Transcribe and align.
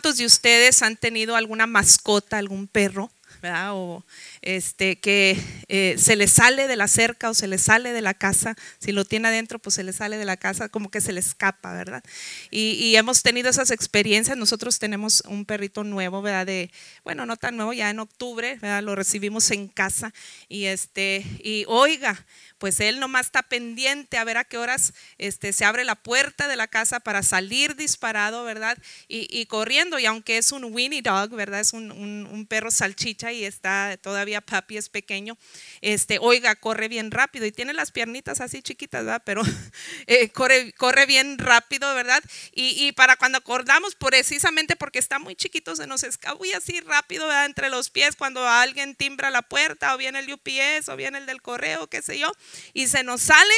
cuántos 0.00 0.16
de 0.16 0.24
ustedes 0.24 0.80
han 0.80 0.96
tenido 0.96 1.36
alguna 1.36 1.66
mascota, 1.66 2.38
algún 2.38 2.66
perro? 2.66 3.10
¿verdad? 3.42 3.70
O 3.74 4.04
este, 4.42 4.98
que 4.98 5.38
eh, 5.68 5.96
se 5.98 6.16
le 6.16 6.26
sale 6.26 6.68
de 6.68 6.76
la 6.76 6.88
cerca 6.88 7.30
o 7.30 7.34
se 7.34 7.46
le 7.46 7.58
sale 7.58 7.92
de 7.92 8.02
la 8.02 8.14
casa, 8.14 8.54
si 8.78 8.92
lo 8.92 9.04
tiene 9.04 9.28
adentro, 9.28 9.58
pues 9.58 9.74
se 9.74 9.84
le 9.84 9.92
sale 9.92 10.18
de 10.18 10.24
la 10.24 10.36
casa, 10.36 10.68
como 10.68 10.90
que 10.90 11.00
se 11.00 11.12
le 11.12 11.20
escapa, 11.20 11.72
¿verdad? 11.72 12.02
Y, 12.50 12.96
hemos 12.96 13.22
tenido 13.22 13.48
esas 13.48 13.70
experiencias, 13.70 14.36
nosotros 14.36 14.78
tenemos 14.78 15.22
un 15.26 15.46
perrito 15.46 15.84
nuevo, 15.84 16.20
¿verdad? 16.22 16.46
De, 16.46 16.70
bueno, 17.04 17.24
no 17.24 17.36
tan 17.36 17.56
nuevo, 17.56 17.72
ya 17.72 17.88
en 17.88 18.00
octubre, 18.00 18.58
¿verdad? 18.60 18.82
Lo 18.82 18.94
recibimos 18.94 19.50
en 19.50 19.68
casa 19.68 20.12
y 20.48 20.64
este, 20.64 21.24
y 21.42 21.64
oiga, 21.66 22.26
pues 22.60 22.78
él 22.78 23.00
nomás 23.00 23.26
está 23.26 23.42
pendiente 23.42 24.18
a 24.18 24.24
ver 24.24 24.36
a 24.36 24.44
qué 24.44 24.58
horas 24.58 24.92
este, 25.16 25.54
se 25.54 25.64
abre 25.64 25.82
la 25.82 25.94
puerta 25.94 26.46
de 26.46 26.56
la 26.56 26.68
casa 26.68 27.00
para 27.00 27.22
salir 27.22 27.74
disparado, 27.74 28.44
¿verdad? 28.44 28.76
Y, 29.08 29.46
corriendo, 29.46 29.98
y 29.98 30.04
aunque 30.04 30.36
es 30.36 30.52
un 30.52 30.64
Winnie 30.64 31.00
Dog, 31.00 31.30
¿verdad? 31.30 31.60
Es 31.60 31.72
un, 31.72 32.46
perro 32.50 32.70
salchicha 32.70 33.32
y 33.32 33.44
está 33.44 33.96
todavía 34.02 34.42
papi, 34.42 34.76
es 34.76 34.90
pequeño, 34.90 35.38
este, 35.80 36.18
oiga, 36.20 36.54
corre 36.54 36.88
bien 36.88 37.10
rápido 37.10 37.46
y 37.46 37.52
tiene 37.52 37.72
las 37.72 37.92
piernitas 37.92 38.42
así 38.42 38.60
chiquitas, 38.60 39.06
¿verdad? 39.06 39.22
Pero 39.24 39.40
eh, 40.06 40.28
corre, 40.28 40.72
corre 40.74 41.06
bien 41.06 41.38
rápido, 41.38 41.94
¿verdad? 41.94 42.22
Y, 42.52 42.86
y, 42.86 42.92
para 42.92 43.16
cuando 43.16 43.38
acordamos, 43.38 43.94
precisamente 43.94 44.76
porque 44.76 44.98
está 44.98 45.18
muy 45.18 45.34
chiquito, 45.34 45.74
se 45.76 45.86
nos 45.86 46.02
escabulla 46.02 46.58
así 46.58 46.78
rápido, 46.80 47.26
¿verdad? 47.26 47.46
Entre 47.46 47.70
los 47.70 47.88
pies 47.88 48.16
cuando 48.16 48.46
alguien 48.46 48.94
timbra 48.94 49.30
la 49.30 49.40
puerta 49.40 49.94
o 49.94 49.98
viene 49.98 50.18
el 50.18 50.30
UPS 50.30 50.90
o 50.90 50.96
viene 50.96 51.16
el 51.16 51.24
del 51.24 51.40
correo, 51.40 51.86
qué 51.86 52.02
sé 52.02 52.18
yo 52.18 52.30
y 52.72 52.88
se 52.88 53.02
nos 53.02 53.22
sale. 53.22 53.54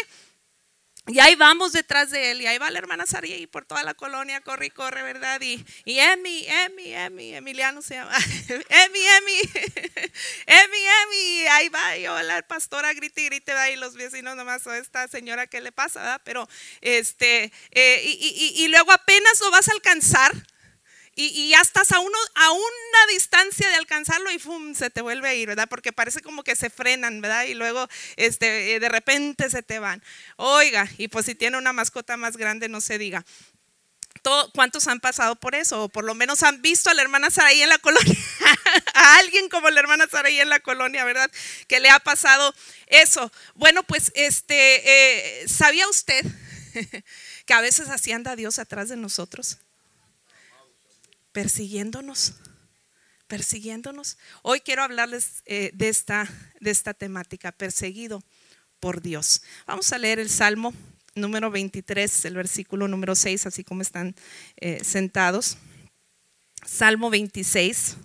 Y 1.08 1.18
ahí 1.18 1.34
vamos 1.34 1.72
detrás 1.72 2.10
de 2.10 2.30
él, 2.30 2.42
y 2.42 2.46
ahí 2.46 2.58
va 2.58 2.70
la 2.70 2.78
hermana 2.78 3.06
Saria 3.06 3.36
y 3.36 3.48
por 3.48 3.64
toda 3.64 3.82
la 3.82 3.92
colonia 3.92 4.40
corre 4.40 4.66
y 4.66 4.70
corre, 4.70 5.02
¿verdad? 5.02 5.40
Y, 5.40 5.64
y 5.84 5.98
Emi, 5.98 6.46
Emi, 6.46 6.94
Emi, 6.94 7.34
Emiliano 7.34 7.82
se 7.82 7.94
llama, 7.94 8.16
Emi, 8.48 9.00
Emi, 9.00 9.40
Emi, 10.46 10.78
Emi, 11.02 11.46
ahí 11.50 11.68
va, 11.70 11.96
y 11.96 12.06
hola, 12.06 12.36
la 12.36 12.42
pastora 12.42 12.92
grite 12.92 13.22
y 13.22 13.24
grite, 13.24 13.52
y 13.72 13.76
los 13.76 13.94
vecinos 13.94 14.36
nomás, 14.36 14.64
o 14.68 14.72
esta 14.72 15.08
señora, 15.08 15.48
¿qué 15.48 15.60
le 15.60 15.72
pasa? 15.72 16.00
¿verdad? 16.00 16.20
Pero, 16.22 16.48
este, 16.80 17.52
eh, 17.72 18.02
y, 18.04 18.54
y, 18.56 18.64
y 18.64 18.68
luego 18.68 18.92
apenas 18.92 19.40
lo 19.40 19.50
vas 19.50 19.68
a 19.68 19.72
alcanzar, 19.72 20.32
y, 21.14 21.50
ya 21.50 21.60
estás 21.60 21.92
a, 21.92 21.96
a 21.96 22.00
una 22.52 23.06
distancia 23.10 23.68
de 23.68 23.74
alcanzarlo 23.74 24.30
y 24.30 24.38
¡fum! 24.38 24.74
se 24.74 24.88
te 24.88 25.02
vuelve 25.02 25.28
a 25.28 25.34
ir, 25.34 25.48
¿verdad? 25.48 25.68
Porque 25.68 25.92
parece 25.92 26.22
como 26.22 26.42
que 26.42 26.56
se 26.56 26.70
frenan, 26.70 27.20
¿verdad? 27.20 27.44
Y 27.44 27.54
luego 27.54 27.86
este, 28.16 28.74
eh, 28.74 28.80
de 28.80 28.88
repente 28.88 29.50
se 29.50 29.62
te 29.62 29.78
van. 29.78 30.02
Oiga, 30.36 30.88
y 30.96 31.08
pues 31.08 31.26
si 31.26 31.34
tiene 31.34 31.58
una 31.58 31.74
mascota 31.74 32.16
más 32.16 32.36
grande, 32.38 32.68
no 32.68 32.80
se 32.80 32.96
diga. 32.96 33.24
¿Cuántos 34.54 34.86
han 34.88 35.00
pasado 35.00 35.36
por 35.36 35.54
eso? 35.54 35.84
O 35.84 35.88
por 35.88 36.04
lo 36.04 36.14
menos 36.14 36.42
han 36.42 36.62
visto 36.62 36.88
a 36.90 36.94
la 36.94 37.02
hermana 37.02 37.30
Saraí 37.30 37.60
en 37.60 37.68
la 37.68 37.78
colonia, 37.78 38.16
a 38.94 39.16
alguien 39.18 39.48
como 39.48 39.68
la 39.68 39.80
hermana 39.80 40.06
Saraí 40.08 40.38
en 40.38 40.48
la 40.48 40.60
colonia, 40.60 41.04
¿verdad? 41.04 41.30
Que 41.66 41.80
le 41.80 41.90
ha 41.90 41.98
pasado 41.98 42.54
eso. 42.86 43.32
Bueno, 43.54 43.82
pues 43.82 44.12
este, 44.14 45.42
eh, 45.42 45.48
¿sabía 45.48 45.88
usted 45.88 46.24
que 47.46 47.54
a 47.54 47.60
veces 47.60 47.88
así 47.88 48.12
anda 48.12 48.36
Dios 48.36 48.58
atrás 48.58 48.88
de 48.88 48.96
nosotros? 48.96 49.58
Persiguiéndonos, 51.32 52.34
persiguiéndonos. 53.26 54.18
Hoy 54.42 54.60
quiero 54.60 54.82
hablarles 54.82 55.42
eh, 55.46 55.70
de, 55.74 55.88
esta, 55.88 56.28
de 56.60 56.70
esta 56.70 56.94
temática, 56.94 57.52
perseguido 57.52 58.22
por 58.80 59.00
Dios. 59.00 59.42
Vamos 59.66 59.92
a 59.92 59.98
leer 59.98 60.18
el 60.18 60.28
Salmo 60.28 60.74
número 61.14 61.50
23, 61.50 62.26
el 62.26 62.34
versículo 62.34 62.88
número 62.88 63.14
6, 63.14 63.46
así 63.46 63.64
como 63.64 63.82
están 63.82 64.14
eh, 64.56 64.82
sentados. 64.84 65.56
Salmo 66.64 67.10
26. 67.10 67.96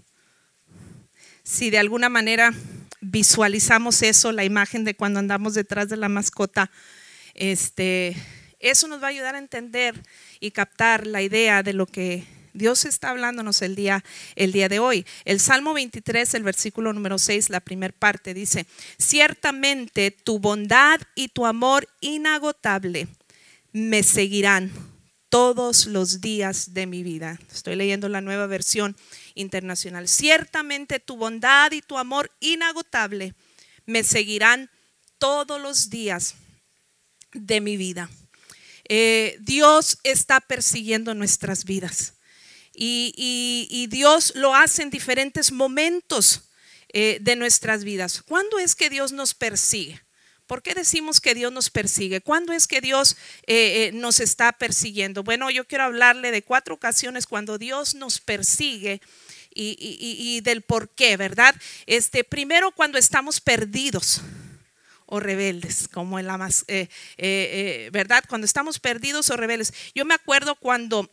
Si 1.43 1.70
de 1.70 1.77
alguna 1.77 2.10
manera 2.10 2.54
visualizamos 3.02 4.02
eso, 4.02 4.32
la 4.32 4.43
imagen 4.43 4.83
de 4.83 4.95
cuando 4.95 5.20
andamos 5.20 5.54
detrás 5.54 5.89
de 5.89 5.98
la 5.98 6.10
mascota, 6.10 6.71
este, 7.33 8.16
eso 8.60 8.87
nos 8.87 9.02
va 9.02 9.08
a 9.08 9.11
ayudar 9.11 9.36
a 9.36 9.39
entender 9.39 10.02
y 10.39 10.52
captar 10.52 11.05
la 11.05 11.21
idea 11.21 11.64
de 11.64 11.73
lo 11.73 11.86
que 11.86 12.26
Dios 12.58 12.86
está 12.86 13.12
hablándonos 13.12 13.62
el 13.62 13.76
día, 13.76 14.04
el 14.36 14.52
día 14.52 14.68
de 14.68 14.80
hoy. 14.80 15.06
El 15.26 15.40
Salmo 15.40 15.73
23, 15.73 16.34
el 16.34 16.44
versículo 16.44 16.92
número 16.92 17.18
6, 17.18 17.50
la 17.50 17.60
primera 17.60 17.94
parte 17.98 18.34
dice, 18.34 18.66
ciertamente 18.98 20.12
tu 20.12 20.40
bondad 20.40 21.00
y 21.16 21.30
tu 21.30 21.46
amor 21.46 21.88
inagotable 22.02 23.08
me 23.72 24.04
seguirán 24.04 24.72
todos 25.30 25.86
los 25.86 26.22
días 26.22 26.73
de 26.73 26.88
mi 26.88 27.04
vida. 27.04 27.40
Estoy 27.54 27.76
leyendo 27.76 28.10
la 28.10 28.22
nueva 28.22 28.48
versión 28.48 28.96
internacional. 29.36 30.08
Ciertamente 30.08 31.00
tu 31.00 31.17
bondad 31.17 31.72
y 31.72 31.82
tu 31.82 31.98
amor 31.98 32.32
inagotable 32.40 33.36
me 33.86 34.04
seguirán 34.04 34.70
todos 35.17 35.62
los 35.62 35.90
días 35.90 36.36
de 37.34 37.62
mi 37.62 37.78
vida. 37.78 38.10
Eh, 38.90 39.38
Dios 39.42 40.00
está 40.04 40.40
persiguiendo 40.40 41.14
nuestras 41.14 41.66
vidas. 41.66 42.14
Y, 42.80 43.88
Dios 43.89 44.33
lo 44.36 44.54
hace 44.54 44.83
en 44.83 44.92
diferentes 44.92 45.52
momentos 45.52 46.43
eh, 46.89 47.17
de 47.21 47.36
nuestras 47.36 47.83
vidas. 47.83 48.21
¿Cuándo 48.21 48.60
es 48.60 48.76
que 48.76 48.89
Dios 48.92 49.11
nos 49.11 49.33
persigue? 49.33 49.99
¿Por 50.45 50.61
qué 50.61 50.76
decimos 50.76 51.20
que 51.20 51.33
Dios 51.33 51.52
nos 51.52 51.70
persigue? 51.70 52.21
¿Cuándo 52.21 52.54
es 52.54 52.67
que 52.67 52.80
Dios 52.80 53.17
eh, 53.48 53.87
eh, 53.87 53.92
nos 53.93 54.20
está 54.20 54.54
persiguiendo? 54.54 55.23
Bueno, 55.23 55.49
yo 55.49 55.66
quiero 55.66 55.86
hablarle 55.86 56.32
de 56.32 56.43
cuatro 56.43 56.76
ocasiones 56.76 57.26
cuando 57.26 57.58
Dios 57.58 57.95
nos 57.95 58.21
persigue 58.21 59.02
y, 59.60 60.39
del 60.42 60.61
por 60.61 60.89
qué, 60.89 61.17
¿verdad? 61.17 61.55
Este, 61.87 62.23
primero, 62.23 62.71
cuando 62.71 62.99
estamos 62.99 63.42
perdidos 63.42 64.21
o 65.08 65.20
rebeldes, 65.20 65.87
como 65.87 66.20
en 66.20 66.27
la 66.27 66.37
más, 66.37 66.64
¿verdad? 67.92 68.23
Cuando 68.30 68.45
estamos 68.45 68.80
perdidos 68.80 69.32
o 69.32 69.36
rebeldes. 69.36 69.73
Yo 69.95 70.05
me 70.05 70.14
acuerdo 70.14 70.54
cuando 70.55 71.10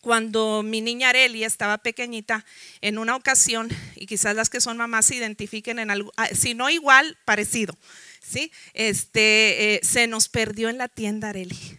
cuando 0.00 0.62
mi 0.62 0.80
niña 0.80 1.10
Areli 1.10 1.44
estaba 1.44 1.78
pequeñita, 1.78 2.44
en 2.80 2.98
una 2.98 3.16
ocasión, 3.16 3.68
y 3.94 4.06
quizás 4.06 4.34
las 4.34 4.48
que 4.48 4.60
son 4.60 4.76
mamás 4.76 5.06
se 5.06 5.16
identifiquen 5.16 5.78
en 5.78 5.90
algo, 5.90 6.12
ah, 6.16 6.28
si 6.28 6.54
no 6.54 6.70
igual, 6.70 7.18
parecido, 7.24 7.76
¿sí? 8.22 8.50
Este, 8.72 9.74
eh, 9.74 9.80
se 9.82 10.06
nos 10.06 10.28
perdió 10.28 10.68
en 10.68 10.78
la 10.78 10.88
tienda 10.88 11.28
Areli. 11.28 11.78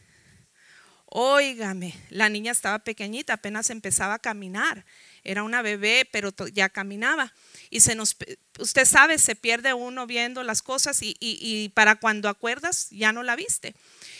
Óigame, 1.14 1.94
la 2.10 2.30
niña 2.30 2.54
estaba 2.54 2.80
pequeñita, 2.80 3.34
apenas 3.34 3.70
empezaba 3.70 4.14
a 4.14 4.20
caminar. 4.20 4.86
Era 5.26 5.44
una 5.44 5.62
bebé, 5.62 6.08
pero 6.10 6.31
ya 6.54 6.70
caminaba. 6.70 7.34
Y 7.70 7.81
se 7.81 7.96
nos, 7.96 8.16
usted 8.60 8.86
sabe, 8.86 9.18
se 9.18 9.36
pierde 9.36 9.74
uno 9.74 10.08
viendo 10.08 10.42
las 10.44 10.62
cosas 10.62 11.02
y, 11.02 11.18
y 11.20 11.70
para 11.70 11.96
cuando 11.96 12.30
acuerdas 12.30 12.88
ya 12.92 13.12
no 13.12 13.24
la 13.24 13.36
viste. 13.36 13.76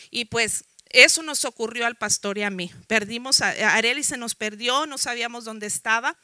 Y 0.09 0.25
pues 0.25 0.66
eso 0.94 1.24
nos 1.24 1.46
ocurrió 1.46 1.85
al 1.85 1.96
pastor 1.96 2.38
y 2.38 2.44
a 2.44 2.50
mí. 2.50 2.72
Perdimos 2.88 3.41
a 3.41 3.50
Areli, 3.74 4.03
se 4.03 4.18
nos 4.18 4.35
perdió, 4.35 4.85
no 4.85 4.97
sabíamos 4.97 5.46
dónde 5.46 5.68
estaba. 5.68 6.18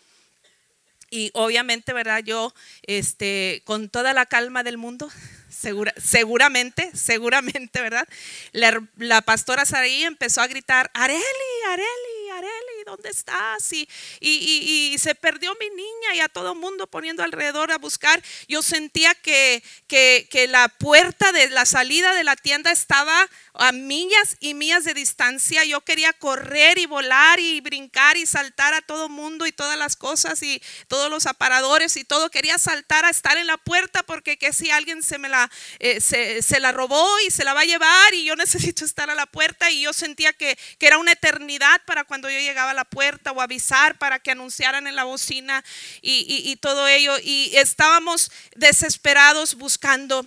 Y 1.10 1.32
obviamente, 1.34 1.94
¿verdad? 1.94 2.22
Yo, 2.24 2.54
este, 2.84 3.62
con 3.66 3.90
toda 3.90 4.14
la 4.14 4.26
calma 4.26 4.64
del 4.64 4.78
mundo, 4.78 5.10
segura, 5.50 5.94
seguramente, 5.98 6.92
seguramente, 6.94 7.82
¿verdad? 7.82 8.08
La, 8.52 8.82
la 8.98 9.22
pastora 9.22 9.66
Saraí 9.66 10.04
empezó 10.04 10.42
a 10.42 10.48
gritar, 10.48 10.92
Areli, 10.94 11.22
Areli, 11.70 12.30
Areli, 12.34 12.77
¿dónde 12.88 13.10
estás? 13.10 13.72
Y, 13.74 13.88
y, 14.20 14.94
y, 14.94 14.98
se 14.98 15.14
perdió 15.14 15.54
mi 15.60 15.70
niña 15.70 16.16
y 16.16 16.22
a 16.22 16.30
todo 16.30 16.56
mundo 16.56 16.88
poniendo 16.88 17.22
alrededor 17.22 17.72
a 17.72 17.78
buscar. 17.78 18.24
Yo 18.48 18.62
sentía 18.62 19.14
que, 19.16 19.62
que, 19.88 20.28
que 20.32 20.48
la 20.48 20.70
puerta 20.70 21.32
de 21.34 21.50
la 21.50 21.66
salida 21.66 22.14
de 22.14 22.24
la 22.24 22.36
tienda 22.36 22.72
estaba 22.72 23.30
a 23.54 23.72
millas 23.72 24.38
y 24.40 24.54
millas 24.54 24.86
de 24.86 24.94
distancia. 24.94 25.66
Yo 25.66 25.82
quería 25.82 26.14
correr 26.14 26.78
y 26.78 26.86
volar 26.86 27.40
y 27.40 27.60
brincar 27.60 28.16
y 28.16 28.26
saltar 28.26 28.74
a 28.74 28.82
todo 28.82 29.10
mundo 29.10 29.46
y 29.46 29.52
todas 29.52 29.78
las 29.78 29.96
cosas 29.96 30.42
y 30.42 30.62
todos 30.88 31.10
los 31.10 31.26
aparadores 31.26 31.98
y 31.98 32.06
todo. 32.06 32.30
Quería 32.30 32.58
saltar 32.58 33.04
a 33.06 33.10
estar 33.10 33.38
en 33.38 33.48
la 33.48 33.58
puerta 33.58 34.04
porque 34.04 34.38
que 34.38 34.54
si 34.54 34.72
alguien 34.72 35.04
se 35.04 35.18
me 35.18 35.28
la, 35.28 35.52
eh, 35.80 36.00
se, 36.00 36.42
se, 36.42 36.60
la 36.60 36.72
robó 36.72 37.06
y 37.28 37.32
se 37.32 37.44
la 37.44 37.54
va 37.54 37.62
a 37.62 37.66
llevar 37.66 38.14
y 38.14 38.24
yo 38.24 38.36
necesito 38.38 38.86
estar 38.86 39.10
a 39.10 39.16
la 39.16 39.26
puerta 39.26 39.70
y 39.70 39.82
yo 39.82 39.92
sentía 39.92 40.32
que, 40.32 40.58
que 40.80 40.88
era 40.88 40.98
una 40.98 41.12
eternidad 41.12 41.82
para 41.86 42.06
cuando 42.06 42.30
yo 42.30 42.40
llegaba 42.40 42.74
la 42.74 42.77
puerta 42.86 43.32
o 43.32 43.42
avisar 43.42 43.98
para 43.98 44.20
que 44.20 44.32
anunciaran 44.32 44.88
en 44.88 44.96
la 44.96 45.04
bocina 45.04 45.64
y, 46.02 46.56
todo 46.62 46.88
ello. 46.88 47.16
Y 47.24 47.52
estábamos 47.56 48.32
desesperados 48.56 49.56
buscando. 49.56 50.26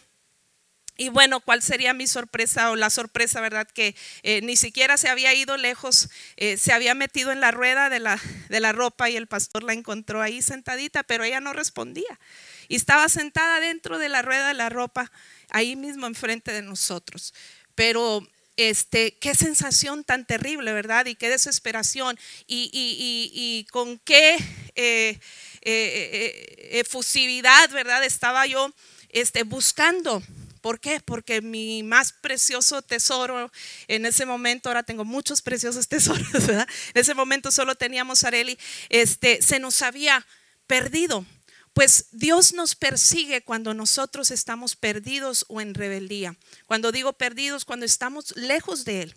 Y 0.96 1.08
bueno, 1.08 1.40
¿cuál 1.40 1.62
sería 1.62 1.94
mi 1.94 2.06
sorpresa 2.06 2.70
o 2.70 2.76
la 2.76 2.90
sorpresa, 2.90 3.40
verdad? 3.40 3.66
Que 3.66 3.96
eh, 4.22 4.42
ni 4.42 4.54
siquiera 4.56 4.98
se 4.98 5.08
había 5.08 5.32
ido 5.32 5.56
lejos, 5.56 6.10
eh, 6.36 6.58
se 6.58 6.74
había 6.74 6.94
metido 6.94 7.32
en 7.32 7.40
la 7.40 7.50
rueda 7.50 7.88
de 7.88 8.00
la, 8.00 8.20
de 8.50 8.60
la 8.60 8.72
ropa 8.72 9.08
y 9.08 9.16
el 9.16 9.26
pastor 9.26 9.62
la 9.62 9.72
encontró 9.72 10.20
ahí 10.20 10.42
sentadita, 10.42 11.02
pero 11.02 11.24
ella 11.24 11.40
no 11.40 11.54
respondía. 11.54 12.20
Y 12.68 12.76
estaba 12.76 13.08
sentada 13.08 13.60
dentro 13.60 13.98
de 13.98 14.10
la 14.10 14.20
rueda 14.20 14.48
de 14.48 14.54
la 14.54 14.68
ropa, 14.68 15.10
ahí 15.48 15.74
mismo 15.74 16.06
enfrente 16.06 16.52
de 16.52 16.60
nosotros. 16.60 17.32
Pero 17.74 18.22
este, 18.56 19.18
qué 19.18 19.34
sensación 19.34 20.04
tan 20.04 20.26
terrible, 20.26 20.72
¿verdad? 20.72 21.06
Y 21.06 21.14
qué 21.14 21.28
desesperación. 21.28 22.18
Y, 22.46 23.66
con 23.70 23.98
qué 24.00 24.36
eh, 24.74 25.18
eh, 25.62 26.68
efusividad, 26.72 27.70
¿verdad? 27.70 28.04
Estaba 28.04 28.46
yo 28.46 28.74
este, 29.10 29.42
buscando. 29.44 30.22
¿Por 30.60 30.78
qué? 30.78 31.00
Porque 31.00 31.40
mi 31.40 31.82
más 31.82 32.12
precioso 32.12 32.82
tesoro 32.82 33.50
en 33.88 34.04
ese 34.04 34.26
momento, 34.26 34.68
ahora 34.68 34.82
tengo 34.82 35.04
muchos 35.04 35.40
preciosos 35.40 35.88
tesoros, 35.88 36.30
¿verdad? 36.32 36.68
En 36.94 37.00
ese 37.00 37.14
momento 37.14 37.50
solo 37.50 37.74
teníamos 37.74 38.24
Areli, 38.24 38.58
este, 38.88 39.42
se 39.42 39.58
nos 39.58 39.82
había 39.82 40.26
perdido. 40.66 41.24
Pues 41.72 42.06
Dios 42.10 42.52
nos 42.52 42.74
persigue 42.74 43.42
cuando 43.42 43.74
nosotros 43.74 44.30
estamos 44.30 44.76
perdidos 44.76 45.44
o 45.48 45.60
en 45.60 45.74
rebeldía. 45.74 46.36
Cuando 46.66 46.92
digo 46.92 47.12
perdidos, 47.12 47.64
cuando 47.64 47.86
estamos 47.86 48.36
lejos 48.36 48.84
de 48.84 49.02
Él. 49.02 49.14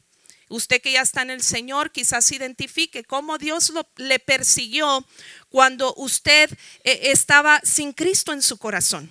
Usted 0.49 0.81
que 0.81 0.91
ya 0.91 1.01
está 1.01 1.23
en 1.23 1.31
el 1.31 1.41
Señor, 1.41 1.91
quizás 1.91 2.31
identifique 2.31 3.03
cómo 3.03 3.37
Dios 3.39 3.73
le 3.95 4.19
persiguió 4.19 5.05
cuando 5.49 5.95
usted 5.95 6.51
eh, 6.83 6.99
estaba 7.11 7.59
sin 7.63 7.91
Cristo 7.91 8.33
en 8.33 8.41
su 8.41 8.57
corazón. 8.57 9.09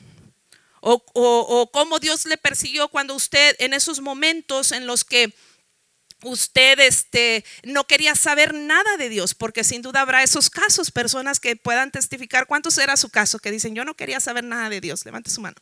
O, 0.85 1.03
o 1.15 1.71
cómo 1.71 2.00
Dios 2.00 2.27
le 2.27 2.37
persiguió 2.37 2.89
cuando 2.89 3.15
usted 3.15 3.55
en 3.61 3.73
esos 3.73 4.00
momentos 4.00 4.73
en 4.73 4.87
los 4.87 5.05
que 5.05 5.33
usted 6.22 6.80
este, 6.80 7.44
no 7.62 7.84
quería 7.84 8.14
saber 8.14 8.54
nada 8.54 8.96
de 8.96 9.08
Dios, 9.08 9.34
porque 9.34 9.64
sin 9.64 9.82
duda 9.82 10.00
habrá 10.00 10.22
esos 10.22 10.50
casos, 10.50 10.90
personas 10.90 11.40
que 11.40 11.56
puedan 11.56 11.90
testificar 11.90 12.46
cuánto 12.46 12.70
será 12.70 12.96
su 12.96 13.10
caso, 13.10 13.38
que 13.38 13.50
dicen, 13.50 13.74
yo 13.74 13.84
no 13.84 13.94
quería 13.94 14.20
saber 14.20 14.44
nada 14.44 14.69
de 14.69 14.80
Dios, 14.80 15.04
levante 15.04 15.30
su 15.30 15.40
mano. 15.40 15.56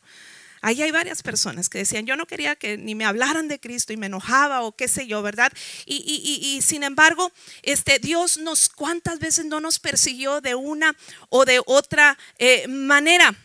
Ahí 0.63 0.83
hay 0.83 0.91
varias 0.91 1.23
personas 1.23 1.69
que 1.69 1.79
decían, 1.79 2.05
yo 2.05 2.15
no 2.15 2.27
quería 2.27 2.55
que 2.55 2.77
ni 2.77 2.93
me 2.93 3.05
hablaran 3.05 3.47
de 3.47 3.59
Cristo 3.59 3.93
y 3.93 3.97
me 3.97 4.05
enojaba 4.05 4.61
o 4.61 4.75
qué 4.75 4.87
sé 4.87 5.07
yo, 5.07 5.23
¿verdad? 5.23 5.51
Y, 5.87 6.59
sin 6.63 6.83
embargo, 6.83 7.31
este, 7.63 7.97
Dios 7.97 8.37
nos, 8.37 8.69
¿cuántas 8.69 9.17
veces 9.17 9.45
no 9.45 9.59
nos 9.59 9.79
persiguió 9.79 10.39
de 10.39 10.53
una 10.53 10.95
o 11.29 11.45
de 11.45 11.61
otra 11.65 12.15
eh, 12.37 12.67
manera? 12.67 13.35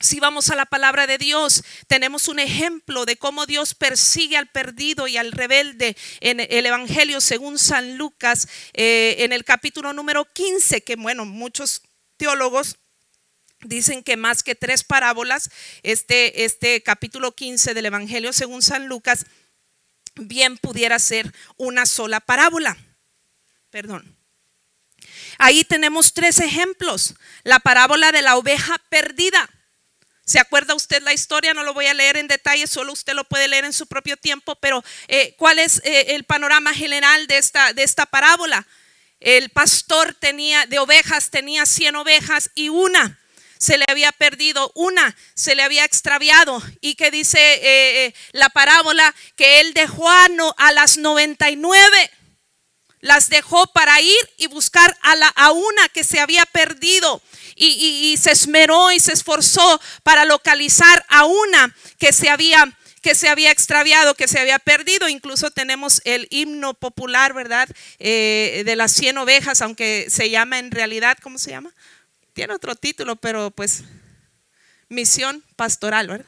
Si 0.00 0.20
vamos 0.20 0.50
a 0.50 0.54
la 0.54 0.66
palabra 0.66 1.08
de 1.08 1.18
Dios, 1.18 1.64
tenemos 1.88 2.28
un 2.28 2.38
ejemplo 2.38 3.04
de 3.04 3.16
cómo 3.16 3.46
Dios 3.46 3.74
persigue 3.74 4.36
al 4.36 4.46
perdido 4.46 5.08
y 5.08 5.16
al 5.16 5.32
rebelde 5.32 5.96
en 6.20 6.38
el 6.38 6.66
Evangelio 6.66 7.20
según 7.20 7.58
San 7.58 7.96
Lucas, 7.96 8.46
eh, 8.74 9.16
en 9.18 9.32
el 9.32 9.44
capítulo 9.44 9.92
número 9.92 10.32
15, 10.32 10.82
que 10.82 10.94
bueno, 10.94 11.24
muchos 11.24 11.82
teólogos 12.16 12.76
dicen 13.62 14.04
que 14.04 14.16
más 14.16 14.44
que 14.44 14.54
tres 14.54 14.84
parábolas, 14.84 15.50
este, 15.82 16.44
este 16.44 16.80
capítulo 16.84 17.34
15 17.34 17.74
del 17.74 17.86
Evangelio 17.86 18.32
según 18.32 18.62
San 18.62 18.86
Lucas, 18.86 19.26
bien 20.14 20.58
pudiera 20.58 21.00
ser 21.00 21.34
una 21.56 21.86
sola 21.86 22.20
parábola. 22.20 22.76
Perdón. 23.70 24.16
Ahí 25.38 25.64
tenemos 25.64 26.12
tres 26.14 26.38
ejemplos. 26.38 27.16
La 27.42 27.58
parábola 27.58 28.12
de 28.12 28.22
la 28.22 28.36
oveja 28.36 28.78
perdida 28.90 29.50
¿Se 30.28 30.38
acuerda 30.38 30.74
usted 30.74 31.02
la 31.04 31.14
historia? 31.14 31.54
No 31.54 31.62
lo 31.62 31.72
voy 31.72 31.86
a 31.86 31.94
leer 31.94 32.18
en 32.18 32.28
detalle, 32.28 32.66
solo 32.66 32.92
usted 32.92 33.14
lo 33.14 33.24
puede 33.24 33.48
leer 33.48 33.64
en 33.64 33.72
su 33.72 33.86
propio 33.86 34.18
tiempo, 34.18 34.56
pero 34.56 34.84
eh, 35.08 35.34
¿cuál 35.38 35.58
es 35.58 35.80
eh, 35.84 36.16
el 36.16 36.24
panorama 36.24 36.74
general 36.74 37.26
de 37.26 37.38
esta, 37.38 37.72
de 37.72 37.82
esta 37.82 38.04
parábola? 38.04 38.66
El 39.20 39.48
pastor 39.48 40.12
tenía 40.12 40.66
de 40.66 40.80
ovejas, 40.80 41.30
tenía 41.30 41.64
100 41.64 41.96
ovejas 41.96 42.50
y 42.54 42.68
una 42.68 43.18
se 43.56 43.78
le 43.78 43.86
había 43.88 44.12
perdido, 44.12 44.70
una 44.74 45.16
se 45.32 45.54
le 45.54 45.62
había 45.62 45.86
extraviado. 45.86 46.62
Y 46.82 46.96
que 46.96 47.10
dice 47.10 47.38
eh, 47.40 48.14
la 48.32 48.50
parábola 48.50 49.14
que 49.34 49.60
él 49.60 49.72
dejó 49.72 50.10
a, 50.10 50.26
a 50.58 50.72
las 50.72 50.98
99 50.98 52.10
las 53.00 53.28
dejó 53.28 53.66
para 53.68 54.00
ir 54.00 54.30
y 54.36 54.46
buscar 54.46 54.96
a, 55.02 55.16
la, 55.16 55.32
una 55.52 55.88
que 55.90 56.04
se 56.04 56.20
había 56.20 56.44
perdido 56.46 57.22
y, 57.54 58.16
se 58.18 58.32
esmeró 58.32 58.92
y 58.92 59.00
se 59.00 59.12
esforzó 59.12 59.80
para 60.02 60.24
localizar 60.24 61.04
a 61.08 61.24
una 61.24 61.74
que 61.98 62.12
se 62.12 62.28
había 62.28 62.72
que 63.02 63.14
se 63.14 63.28
había 63.28 63.52
extraviado, 63.52 64.16
que 64.16 64.26
se 64.26 64.40
había 64.40 64.58
perdido. 64.58 65.08
Incluso 65.08 65.52
tenemos 65.52 66.02
el 66.04 66.26
himno 66.30 66.74
popular, 66.74 67.32
¿verdad? 67.32 67.68
Eh, 68.00 68.64
de 68.66 68.74
las 68.74 68.92
100 68.92 69.18
ovejas, 69.18 69.62
aunque 69.62 70.08
se 70.10 70.30
llama 70.30 70.58
en 70.58 70.72
realidad, 70.72 71.16
¿cómo 71.22 71.38
se 71.38 71.50
llama? 71.50 71.72
Tiene 72.32 72.54
otro 72.54 72.74
título, 72.74 73.14
pero 73.14 73.52
pues 73.52 73.84
misión 74.88 75.44
pastoral, 75.54 76.08
¿verdad? 76.08 76.26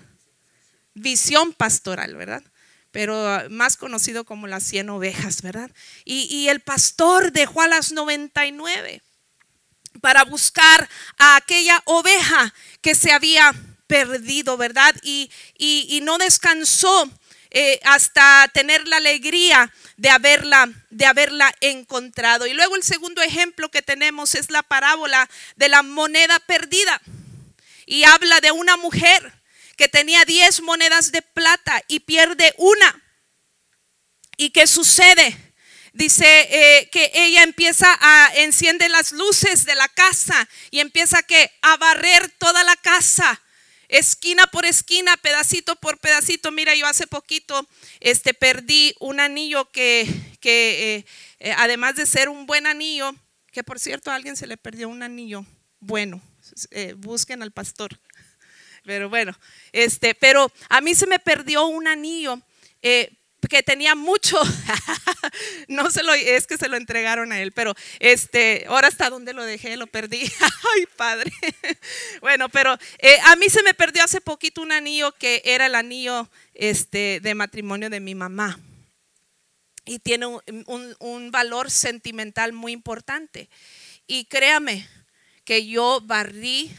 Visión 0.94 1.52
pastoral, 1.52 2.14
¿verdad? 2.14 2.42
Pero 2.90 3.48
más 3.50 3.76
conocido 3.76 4.24
como 4.24 4.46
las 4.46 4.64
100 4.64 4.90
ovejas, 4.90 5.42
¿verdad? 5.42 5.70
Y, 6.04 6.48
el 6.48 6.60
pastor 6.60 7.32
dejó 7.32 7.62
a 7.62 7.68
las 7.68 7.92
99 7.92 9.02
para 10.00 10.24
buscar 10.24 10.88
a 11.18 11.36
aquella 11.36 11.82
oveja 11.84 12.52
que 12.80 12.94
se 12.94 13.12
había 13.12 13.54
perdido, 13.86 14.56
¿verdad? 14.56 14.94
Y, 15.02 15.30
y, 15.56 16.00
no 16.02 16.18
descansó 16.18 17.10
eh, 17.50 17.80
hasta 17.84 18.48
tener 18.54 18.86
la 18.86 18.98
alegría 18.98 19.72
de 19.96 20.08
haberla, 20.08 20.68
de 20.90 21.06
haberla 21.06 21.52
encontrado. 21.60 22.46
Y 22.46 22.54
luego 22.54 22.76
el 22.76 22.82
segundo 22.82 23.22
ejemplo 23.22 23.70
que 23.70 23.82
tenemos 23.82 24.34
es 24.34 24.50
la 24.50 24.62
parábola 24.62 25.28
de 25.56 25.68
la 25.68 25.82
moneda 25.82 26.38
perdida. 26.40 27.00
Y 27.86 28.04
habla 28.04 28.40
de 28.40 28.52
una 28.52 28.76
mujer 28.76 29.39
que 29.80 29.88
tenía 29.88 30.26
10 30.26 30.60
monedas 30.60 31.10
de 31.10 31.22
plata 31.22 31.82
y 31.88 32.00
pierde 32.00 32.52
una. 32.58 33.02
¿Y 34.36 34.50
qué 34.50 34.66
sucede? 34.66 35.34
Dice 35.94 36.26
eh, 36.26 36.90
que 36.90 37.10
ella 37.14 37.42
empieza 37.44 37.86
a 37.98 38.30
enciende 38.34 38.90
las 38.90 39.12
luces 39.12 39.64
de 39.64 39.74
la 39.74 39.88
casa 39.88 40.46
y 40.70 40.80
empieza 40.80 41.22
que 41.22 41.50
a 41.62 41.78
barrer 41.78 42.30
toda 42.36 42.62
la 42.62 42.76
casa, 42.76 43.40
esquina 43.88 44.46
por 44.48 44.66
esquina, 44.66 45.16
pedacito 45.16 45.74
por 45.76 45.96
pedacito. 45.96 46.50
Mira, 46.50 46.74
yo 46.74 46.86
hace 46.86 47.06
poquito 47.06 47.66
este, 48.00 48.34
perdí 48.34 48.94
un 49.00 49.18
anillo 49.18 49.70
que, 49.70 50.06
que 50.40 50.96
eh, 50.96 51.06
eh, 51.38 51.54
además 51.56 51.96
de 51.96 52.04
ser 52.04 52.28
un 52.28 52.44
buen 52.44 52.66
anillo, 52.66 53.14
que 53.50 53.64
por 53.64 53.80
cierto 53.80 54.10
a 54.10 54.16
alguien 54.16 54.36
se 54.36 54.46
le 54.46 54.58
perdió 54.58 54.90
un 54.90 55.02
anillo 55.02 55.46
bueno, 55.78 56.20
busquen 56.98 57.42
al 57.42 57.52
pastor. 57.52 57.98
Pero 58.84 59.08
bueno, 59.08 59.36
este, 59.72 60.14
pero 60.14 60.50
a 60.68 60.80
mí 60.80 60.94
se 60.94 61.06
me 61.06 61.18
perdió 61.18 61.66
un 61.66 61.86
anillo 61.86 62.40
que 63.48 63.62
tenía 63.62 63.94
mucho, 63.94 64.38
no 65.68 65.90
se 65.90 66.02
lo, 66.02 66.12
es 66.12 66.46
que 66.46 66.58
se 66.58 66.68
lo 66.68 66.76
entregaron 66.76 67.32
a 67.32 67.40
él, 67.40 67.52
pero 67.52 67.74
este, 67.98 68.64
ahora 68.68 68.88
hasta 68.88 69.08
donde 69.08 69.32
lo 69.32 69.44
dejé, 69.44 69.76
lo 69.76 69.86
perdí. 69.86 70.20
Ay, 70.76 70.86
padre. 70.96 71.32
bueno, 72.20 72.48
pero 72.48 72.76
eh, 72.98 73.18
a 73.24 73.36
mí 73.36 73.48
se 73.48 73.62
me 73.62 73.74
perdió 73.74 74.04
hace 74.04 74.20
poquito 74.20 74.60
un 74.60 74.72
anillo 74.72 75.12
que 75.12 75.42
era 75.44 75.66
el 75.66 75.74
anillo 75.74 76.28
este, 76.54 77.20
de 77.20 77.34
matrimonio 77.34 77.88
de 77.88 78.00
mi 78.00 78.14
mamá. 78.14 78.58
Y 79.86 79.98
tiene 79.98 80.26
un, 80.26 80.96
un 80.98 81.30
valor 81.30 81.70
sentimental 81.70 82.52
muy 82.52 82.72
importante. 82.72 83.48
Y 84.06 84.26
créame 84.26 84.86
que 85.44 85.66
yo 85.66 86.00
barrí 86.02 86.70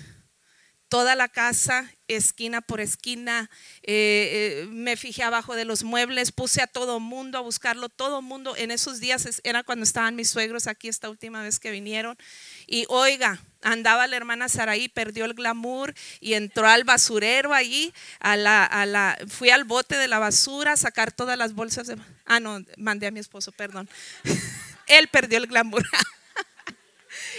toda 0.92 1.16
la 1.16 1.30
casa, 1.30 1.90
esquina 2.10 2.60
por 2.60 2.82
esquina, 2.82 3.50
eh, 3.82 4.66
eh, 4.66 4.68
me 4.70 4.98
fijé 4.98 5.24
abajo 5.24 5.56
de 5.56 5.64
los 5.64 5.86
muebles, 5.86 6.34
puse 6.34 6.62
a 6.62 6.68
todo 6.68 7.00
mundo 7.00 7.38
a 7.38 7.42
buscarlo, 7.42 7.88
todo 7.88 8.22
mundo. 8.22 8.58
En 8.58 8.72
esos 8.72 9.00
días 9.00 9.40
era 9.46 9.64
cuando 9.64 9.84
estaban 9.84 10.18
mis 10.18 10.30
suegros 10.30 10.68
aquí 10.68 10.90
esta 10.90 11.10
última 11.10 11.42
vez 11.44 11.60
que 11.60 11.72
vinieron. 11.72 12.18
Y 12.68 12.84
oiga, 12.90 13.40
andaba 13.62 14.06
la 14.06 14.18
hermana 14.18 14.50
Saraí, 14.50 14.90
perdió 14.90 15.24
el 15.24 15.34
glamour 15.34 15.94
y 16.20 16.34
entró 16.34 16.68
al 16.68 16.84
basurero 16.84 17.54
allí, 17.54 17.94
a 18.20 18.36
la, 18.36 18.66
a 18.66 18.86
la, 18.86 19.18
fui 19.30 19.50
al 19.50 19.64
bote 19.64 19.96
de 19.96 20.10
la 20.10 20.20
basura 20.20 20.74
a 20.74 20.78
sacar 20.78 21.14
todas 21.14 21.38
las 21.38 21.54
bolsas 21.54 21.88
de... 21.88 21.96
Ah, 22.26 22.42
no, 22.42 22.60
mandé 22.76 23.08
a 23.08 23.12
mi 23.12 23.22
esposo, 23.22 23.54
perdón. 23.54 23.90
Él 24.88 25.08
perdió 25.08 25.38
el 25.38 25.48
glamour. 25.48 25.86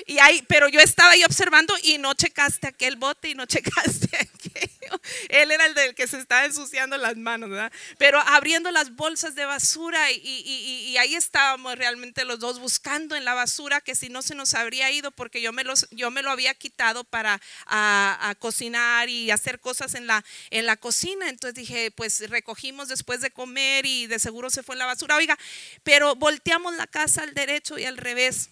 Y 0.07 0.19
ahí, 0.19 0.45
pero 0.49 0.69
yo 0.69 0.81
estaba 0.81 1.11
ahí 1.11 1.25
observando 1.25 1.75
y 1.83 1.99
no 1.99 2.15
checaste 2.15 2.69
aquel 2.69 2.97
bote 2.97 3.31
y 3.31 3.35
no 3.35 3.47
checaste 3.47 4.09
aquello. 4.17 5.01
Él 5.29 5.51
era 5.51 5.67
el 5.67 5.75
del 5.75 5.95
que 5.95 6.07
se 6.07 6.19
estaba 6.19 6.45
ensuciando 6.45 6.97
las 6.97 7.17
manos, 7.17 7.51
¿verdad? 7.51 7.73
Pero 7.99 8.21
abriendo 8.21 8.71
las 8.71 8.95
bolsas 8.95 9.35
de 9.35 9.45
basura 9.45 10.11
y, 10.11 10.21
y, 10.23 10.97
ahí 10.99 11.15
estábamos 11.15 11.77
realmente 11.77 12.25
los 12.25 12.39
dos 12.39 12.59
buscando 12.59 13.17
en 13.17 13.25
la 13.25 13.35
basura 13.35 13.81
que 13.81 13.95
si 13.95 14.09
no 14.09 14.23
se 14.23 14.35
nos 14.35 14.55
habría 14.55 14.91
ido 14.91 15.11
porque 15.11 15.41
yo 15.41 15.53
me, 15.53 15.65
los, 15.65 15.89
yo 15.91 16.11
me 16.11 16.23
lo 16.23 16.31
había 16.31 16.55
quitado 16.55 17.05
para 17.05 17.41
a, 17.67 18.35
cocinar 18.39 19.09
y 19.09 19.31
hacer 19.31 19.61
cosas 19.61 19.95
en 19.95 20.07
la, 20.07 20.25
en 20.51 20.67
la 20.67 20.77
cocina. 20.77 21.29
Entonces 21.29 21.55
dije, 21.55 21.91
pues 21.91 22.29
recogimos 22.29 22.89
después 22.89 23.21
de 23.21 23.31
comer 23.31 23.87
y 23.87 24.07
de 24.07 24.19
seguro 24.19 24.51
se 24.51 24.63
fue 24.63 24.75
en 24.75 24.81
la 24.81 24.87
basura. 24.87 25.17
Oiga, 25.17 25.39
pero 25.83 26.15
volteamos 26.17 26.75
la 26.77 26.87
casa 26.87 27.23
al 27.23 27.35
derecho 27.35 27.79
y 27.79 27.85
al 27.85 27.97
revés 27.97 28.51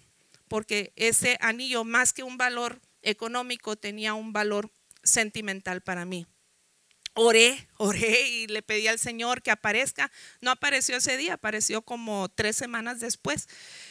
porque 0.51 0.93
ese 0.97 1.39
anillo, 1.41 1.85
más 1.85 2.13
que 2.13 2.25
un 2.25 2.37
valor 2.37 2.83
económico, 3.03 3.77
tenía 3.77 4.15
un 4.15 4.33
valor 4.33 4.73
sentimental 5.05 5.81
para 5.81 6.05
mí. 6.05 6.27
oré, 7.15 7.69
oré 7.77 8.29
y 8.29 8.47
le 8.49 8.63
pedí 8.63 8.89
al 8.89 8.99
Señor 8.99 9.43
que 9.43 9.53
aparezca. 9.53 10.11
No 10.41 10.51
apareció 10.51 10.97
ese 10.97 11.17
día, 11.17 11.35
apareció 11.35 11.83
como 11.83 12.29
tres 12.29 12.57
semanas 12.57 12.99
después, 12.99 13.49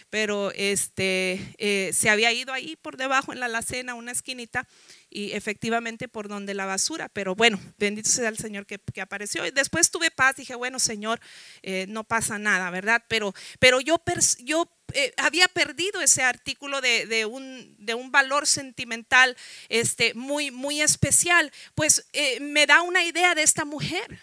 pero 0.09 0.51
este 0.51 1.39
eh, 1.59 1.91
se 1.93 2.09
había 2.09 2.33
ido 2.33 2.51
ahí 2.51 2.75
por 2.75 2.97
debajo 2.97 3.31
en 3.31 3.39
la 3.39 3.45
alacena, 3.45 3.93
una 3.93 4.11
esquinita, 4.11 4.67
y 5.09 5.31
efectivamente 5.31 6.07
por 6.07 6.27
donde 6.27 6.53
la 6.53 6.65
basura. 6.65 7.09
Pero 7.09 7.35
bueno, 7.35 7.59
bendito 7.77 8.09
sea 8.09 8.29
el 8.29 8.37
Señor 8.37 8.65
que, 8.65 8.79
apareció. 9.01 9.45
Y 9.45 9.51
después 9.51 9.91
tuve 9.91 10.11
paz, 10.11 10.35
dije, 10.35 10.55
bueno, 10.55 10.79
Señor, 10.79 11.19
eh, 11.63 11.85
no 11.89 12.03
pasa 12.03 12.37
nada, 12.37 12.69
¿verdad? 12.69 13.03
Pero, 13.07 13.33
pero 13.59 13.81
yo, 13.81 14.01
yo 14.39 14.69
eh, 14.93 15.13
había 15.17 15.47
perdido 15.47 16.01
ese 16.01 16.23
artículo 16.23 16.81
de, 16.81 17.25
un, 17.25 17.75
de, 17.79 17.93
un, 17.93 18.11
valor 18.11 18.47
sentimental 18.47 19.35
este, 19.69 20.13
muy, 20.13 20.51
muy 20.51 20.81
especial. 20.81 21.51
Pues 21.75 22.07
eh, 22.13 22.39
me 22.39 22.65
da 22.65 22.81
una 22.81 23.03
idea 23.03 23.35
de 23.35 23.43
esta 23.43 23.65
mujer. 23.65 24.19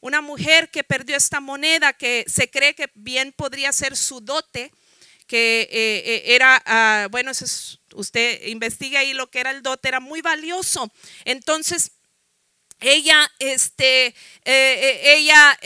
Una 0.00 0.20
mujer 0.20 0.70
que 0.70 0.84
perdió 0.84 1.16
esta 1.16 1.40
moneda 1.40 1.92
que 1.92 2.24
se 2.28 2.48
cree 2.48 2.74
que 2.74 2.90
bien 2.94 3.32
podría 3.32 3.72
ser 3.72 3.96
su 3.96 4.20
dote 4.20 4.72
que 5.26 5.62
eh, 5.62 5.68
eh, 5.70 6.34
era, 6.34 6.62
ah, 6.66 7.08
bueno, 7.10 7.32
usted 7.94 8.46
investiga 8.46 9.00
ahí 9.00 9.12
lo 9.12 9.30
que 9.30 9.40
era 9.40 9.50
el 9.50 9.62
dote, 9.62 9.88
era 9.88 10.00
muy 10.00 10.22
valioso. 10.22 10.90
Entonces, 11.24 11.92
ella, 12.78 13.30
este, 13.38 14.14
eh, 14.44 15.00
ella 15.04 15.58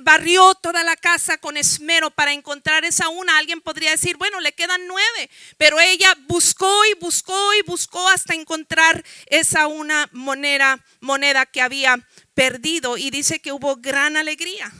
barrió 0.00 0.54
toda 0.54 0.82
la 0.82 0.96
casa 0.96 1.36
con 1.36 1.58
esmero 1.58 2.10
para 2.10 2.32
encontrar 2.32 2.86
esa 2.86 3.10
una. 3.10 3.36
Alguien 3.36 3.60
podría 3.60 3.90
decir, 3.90 4.16
bueno, 4.16 4.40
le 4.40 4.52
quedan 4.52 4.86
nueve, 4.86 5.30
pero 5.58 5.78
ella 5.78 6.16
buscó 6.26 6.86
y 6.86 6.94
buscó 6.94 7.54
y 7.54 7.62
buscó 7.66 8.08
hasta 8.08 8.34
encontrar 8.34 9.04
esa 9.26 9.66
una 9.66 10.08
moneda, 10.12 10.82
moneda 11.00 11.44
que 11.44 11.60
había 11.60 11.98
perdido 12.32 12.96
y 12.96 13.10
dice 13.10 13.40
que 13.40 13.52
hubo 13.52 13.76
gran 13.76 14.16
alegría 14.16 14.72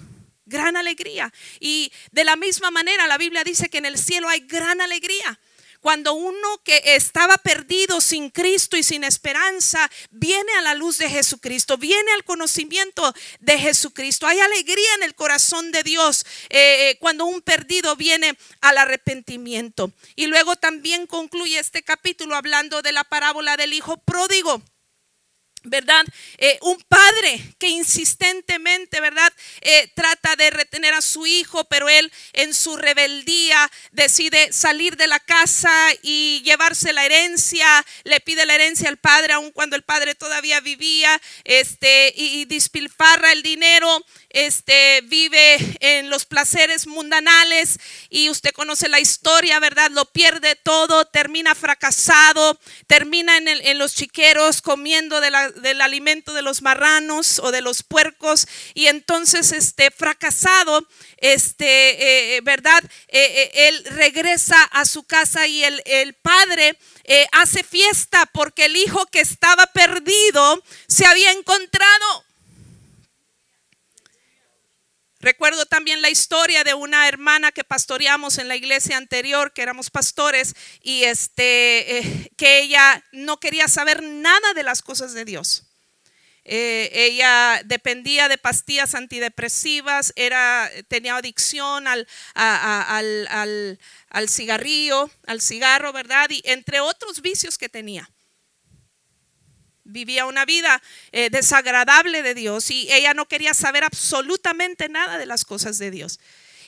gran 0.48 0.76
alegría. 0.76 1.32
Y 1.60 1.92
de 2.10 2.24
la 2.24 2.36
misma 2.36 2.70
manera 2.70 3.06
la 3.06 3.18
Biblia 3.18 3.44
dice 3.44 3.68
que 3.68 3.78
en 3.78 3.86
el 3.86 3.98
cielo 3.98 4.28
hay 4.28 4.40
gran 4.40 4.80
alegría. 4.80 5.38
Cuando 5.80 6.14
uno 6.14 6.60
que 6.64 6.82
estaba 6.84 7.36
perdido 7.36 8.00
sin 8.00 8.30
Cristo 8.30 8.76
y 8.76 8.82
sin 8.82 9.04
esperanza 9.04 9.88
viene 10.10 10.52
a 10.58 10.62
la 10.62 10.74
luz 10.74 10.98
de 10.98 11.08
Jesucristo, 11.08 11.78
viene 11.78 12.10
al 12.12 12.24
conocimiento 12.24 13.14
de 13.38 13.58
Jesucristo, 13.58 14.26
hay 14.26 14.40
alegría 14.40 14.94
en 14.96 15.04
el 15.04 15.14
corazón 15.14 15.70
de 15.70 15.84
Dios 15.84 16.26
eh, 16.50 16.90
eh, 16.90 16.98
cuando 16.98 17.26
un 17.26 17.42
perdido 17.42 17.94
viene 17.94 18.36
al 18.60 18.76
arrepentimiento. 18.76 19.92
Y 20.16 20.26
luego 20.26 20.56
también 20.56 21.06
concluye 21.06 21.60
este 21.60 21.84
capítulo 21.84 22.34
hablando 22.34 22.82
de 22.82 22.92
la 22.92 23.04
parábola 23.04 23.56
del 23.56 23.72
hijo 23.72 23.98
pródigo. 23.98 24.60
¿Verdad? 25.64 26.04
Eh, 26.38 26.58
un 26.62 26.80
padre 26.88 27.54
que 27.58 27.68
insistentemente, 27.68 29.00
¿verdad? 29.00 29.32
Eh, 29.60 29.90
trata 29.94 30.36
de 30.36 30.50
retener 30.50 30.94
a 30.94 31.02
su 31.02 31.26
hijo, 31.26 31.64
pero 31.64 31.88
él 31.88 32.12
en 32.32 32.54
su 32.54 32.76
rebeldía 32.76 33.70
decide 33.92 34.52
salir 34.52 34.96
de 34.96 35.06
la 35.06 35.20
casa 35.20 35.72
y 36.02 36.42
llevarse 36.44 36.92
la 36.92 37.04
herencia, 37.04 37.84
le 38.04 38.20
pide 38.20 38.46
la 38.46 38.54
herencia 38.54 38.88
al 38.88 38.98
padre, 38.98 39.32
aun 39.32 39.50
cuando 39.52 39.76
el 39.76 39.82
padre 39.82 40.14
todavía 40.14 40.60
vivía, 40.60 41.20
este, 41.44 42.12
y, 42.16 42.40
y 42.40 42.44
despilfarra 42.44 43.32
el 43.32 43.42
dinero 43.42 44.04
este, 44.30 45.00
vive 45.04 45.56
en 45.80 46.10
los 46.10 46.26
placeres 46.26 46.86
mundanales 46.86 47.78
y 48.10 48.28
usted 48.30 48.52
conoce 48.52 48.88
la 48.88 49.00
historia, 49.00 49.58
¿verdad? 49.58 49.90
Lo 49.90 50.04
pierde 50.06 50.54
todo, 50.56 51.06
termina 51.06 51.54
fracasado, 51.54 52.58
termina 52.86 53.36
en, 53.38 53.48
en 53.48 53.78
los 53.78 53.94
chiqueros 53.94 54.60
comiendo 54.60 55.20
del 55.56 55.80
alimento 55.80 56.32
de 56.32 56.42
los 56.42 56.62
marranos 56.62 57.38
o 57.38 57.50
de 57.50 57.60
los 57.60 57.82
puercos 57.82 58.46
y 58.74 58.86
entonces, 58.86 59.52
este, 59.52 59.90
fracasado, 59.90 60.86
este, 61.18 61.66
eh, 61.66 62.36
eh, 62.36 62.40
¿verdad? 62.42 62.82
Eh, 63.08 63.50
él 63.54 63.84
regresa 63.90 64.62
a 64.64 64.84
su 64.84 65.04
casa 65.04 65.46
y 65.46 65.64
el, 65.64 65.82
el 65.86 66.14
padre 66.14 66.78
hace 67.32 67.62
fiesta 67.62 68.26
porque 68.32 68.66
el 68.66 68.76
hijo 68.76 69.06
que 69.06 69.20
estaba 69.20 69.66
perdido 69.66 70.62
se 70.86 71.06
había 71.06 71.32
encontrado. 71.32 72.27
Recuerdo 75.20 75.66
también 75.66 76.00
la 76.00 76.10
historia 76.10 76.62
de 76.62 76.74
una 76.74 77.08
hermana 77.08 77.50
que 77.50 77.64
pastoreamos 77.64 78.38
en 78.38 78.46
la 78.46 78.54
iglesia 78.54 78.96
anterior, 78.96 79.52
que 79.52 79.62
éramos 79.62 79.90
pastores, 79.90 80.54
y 80.80 81.04
este, 81.04 81.98
eh, 81.98 82.30
que 82.36 82.60
ella 82.60 83.04
no 83.10 83.40
quería 83.40 83.66
saber 83.66 84.02
nada 84.02 84.54
de 84.54 84.62
las 84.62 84.80
cosas 84.80 85.14
de 85.14 85.24
Dios. 85.24 85.64
Eh, 86.44 86.90
ella 86.94 87.60
dependía 87.64 88.28
de 88.28 88.38
pastillas 88.38 88.94
antidepresivas, 88.94 90.12
era, 90.16 90.70
tenía 90.86 91.16
adicción 91.16 91.88
al, 91.88 92.06
al, 92.34 93.78
al 94.08 94.28
cigarrillo, 94.28 95.10
al 95.26 95.42
cigarro, 95.42 95.92
¿verdad? 95.92 96.30
Y 96.30 96.42
entre 96.44 96.80
otros 96.80 97.20
vicios 97.20 97.58
que 97.58 97.68
tenía 97.68 98.08
vivía 99.88 100.26
una 100.26 100.44
vida 100.44 100.80
eh, 101.12 101.30
desagradable 101.30 102.22
de 102.22 102.34
Dios 102.34 102.70
y 102.70 102.92
ella 102.92 103.14
no 103.14 103.26
quería 103.26 103.54
saber 103.54 103.84
absolutamente 103.84 104.88
nada 104.88 105.18
de 105.18 105.26
las 105.26 105.44
cosas 105.44 105.78
de 105.78 105.90
Dios. 105.90 106.20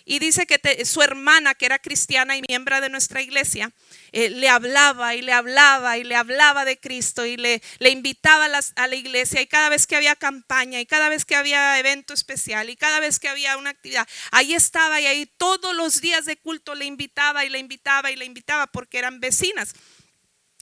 Y 0.04 0.18
dice 0.18 0.46
que 0.46 0.84
su 0.84 1.02
hermana, 1.02 1.54
que 1.54 1.66
era 1.66 1.78
cristiana 1.78 2.36
y 2.36 2.42
miembro 2.48 2.80
de 2.80 2.88
nuestra 2.88 3.22
iglesia, 3.22 3.70
eh, 4.12 4.30
le 4.30 4.48
hablaba 4.48 5.14
y 5.14 5.22
le 5.22 5.32
hablaba 5.32 5.98
y 5.98 6.04
le 6.04 6.16
hablaba 6.16 6.64
de 6.64 6.78
Cristo 6.78 7.26
y 7.26 7.36
le, 7.36 7.60
invitaba 7.80 8.46
a, 8.46 8.60
a, 8.82 8.86
la 8.88 8.96
iglesia 8.96 9.40
y 9.40 9.46
cada 9.46 9.68
vez 9.68 9.86
que 9.86 9.96
había 9.96 10.16
campaña 10.16 10.80
y 10.80 10.86
cada 10.86 11.08
vez 11.08 11.24
que 11.24 11.36
había 11.36 11.78
evento 11.78 12.14
especial 12.14 12.70
y 12.70 12.76
cada 12.76 12.98
vez 12.98 13.20
que 13.20 13.28
había 13.28 13.56
una 13.56 13.70
actividad, 13.70 14.08
ahí 14.32 14.54
estaba 14.54 15.00
y 15.00 15.06
ahí 15.06 15.26
todos 15.36 15.76
los 15.76 16.00
días 16.00 16.24
de 16.24 16.36
culto 16.36 16.74
le 16.74 16.86
invitaba 16.86 17.44
y 17.44 17.48
le 17.48 17.58
invitaba 17.58 18.10
y 18.10 18.16
le 18.16 18.24
invitaba 18.24 18.66
porque 18.66 18.98
eran 18.98 19.20
vecinas. 19.20 19.74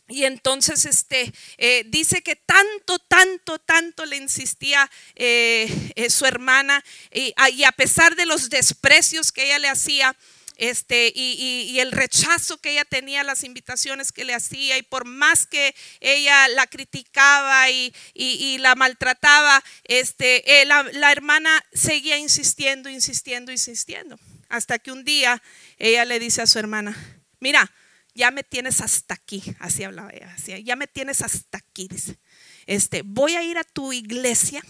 Y 0.08 0.24
entonces 0.24 0.86
este, 0.86 1.32
eh, 1.58 1.84
dice 1.86 2.22
que 2.22 2.34
tanto, 2.34 2.98
tanto, 2.98 3.58
tanto 3.58 4.06
le 4.06 4.16
insistía 4.16 4.90
eh, 5.14 5.92
eh, 5.96 6.08
su 6.08 6.24
hermana 6.24 6.82
ah, 7.36 7.50
y, 7.50 7.64
a 7.64 7.72
pesar 7.72 8.16
de 8.16 8.24
los 8.24 8.48
desprecios 8.48 9.32
que 9.32 9.44
ella 9.44 9.58
le 9.58 9.68
hacía, 9.68 10.16
este, 10.56 11.12
y, 11.14 11.78
el 11.78 11.92
rechazo 11.92 12.56
que 12.56 12.70
ella 12.70 12.86
tenía 12.86 13.22
las 13.22 13.44
invitaciones 13.44 14.10
que 14.10 14.24
le 14.24 14.34
hacía 14.34 14.78
y 14.78 14.82
por 14.82 15.04
más 15.04 15.46
que 15.46 15.74
ella 16.00 16.48
la 16.48 16.66
criticaba 16.66 17.70
y, 17.70 17.92
la 18.58 18.74
maltrataba, 18.74 19.62
este, 19.84 20.42
la 20.64 21.12
hermana 21.12 21.62
seguía 21.74 22.16
insistiendo, 22.16 22.88
insistiendo, 22.88 23.52
insistiendo, 23.52 24.18
hasta 24.48 24.78
que 24.78 24.90
un 24.90 25.04
día 25.04 25.42
ella 25.78 26.06
le 26.06 26.18
dice 26.18 26.40
a 26.40 26.46
su 26.46 26.58
hermana, 26.58 26.96
mira, 27.40 27.70
ya 28.18 28.32
me 28.32 28.42
tienes 28.42 28.80
hasta 28.80 29.14
aquí, 29.14 29.40
así 29.60 29.84
hablaba 29.84 30.10
ella, 30.10 30.58
ya 30.58 30.74
me 30.74 30.88
tienes 30.88 31.22
hasta 31.22 31.58
aquí, 31.58 31.86
dice. 31.86 32.18
Este, 32.66 33.02
voy 33.02 33.36
a 33.36 33.44
ir 33.44 33.58
a 33.58 33.62
tu 33.62 33.92
iglesia, 33.92 34.60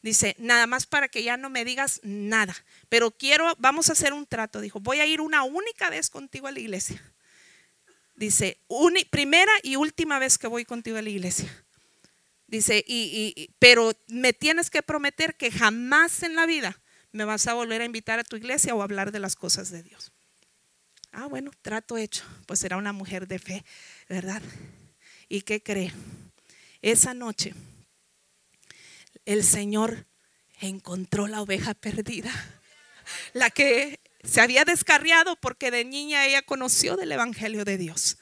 dice, 0.00 0.36
nada 0.38 0.68
más 0.68 0.86
para 0.86 1.08
que 1.08 1.24
ya 1.24 1.36
no 1.36 1.50
me 1.50 1.64
digas 1.64 2.00
nada, 2.04 2.54
pero 2.88 3.10
quiero, 3.10 3.52
vamos 3.58 3.88
a 3.88 3.94
hacer 3.94 4.12
un 4.12 4.26
trato, 4.26 4.60
dijo, 4.60 4.78
voy 4.78 5.00
a 5.00 5.06
ir 5.06 5.20
una 5.20 5.42
única 5.42 5.90
vez 5.90 6.08
contigo 6.08 6.46
a 6.46 6.52
la 6.52 6.60
iglesia. 6.60 7.02
Dice, 8.14 8.60
primera 9.10 9.52
y 9.64 9.74
última 9.74 10.20
vez 10.20 10.38
que 10.38 10.46
voy 10.46 10.64
contigo 10.64 10.96
a 10.96 11.02
la 11.02 11.10
iglesia. 11.10 11.50
Dice, 12.46 12.84
y, 12.86 13.50
pero 13.58 13.92
me 14.06 14.32
tienes 14.32 14.70
que 14.70 14.84
prometer 14.84 15.34
que 15.34 15.50
jamás 15.50 16.22
en 16.22 16.36
la 16.36 16.46
vida 16.46 16.80
me 17.10 17.24
vas 17.24 17.48
a 17.48 17.54
volver 17.54 17.82
a 17.82 17.86
invitar 17.86 18.20
a 18.20 18.24
tu 18.24 18.36
iglesia 18.36 18.72
o 18.72 18.82
a 18.82 18.84
hablar 18.84 19.10
de 19.10 19.18
las 19.18 19.34
cosas 19.34 19.70
de 19.70 19.82
Dios. 19.82 20.13
Ah, 21.16 21.26
bueno, 21.26 21.52
trato 21.62 21.96
hecho. 21.96 22.24
Pues 22.46 22.64
era 22.64 22.76
una 22.76 22.92
mujer 22.92 23.28
de 23.28 23.38
fe, 23.38 23.64
¿verdad? 24.08 24.42
¿Y 25.28 25.42
qué 25.42 25.62
cree? 25.62 25.92
Esa 26.82 27.14
noche 27.14 27.54
el 29.24 29.44
Señor 29.44 30.06
encontró 30.60 31.28
la 31.28 31.40
oveja 31.40 31.72
perdida, 31.74 32.32
la 33.32 33.50
que 33.50 34.00
se 34.24 34.40
había 34.40 34.64
descarriado 34.64 35.36
porque 35.36 35.70
de 35.70 35.84
niña 35.84 36.26
ella 36.26 36.42
conoció 36.42 36.96
del 36.96 37.12
Evangelio 37.12 37.64
de 37.64 37.78
Dios. 37.78 38.18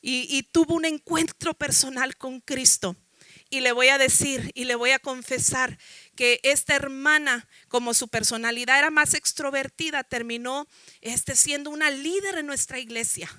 Y, 0.00 0.26
y, 0.30 0.44
tuvo 0.44 0.74
un 0.74 0.86
encuentro 0.86 1.52
personal 1.54 2.16
con 2.16 2.40
Cristo. 2.40 2.96
Y 3.50 3.60
le 3.60 3.72
voy 3.72 3.88
a 3.88 3.98
decir 3.98 4.50
y 4.54 4.64
le 4.64 4.76
voy 4.76 4.92
a 4.92 4.98
confesar 4.98 5.78
que 6.18 6.40
esta 6.42 6.74
hermana, 6.74 7.46
como 7.68 7.94
su 7.94 8.08
personalidad 8.08 8.76
era 8.76 8.90
más 8.90 9.14
extrovertida, 9.14 10.02
terminó 10.02 10.66
este, 11.00 11.36
siendo 11.36 11.70
una 11.70 11.92
líder 11.92 12.38
en 12.38 12.46
nuestra 12.46 12.80
iglesia. 12.80 13.30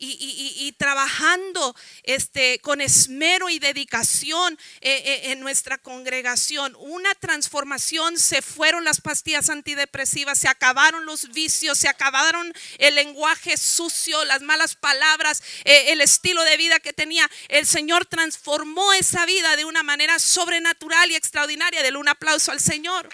Y, 0.00 0.74
trabajando 0.78 1.76
este, 2.04 2.58
con 2.60 2.80
esmero 2.80 3.50
y 3.50 3.58
dedicación 3.58 4.58
eh, 4.80 5.02
eh, 5.04 5.32
en 5.32 5.40
nuestra 5.40 5.76
congregación. 5.78 6.74
Una 6.78 7.14
transformación, 7.14 8.18
se 8.18 8.40
fueron 8.40 8.84
las 8.84 9.00
pastillas 9.00 9.50
antidepresivas, 9.50 10.38
se 10.38 10.48
acabaron 10.48 11.04
los 11.04 11.28
vicios, 11.30 11.78
se 11.78 11.88
acabaron 11.88 12.52
el 12.78 12.94
lenguaje 12.94 13.56
sucio, 13.56 14.24
las 14.24 14.40
malas 14.40 14.74
palabras, 14.74 15.42
eh, 15.64 15.92
el 15.92 16.00
estilo 16.00 16.42
de 16.44 16.56
vida 16.56 16.80
que 16.80 16.94
tenía. 16.94 17.30
El 17.48 17.66
Señor 17.66 18.06
transformó 18.06 18.92
esa 18.94 19.26
vida 19.26 19.56
de 19.56 19.66
una 19.66 19.82
manera 19.82 20.18
sobrenatural 20.18 21.10
y 21.10 21.16
extraordinaria. 21.16 21.82
Dele 21.82 21.98
un 21.98 22.08
aplauso 22.08 22.52
al 22.52 22.60
Señor. 22.60 23.08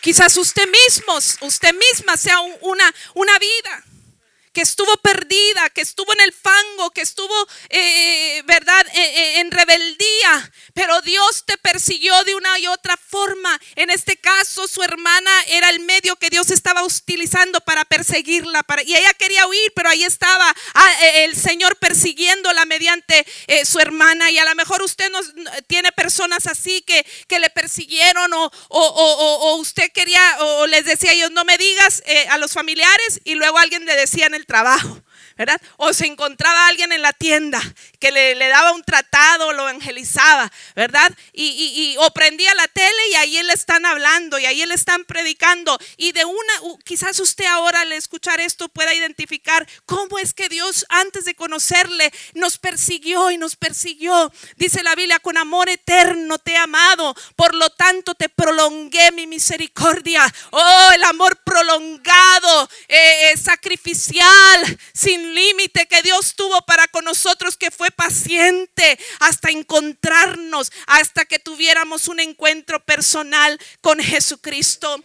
Quizás 0.00 0.34
usted 0.38 0.66
mismo, 0.66 1.18
usted 1.46 1.74
misma 1.74 2.16
sea 2.16 2.40
una, 2.40 2.94
una 3.14 3.38
vida 3.38 3.84
que 4.52 4.62
estuvo 4.62 4.96
perdida, 4.96 5.70
que 5.70 5.80
estuvo 5.80 6.12
en 6.12 6.20
el 6.20 6.32
fango, 6.32 6.90
que 6.90 7.02
estuvo, 7.02 7.34
eh, 7.68 8.42
¿verdad?, 8.46 8.84
eh, 8.94 9.00
eh, 9.00 9.40
en 9.40 9.50
rebeldía, 9.50 10.52
pero 10.74 11.00
Dios 11.02 11.44
te 11.46 11.56
persiguió 11.58 12.24
de 12.24 12.34
una 12.34 12.58
y 12.58 12.66
otra 12.66 12.96
forma. 12.96 13.60
En 13.76 13.90
este 13.90 14.16
caso, 14.16 14.66
su 14.66 14.82
hermana 14.82 15.30
era 15.48 15.70
el 15.70 15.80
medio 15.80 16.16
que 16.16 16.30
Dios 16.30 16.50
estaba 16.50 16.82
utilizando 16.82 17.60
para 17.60 17.84
perseguirla, 17.84 18.64
y 18.84 18.96
ella 18.96 19.14
quería 19.14 19.46
huir, 19.46 19.72
pero 19.74 19.88
ahí 19.88 20.04
estaba 20.04 20.52
ah, 20.74 20.94
el 21.16 21.36
Señor 21.36 21.76
persiguiéndola 21.76 22.64
mediante 22.64 23.24
su 23.64 23.78
hermana, 23.78 24.30
y 24.30 24.38
a 24.38 24.44
lo 24.44 24.54
mejor 24.54 24.82
usted 24.82 25.10
no, 25.10 25.20
tiene 25.66 25.92
personas 25.92 26.46
así 26.46 26.82
que, 26.82 27.06
que 27.28 27.38
le 27.38 27.50
persiguieron, 27.50 28.32
o, 28.32 28.50
o, 28.68 28.80
o, 28.80 29.56
usted 29.56 29.90
quería, 29.92 30.36
o 30.40 30.66
les 30.66 30.84
decía 30.84 31.12
ellos, 31.12 31.30
no 31.30 31.44
me 31.44 31.58
digas 31.58 32.02
a 32.28 32.38
los 32.38 32.52
familiares, 32.52 33.20
y 33.24 33.34
luego 33.34 33.58
alguien 33.58 33.84
le 33.84 33.94
decía 33.94 34.26
en 34.26 34.39
trabajo. 34.46 35.02
¿Verdad? 35.36 35.60
O 35.76 35.92
se 35.92 36.06
encontraba 36.06 36.68
alguien 36.68 36.92
en 36.92 37.02
la 37.02 37.12
tienda 37.12 37.60
que 37.98 38.10
le, 38.10 38.34
daba 38.48 38.72
un 38.72 38.82
tratado, 38.82 39.52
lo 39.52 39.68
evangelizaba, 39.68 40.50
¿verdad? 40.74 41.12
Y, 41.32 41.96
o 41.98 42.10
prendía 42.10 42.54
la 42.54 42.68
tele 42.68 43.08
y 43.12 43.14
ahí 43.14 43.42
le 43.42 43.52
están 43.52 43.84
hablando 43.86 44.38
y 44.38 44.46
ahí 44.46 44.64
le 44.66 44.74
están 44.74 45.04
predicando. 45.04 45.78
Y 45.96 46.12
de 46.12 46.24
una, 46.24 46.52
quizás 46.84 47.18
usted 47.20 47.44
ahora 47.44 47.82
al 47.82 47.92
escuchar 47.92 48.40
esto 48.40 48.68
pueda 48.68 48.94
identificar 48.94 49.66
cómo 49.86 50.18
es 50.18 50.34
que 50.34 50.48
Dios 50.48 50.86
antes 50.88 51.24
de 51.24 51.34
conocerle 51.34 52.12
nos 52.34 52.58
persiguió 52.58 53.30
y 53.30 53.38
nos 53.38 53.56
persiguió. 53.56 54.32
Dice 54.56 54.82
la 54.82 54.94
Biblia, 54.94 55.18
con 55.20 55.36
amor 55.36 55.68
eterno 55.68 56.38
te 56.38 56.52
he 56.52 56.56
amado, 56.56 57.14
por 57.36 57.54
lo 57.54 57.70
tanto 57.70 58.14
te 58.14 58.28
prolongué 58.28 59.12
mi 59.12 59.26
misericordia. 59.26 60.32
Oh, 60.50 60.90
el 60.94 61.04
amor 61.04 61.36
prolongado, 61.44 62.68
eh, 62.88 63.32
eh, 63.32 63.36
sacrificial, 63.36 64.78
sin 64.92 65.19
límite 65.34 65.86
que 65.86 66.02
Dios 66.02 66.34
tuvo 66.34 66.60
para 66.62 66.88
con 66.88 67.04
nosotros, 67.04 67.56
que 67.56 67.70
fue 67.70 67.90
paciente 67.90 68.98
hasta 69.20 69.50
encontrarnos, 69.50 70.72
hasta 70.86 71.24
que 71.24 71.38
tuviéramos 71.38 72.08
un 72.08 72.20
encuentro 72.20 72.84
personal 72.84 73.58
con 73.80 74.00
Jesucristo. 74.00 75.02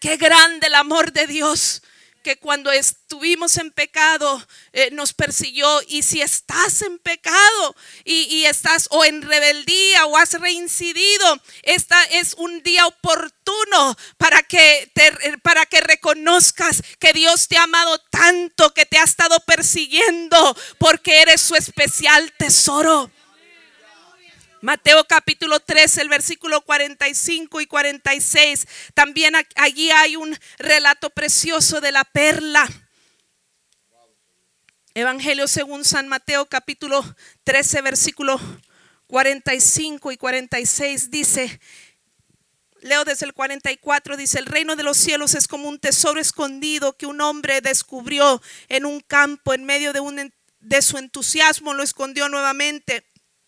Qué 0.00 0.16
grande 0.16 0.66
el 0.66 0.74
amor 0.74 1.12
de 1.12 1.26
Dios 1.26 1.82
que 2.24 2.38
cuando 2.38 2.72
estuvimos 2.72 3.56
en 3.58 3.70
pecado 3.70 4.44
eh, 4.72 4.90
nos 4.90 5.12
persiguió. 5.12 5.80
Y 5.86 6.02
si 6.02 6.20
estás 6.20 6.82
en 6.82 6.98
pecado 6.98 7.76
y, 8.02 8.44
estás 8.46 8.88
o 8.90 9.04
en 9.04 9.22
rebeldía 9.22 10.06
o 10.06 10.16
has 10.16 10.32
reincidido, 10.32 11.40
esta 11.62 12.02
es 12.04 12.34
un 12.34 12.62
día 12.62 12.86
oportuno 12.86 13.96
para 14.16 14.42
que, 14.42 14.90
para 15.42 15.66
que 15.66 15.80
reconozcas 15.80 16.82
que 16.98 17.12
Dios 17.12 17.46
te 17.46 17.58
ha 17.58 17.64
amado 17.64 17.98
tanto, 18.10 18.74
que 18.74 18.86
te 18.86 18.98
ha 18.98 19.04
estado 19.04 19.38
persiguiendo 19.40 20.56
porque 20.78 21.22
eres 21.22 21.40
su 21.40 21.54
especial 21.54 22.32
tesoro. 22.38 23.10
Mateo 24.64 25.04
capítulo 25.04 25.60
3, 25.60 25.98
el 25.98 26.08
versículo 26.08 26.62
45 26.62 27.60
y 27.60 27.66
46. 27.66 28.66
También 28.94 29.34
allí 29.56 29.90
hay 29.90 30.16
un 30.16 30.34
relato 30.56 31.10
precioso 31.10 31.82
de 31.82 31.92
la 31.92 32.02
perla. 32.02 32.66
Evangelio 34.94 35.48
según 35.48 35.84
San 35.84 36.08
Mateo 36.08 36.46
capítulo 36.46 37.04
13, 37.42 37.82
versículo 37.82 38.40
45 39.08 40.12
y 40.12 40.16
46 40.16 41.10
dice, 41.10 41.60
leo 42.80 43.04
desde 43.04 43.26
el 43.26 43.34
44, 43.34 44.16
dice, 44.16 44.38
el 44.38 44.46
reino 44.46 44.76
de 44.76 44.82
los 44.82 44.96
cielos 44.96 45.34
es 45.34 45.46
como 45.46 45.68
un 45.68 45.78
tesoro 45.78 46.18
escondido 46.18 46.96
que 46.96 47.04
un 47.04 47.20
hombre 47.20 47.60
descubrió 47.60 48.40
en 48.70 48.86
un 48.86 49.00
campo 49.00 49.52
en 49.52 49.64
medio 49.64 49.92
de, 49.92 50.00
un, 50.00 50.32
de 50.60 50.80
su 50.80 50.96
entusiasmo, 50.96 51.74
lo 51.74 51.82
escondió 51.82 52.30
nuevamente 52.30 53.04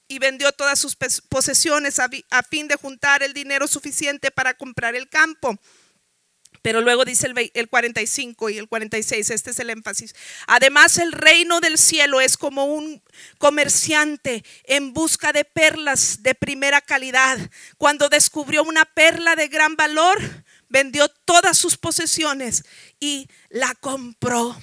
y 0.09 0.19
vendió 0.19 0.53
todas 0.53 0.79
sus 0.79 0.97
posesiones 0.97 1.99
a, 1.99 2.09
fin 2.42 2.69
de 2.69 2.77
juntar 2.77 3.23
el 3.23 3.33
dinero 3.33 3.66
suficiente 3.66 4.31
para 4.31 4.55
comprar 4.55 4.95
el 4.95 5.09
campo. 5.09 5.59
Pero 6.62 6.81
luego 6.81 7.05
dice 7.05 7.29
el, 7.29 7.51
el 7.55 7.69
45 7.69 8.51
y 8.51 8.59
el 8.59 8.69
46, 8.69 9.31
este 9.31 9.51
es 9.51 9.59
el 9.61 9.71
énfasis. 9.71 10.14
Además, 10.49 10.99
el 10.99 11.12
reino 11.12 11.61
del 11.61 11.79
cielo 11.79 12.21
es 12.21 12.37
como 12.37 12.64
un 12.64 13.03
comerciante 13.38 14.45
en 14.64 14.92
busca 14.92 15.33
de 15.33 15.45
perlas 15.45 16.23
de 16.23 16.35
primera 16.35 16.81
calidad. 16.81 17.38
Cuando 17.79 18.09
descubrió 18.09 18.64
una 18.64 18.85
perla 18.85 19.37
de 19.37 19.49
gran 19.49 19.77
valor, 19.77 20.19
vendió 20.69 21.09
todas 21.09 21.57
sus 21.57 21.77
posesiones 21.77 22.64
y 22.99 23.29
la 23.49 23.75
compró. 23.75 24.57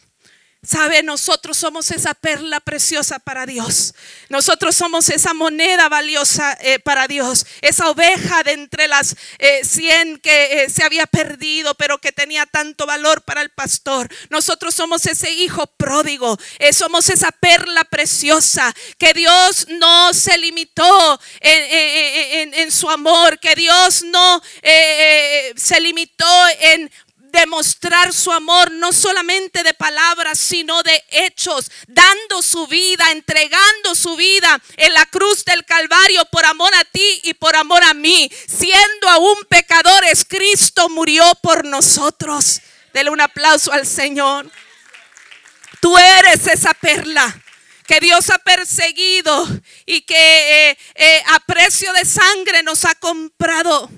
Sabe, 0.66 1.04
nosotros 1.04 1.58
somos 1.58 1.92
esa 1.92 2.14
perla 2.14 2.62
preciosa 2.62 3.20
para 3.20 3.46
Dios. 3.46 3.94
Nosotros 4.30 4.74
somos 4.74 5.10
esa 5.10 5.34
moneda 5.34 5.90
valiosa 5.90 6.58
eh, 6.62 6.80
para 6.80 7.06
Dios. 7.06 7.46
Esa 7.60 7.90
oveja 7.90 8.44
de 8.44 8.54
entre 8.54 8.88
las 8.88 9.14
eh, 9.40 9.66
cien 9.66 10.20
que 10.20 10.64
eh, 10.64 10.70
se 10.70 10.86
había 10.86 11.06
perdido, 11.06 11.76
pero 11.76 11.98
que 11.98 12.14
tenía 12.14 12.46
tanto 12.46 12.86
valor 12.86 13.24
para 13.24 13.42
el 13.42 13.50
pastor. 13.50 14.08
Nosotros 14.30 14.74
somos 14.74 15.06
ese 15.06 15.32
hijo 15.32 15.68
pródigo. 15.68 16.40
somos 16.72 17.10
esa 17.10 17.32
perla 17.34 17.84
preciosa 17.84 18.74
que 18.98 19.14
Dios 19.14 19.68
no 19.68 20.14
se 20.14 20.38
limitó 20.38 21.20
en 21.42 22.72
su 22.72 22.90
amor. 22.90 23.38
Que 23.38 23.54
Dios 23.56 24.04
no 24.04 24.42
se 25.58 25.82
limitó 25.82 26.48
en 26.62 26.90
demostrar 27.34 28.14
su 28.14 28.32
amor 28.32 28.72
no 28.72 28.94
solamente 28.94 29.64
de 29.64 29.74
palabras, 29.74 30.38
sino 30.38 30.84
de 30.84 31.04
hechos, 31.10 31.70
dando 31.88 32.42
su 32.42 32.68
vida, 32.68 33.12
entregando 33.12 33.96
su 33.96 34.16
vida 34.16 34.62
en 34.78 34.94
la 34.94 35.06
cruz 35.08 35.44
del 35.44 35.66
Calvario 35.66 36.24
por 36.32 36.46
amor 36.46 36.74
a 36.76 36.86
ti 36.86 37.22
y 37.24 37.34
por 37.34 37.56
amor 37.56 37.84
a 37.84 37.96
mí. 37.96 38.32
Siendo 38.48 39.10
aún 39.10 39.36
pecadores, 39.50 40.26
Cristo 40.30 40.88
murió 40.90 41.26
por 41.42 41.66
nosotros. 41.66 42.62
Dele 42.94 43.10
un 43.10 43.20
aplauso 43.20 43.74
al 43.74 43.88
Señor. 43.88 44.50
Tú 45.82 45.98
eres 45.98 46.46
esa 46.46 46.74
perla 46.76 47.42
que 47.88 48.00
Dios 48.00 48.30
ha 48.30 48.38
perseguido 48.38 49.48
y 49.86 50.02
que 50.02 50.70
eh, 50.70 50.78
eh, 50.96 51.24
a 51.28 51.40
precio 51.40 51.92
de 51.94 52.06
sangre 52.06 52.62
nos 52.62 52.86
ha 52.86 52.94
comprado. 52.96 53.90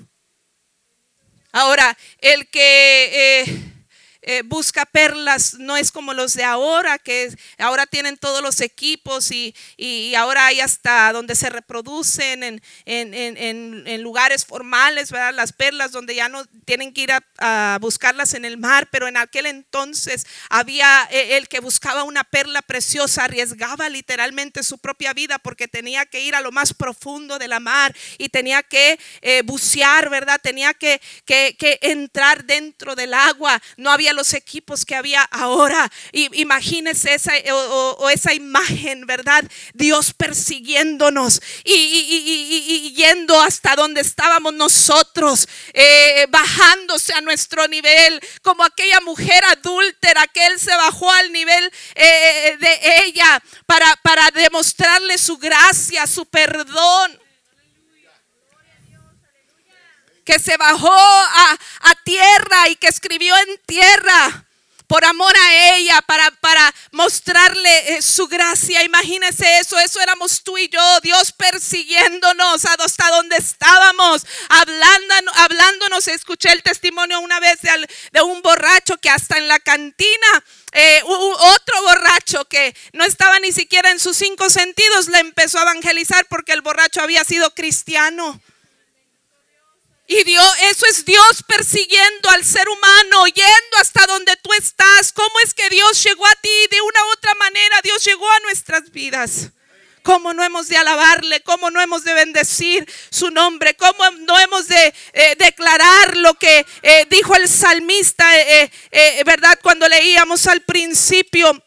Ahora, 1.56 1.96
el 2.20 2.48
que 2.48 3.40
eh, 3.40 3.62
eh, 4.28 4.42
busca 4.44 4.84
perlas, 4.84 5.54
no 5.54 5.76
es 5.76 5.92
como 5.92 6.12
los 6.12 6.34
de 6.34 6.42
ahora, 6.42 6.98
que 6.98 7.32
ahora 7.58 7.86
tienen 7.86 8.16
todos 8.16 8.42
los 8.42 8.60
equipos 8.60 9.30
y, 9.30 9.54
ahora 10.16 10.46
hay 10.46 10.60
hasta 10.60 11.12
donde 11.12 11.36
se 11.36 11.48
reproducen 11.48 12.42
en, 12.42 12.60
en, 12.86 14.02
lugares 14.02 14.44
formales, 14.44 15.12
¿verdad? 15.12 15.32
Las 15.34 15.52
perlas 15.52 15.92
donde 15.92 16.14
ya 16.16 16.28
no 16.28 16.44
tienen 16.64 16.92
que 16.92 17.02
ir 17.02 17.12
a, 17.12 17.78
buscarlas 17.80 18.34
en 18.34 18.44
el 18.44 18.56
mar, 18.56 18.88
pero 18.90 19.06
en 19.06 19.16
aquel 19.16 19.46
entonces 19.46 20.26
había 20.48 21.06
eh, 21.12 21.36
el 21.36 21.46
que 21.46 21.60
buscaba 21.60 22.02
una 22.02 22.24
perla 22.24 22.62
preciosa, 22.62 23.24
arriesgaba 23.24 23.88
literalmente 23.88 24.64
su 24.64 24.78
propia 24.78 25.12
vida 25.12 25.38
porque 25.38 25.68
tenía 25.68 26.04
que 26.04 26.20
ir 26.20 26.34
a 26.34 26.40
lo 26.40 26.50
más 26.50 26.74
profundo 26.74 27.38
de 27.38 27.46
la 27.46 27.60
mar 27.60 27.94
y 28.18 28.28
tenía 28.30 28.64
que 28.64 28.98
eh, 29.20 29.42
bucear, 29.44 30.10
¿verdad? 30.10 30.40
Tenía 30.42 30.74
que, 30.74 31.00
que, 31.24 31.54
que 31.56 31.78
entrar 31.82 32.44
dentro 32.44 32.96
del 32.96 33.14
agua, 33.14 33.62
no 33.76 33.92
había 33.92 34.15
los 34.16 34.34
equipos 34.34 34.84
que 34.84 34.96
había 34.96 35.22
ahora. 35.22 35.90
Y, 36.10 36.40
imagínense 36.40 37.14
esa, 37.14 37.32
o, 37.52 38.10
esa 38.10 38.34
imagen, 38.34 39.06
¿verdad? 39.06 39.44
Dios 39.74 40.12
persiguiéndonos 40.12 41.40
y, 41.64 42.92
yendo 42.96 43.40
hasta 43.40 43.76
donde 43.76 44.00
estábamos 44.00 44.54
nosotros, 44.54 45.48
eh, 45.72 46.26
bajándose 46.30 47.12
a 47.14 47.20
nuestro 47.20 47.68
nivel, 47.68 48.20
como 48.42 48.64
aquella 48.64 49.00
mujer 49.00 49.44
adúltera 49.44 50.26
que 50.28 50.46
Él 50.46 50.58
se 50.58 50.74
bajó 50.74 51.12
al 51.12 51.30
nivel 51.32 51.70
eh, 51.94 52.56
de 52.58 52.80
ella 53.04 53.42
para, 53.66 53.94
para 54.02 54.30
demostrarle 54.30 55.18
su 55.18 55.36
gracia, 55.36 56.06
su 56.06 56.26
perdón 56.26 57.25
que 60.26 60.38
se 60.38 60.56
bajó 60.56 60.92
a, 60.92 61.58
tierra 62.04 62.68
y 62.68 62.76
que 62.76 62.86
escribió 62.86 63.34
en 63.36 63.60
tierra 63.66 64.44
por 64.86 65.04
amor 65.04 65.34
a 65.36 65.74
ella, 65.74 66.00
para, 66.02 66.30
para 66.30 66.72
mostrarle 66.92 67.96
eh, 67.96 68.02
su 68.02 68.28
gracia. 68.28 68.84
Imagínese 68.84 69.58
eso, 69.58 69.76
eso 69.78 70.00
éramos 70.00 70.44
tú 70.44 70.56
y 70.56 70.68
yo, 70.68 71.00
Dios 71.00 71.32
persiguiéndonos 71.32 72.64
hasta 72.64 73.10
donde 73.10 73.36
estábamos, 73.36 74.24
hablándonos. 74.48 76.06
Escuché 76.06 76.52
el 76.52 76.62
testimonio 76.62 77.18
una 77.18 77.40
vez 77.40 77.60
de, 77.62 77.88
de 78.12 78.22
un 78.22 78.42
borracho 78.42 78.96
que 78.98 79.10
hasta 79.10 79.38
en 79.38 79.48
la 79.48 79.58
cantina 79.58 80.44
eh, 80.72 81.00
otro 81.04 81.82
borracho 81.82 82.44
que 82.44 82.76
no 82.92 83.04
estaba 83.04 83.40
ni 83.40 83.50
siquiera 83.50 83.90
en 83.90 83.98
sus 83.98 84.16
cinco 84.16 84.50
sentidos 84.50 85.08
le 85.08 85.20
empezó 85.20 85.58
a 85.58 85.62
evangelizar 85.62 86.26
porque 86.26 86.52
el 86.52 86.60
borracho 86.60 87.00
había 87.00 87.24
sido 87.24 87.50
cristiano. 87.54 88.40
Y 90.08 90.22
Dios, 90.24 90.48
eso 90.70 90.86
es 90.86 91.04
Dios 91.04 91.42
persiguiendo 91.46 92.30
al 92.30 92.44
ser 92.44 92.68
humano, 92.68 93.26
yendo 93.26 93.76
hasta 93.80 94.06
donde 94.06 94.36
tú 94.36 94.52
estás. 94.52 95.12
¿Cómo 95.12 95.40
es 95.44 95.52
que 95.52 95.68
Dios 95.68 96.02
llegó 96.02 96.26
a 96.26 96.34
ti? 96.36 96.66
De 96.70 96.80
una 96.80 97.04
u 97.06 97.10
otra 97.12 97.34
manera, 97.34 97.80
Dios 97.82 98.04
llegó 98.04 98.30
a 98.30 98.40
nuestras 98.40 98.90
vidas 98.92 99.50
cómo 100.06 100.32
no 100.32 100.44
hemos 100.44 100.68
de 100.68 100.76
alabarle, 100.76 101.40
cómo 101.40 101.68
no 101.68 101.80
hemos 101.80 102.04
de 102.04 102.14
bendecir 102.14 102.88
su 103.10 103.32
nombre, 103.32 103.74
cómo 103.74 104.08
no 104.20 104.38
hemos 104.38 104.68
de 104.68 104.94
eh, 105.12 105.34
declarar 105.36 106.16
lo 106.16 106.34
que 106.34 106.64
eh, 106.82 107.06
dijo 107.10 107.34
el 107.34 107.48
salmista, 107.48 108.24
eh, 108.40 108.70
¿verdad? 109.26 109.58
Cuando 109.60 109.88
leíamos 109.88 110.46
al 110.46 110.60
principio. 110.60 111.60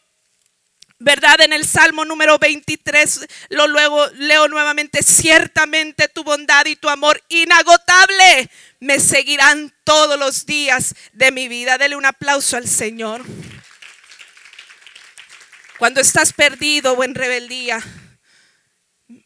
¿Verdad? 1.01 1.39
En 1.39 1.53
el 1.53 1.65
Salmo 1.65 2.03
número 2.03 2.37
23, 2.37 3.25
lo 3.51 3.67
luego 3.67 4.05
leo 4.15 4.49
nuevamente, 4.49 5.01
ciertamente 5.01 6.09
tu 6.09 6.25
bondad 6.25 6.65
y 6.65 6.75
tu 6.75 6.89
amor 6.89 7.23
inagotable 7.29 8.49
me 8.81 8.99
seguirán 8.99 9.73
todos 9.85 10.19
los 10.19 10.45
días 10.45 10.95
de 11.13 11.31
mi 11.31 11.47
vida. 11.47 11.77
Dele 11.77 11.95
un 11.95 12.05
aplauso 12.05 12.57
al 12.57 12.67
Señor. 12.67 13.23
Cuando 15.77 16.01
estás 16.01 16.33
perdido 16.33 16.91
o 16.91 17.03
en 17.05 17.15
rebeldía, 17.15 17.81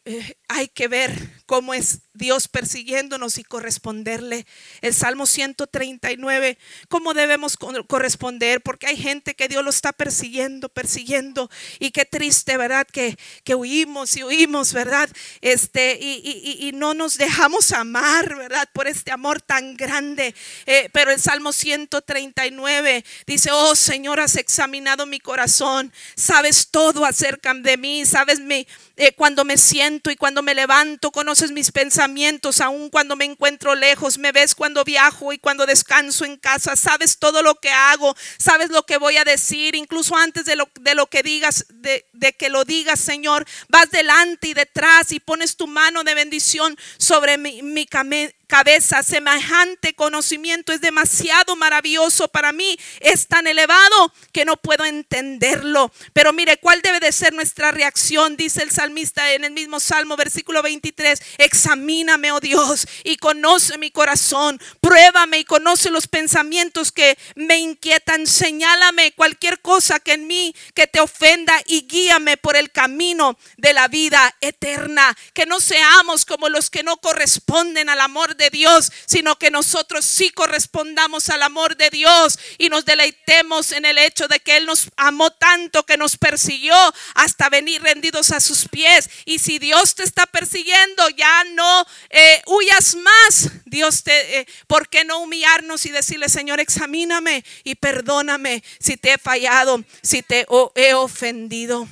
eh, 0.06 0.36
hay 0.50 0.68
que 0.68 0.89
ver 0.89 1.12
cómo 1.46 1.74
es 1.74 2.00
Dios 2.13 2.48
persiguiéndonos 2.50 3.38
y 3.38 3.44
corresponderle. 3.44 4.46
El 4.82 4.94
Salmo 4.94 5.26
139, 5.26 6.58
cómo 6.89 7.13
debemos 7.13 7.58
corresponder, 7.88 8.62
porque 8.62 8.88
hay 8.88 8.98
gente 8.98 9.34
que 9.34 9.48
Dios 9.48 9.63
lo 9.63 9.70
está 9.70 9.94
persiguiendo, 9.94 10.68
persiguiendo, 10.70 11.50
y 11.80 11.92
qué 11.92 12.06
triste, 12.06 12.58
¿verdad? 12.58 12.86
Que, 12.86 13.18
que 13.44 13.56
huimos 13.56 14.16
y 14.18 14.24
huimos, 14.24 14.74
¿verdad? 14.74 15.10
Este, 15.42 15.98
y, 16.02 16.72
no 16.74 16.94
nos 16.94 17.18
dejamos 17.18 17.72
amar, 17.72 18.36
¿verdad? 18.36 18.68
Por 18.74 18.88
este 18.88 19.12
amor 19.12 19.42
tan 19.42 19.78
grande. 19.78 20.36
Eh, 20.66 20.89
pero 20.92 21.12
el 21.12 21.20
Salmo 21.20 21.54
139 21.54 23.06
dice, 23.26 23.52
oh 23.52 23.76
Señor, 23.76 24.20
has 24.20 24.36
examinado 24.36 25.06
mi 25.06 25.20
corazón, 25.20 25.94
sabes 26.16 26.70
todo 26.70 27.06
acerca 27.06 27.54
de 27.54 27.78
mí, 27.78 28.06
sabes 28.06 28.39
mi, 28.39 28.68
eh, 28.98 29.13
cuando 29.13 29.46
me 29.46 29.58
siento 29.58 29.92
y 30.10 30.15
cuando 30.15 30.41
me 30.41 30.56
levanto, 30.56 31.12
conoces 31.12 31.51
mis 31.51 31.71
pensamientos, 31.71 32.62
aun 32.62 32.89
cuando 32.89 33.15
me 33.15 33.25
encuentro 33.25 33.75
lejos, 33.75 34.17
me 34.17 34.32
ves 34.32 34.56
cuando 34.56 34.84
viajo 34.84 35.34
y 35.34 35.38
cuando 35.38 35.65
descanso 35.65 36.25
en 36.25 36.38
casa, 36.38 36.75
sabes 36.75 37.17
todo 37.19 37.41
lo 37.41 37.56
que 37.56 37.69
hago, 37.69 38.15
sabes 38.38 38.69
lo 38.69 38.86
que 38.86 38.97
voy 38.97 39.17
a 39.17 39.23
decir, 39.23 39.75
incluso 39.75 40.15
antes 40.15 40.45
de 40.45 40.56
lo, 40.56 40.69
de 40.79 40.95
que 41.10 41.23
digas, 41.23 41.65
de, 41.69 42.06
que 42.38 42.49
lo 42.49 42.65
digas, 42.65 42.99
Señor, 42.99 43.45
vas 43.69 43.91
delante 43.91 44.47
y 44.47 44.53
detrás 44.53 45.12
y 45.12 45.19
pones 45.19 45.56
tu 45.56 45.67
mano 45.67 46.03
de 46.03 46.15
bendición 46.15 46.77
sobre 46.97 47.38
mi, 47.38 47.62
mi, 47.62 47.86
cabeza. 48.54 49.02
Semejante 49.02 49.96
conocimiento 49.96 50.74
es 50.74 50.80
demasiado 50.80 51.56
maravilloso 51.56 52.28
para 52.28 52.52
mí. 52.52 52.78
Es 53.00 53.26
tan 53.26 53.48
elevado 53.48 54.13
que 54.32 54.46
no 54.46 54.58
puedo 54.58 54.86
entenderlo. 54.86 55.92
Pero 56.13 56.34
mire, 56.34 56.58
¿cuál 56.58 56.84
debe 56.84 57.00
de 57.00 57.12
ser 57.12 57.34
nuestra 57.34 57.72
reacción? 57.72 58.38
Dice 58.38 58.62
el 58.62 58.70
salmista 58.70 59.34
en 59.34 59.44
el 59.44 59.54
mismo 59.54 59.80
Salmo, 59.80 60.16
versículo 60.16 60.62
23. 60.62 61.20
Examíname, 61.39 62.32
oh 62.32 62.39
Dios, 62.39 62.88
y 63.04 63.18
conoce 63.18 63.80
mi 63.80 63.89
corazón. 63.89 64.62
Pruébame 64.82 65.39
y 65.39 65.46
conoce 65.46 65.89
los 65.89 66.08
pensamientos 66.08 66.92
que 66.92 67.18
me 67.34 67.58
inquietan. 67.58 68.28
Señálame 68.28 69.13
cualquier 69.13 69.62
cosa 69.62 70.00
que 70.00 70.13
en 70.13 70.28
mí 70.28 70.56
que 70.76 70.86
te 70.86 71.00
ofenda 71.00 71.60
y 71.66 71.88
guíame 71.88 72.38
por 72.38 72.56
el 72.56 72.72
camino 72.72 73.36
de 73.58 73.74
la 73.74 73.88
vida 73.88 74.36
eterna. 74.42 75.18
Que 75.34 75.48
no 75.48 75.60
seamos 75.60 76.24
como 76.24 76.50
los 76.50 76.70
que 76.70 76.84
no 76.84 76.98
corresponden 76.98 77.89
al 77.89 78.00
amor 78.00 78.36
de 78.36 78.42
Dios, 78.49 78.91
sino 79.06 79.38
que 79.38 79.51
nosotros 79.51 80.06
sí 80.06 80.29
correspondamos 80.29 81.29
al 81.29 81.43
amor 81.43 81.77
de 81.77 81.89
Dios 81.89 82.39
y 82.58 82.69
nos 82.69 82.86
deleitemos 82.86 83.71
en 83.71 83.86
el 83.86 83.97
hecho 83.97 84.27
de 84.27 84.39
que 84.39 84.58
Él 84.58 84.65
nos 84.65 84.89
amó 84.97 85.32
tanto 85.32 85.86
que 85.86 85.97
nos 85.97 86.17
persiguió 86.17 86.75
hasta 87.15 87.49
venir 87.49 87.82
rendidos 87.82 88.32
a 88.32 88.39
sus 88.39 88.67
pies. 88.67 89.10
Y 89.25 89.39
si 89.39 89.60
Dios 89.60 89.95
te 89.95 90.03
está 90.03 90.25
persiguiendo, 90.25 91.10
ya 91.10 91.43
no 91.45 91.86
eh, 92.10 92.41
huyas 92.47 92.95
más. 92.95 93.49
Dios 93.65 94.03
te, 94.03 94.39
eh, 94.39 94.47
¿por 94.67 94.89
qué 94.89 95.03
no 95.03 95.19
humillarnos 95.19 95.86
y 95.86 95.89
decirle, 95.89 96.29
Señor, 96.29 96.60
examíname 96.60 97.43
y 97.63 97.75
perdóname 97.75 98.63
si 98.79 98.97
te 98.97 99.13
he 99.13 99.17
fallado, 99.17 99.84
si 100.01 100.21
te 100.21 100.45
he 100.75 100.93
ofendido? 100.93 101.88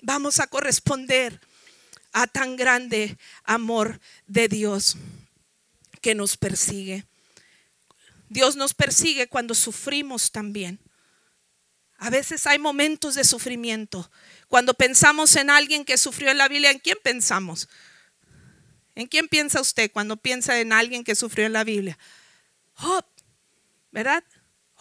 Vamos 0.00 0.40
a 0.40 0.48
corresponder 0.48 1.40
a 2.12 2.26
tan 2.26 2.56
grande 2.56 3.16
amor 3.44 4.00
de 4.26 4.48
Dios 4.48 4.96
que 6.00 6.14
nos 6.14 6.36
persigue. 6.36 7.04
Dios 8.28 8.56
nos 8.56 8.74
persigue 8.74 9.28
cuando 9.28 9.54
sufrimos 9.54 10.32
también. 10.32 10.80
A 11.98 12.10
veces 12.10 12.46
hay 12.46 12.58
momentos 12.58 13.14
de 13.14 13.24
sufrimiento. 13.24 14.10
Cuando 14.48 14.74
pensamos 14.74 15.36
en 15.36 15.50
alguien 15.50 15.84
que 15.84 15.96
sufrió 15.96 16.30
en 16.30 16.38
la 16.38 16.48
Biblia, 16.48 16.70
¿en 16.70 16.80
quién 16.80 16.98
pensamos? 17.02 17.68
¿En 18.94 19.06
quién 19.06 19.28
piensa 19.28 19.60
usted 19.60 19.90
cuando 19.90 20.16
piensa 20.16 20.58
en 20.60 20.72
alguien 20.72 21.04
que 21.04 21.14
sufrió 21.14 21.46
en 21.46 21.52
la 21.52 21.64
Biblia? 21.64 21.98
Job, 22.74 23.04
¿verdad? 23.90 24.24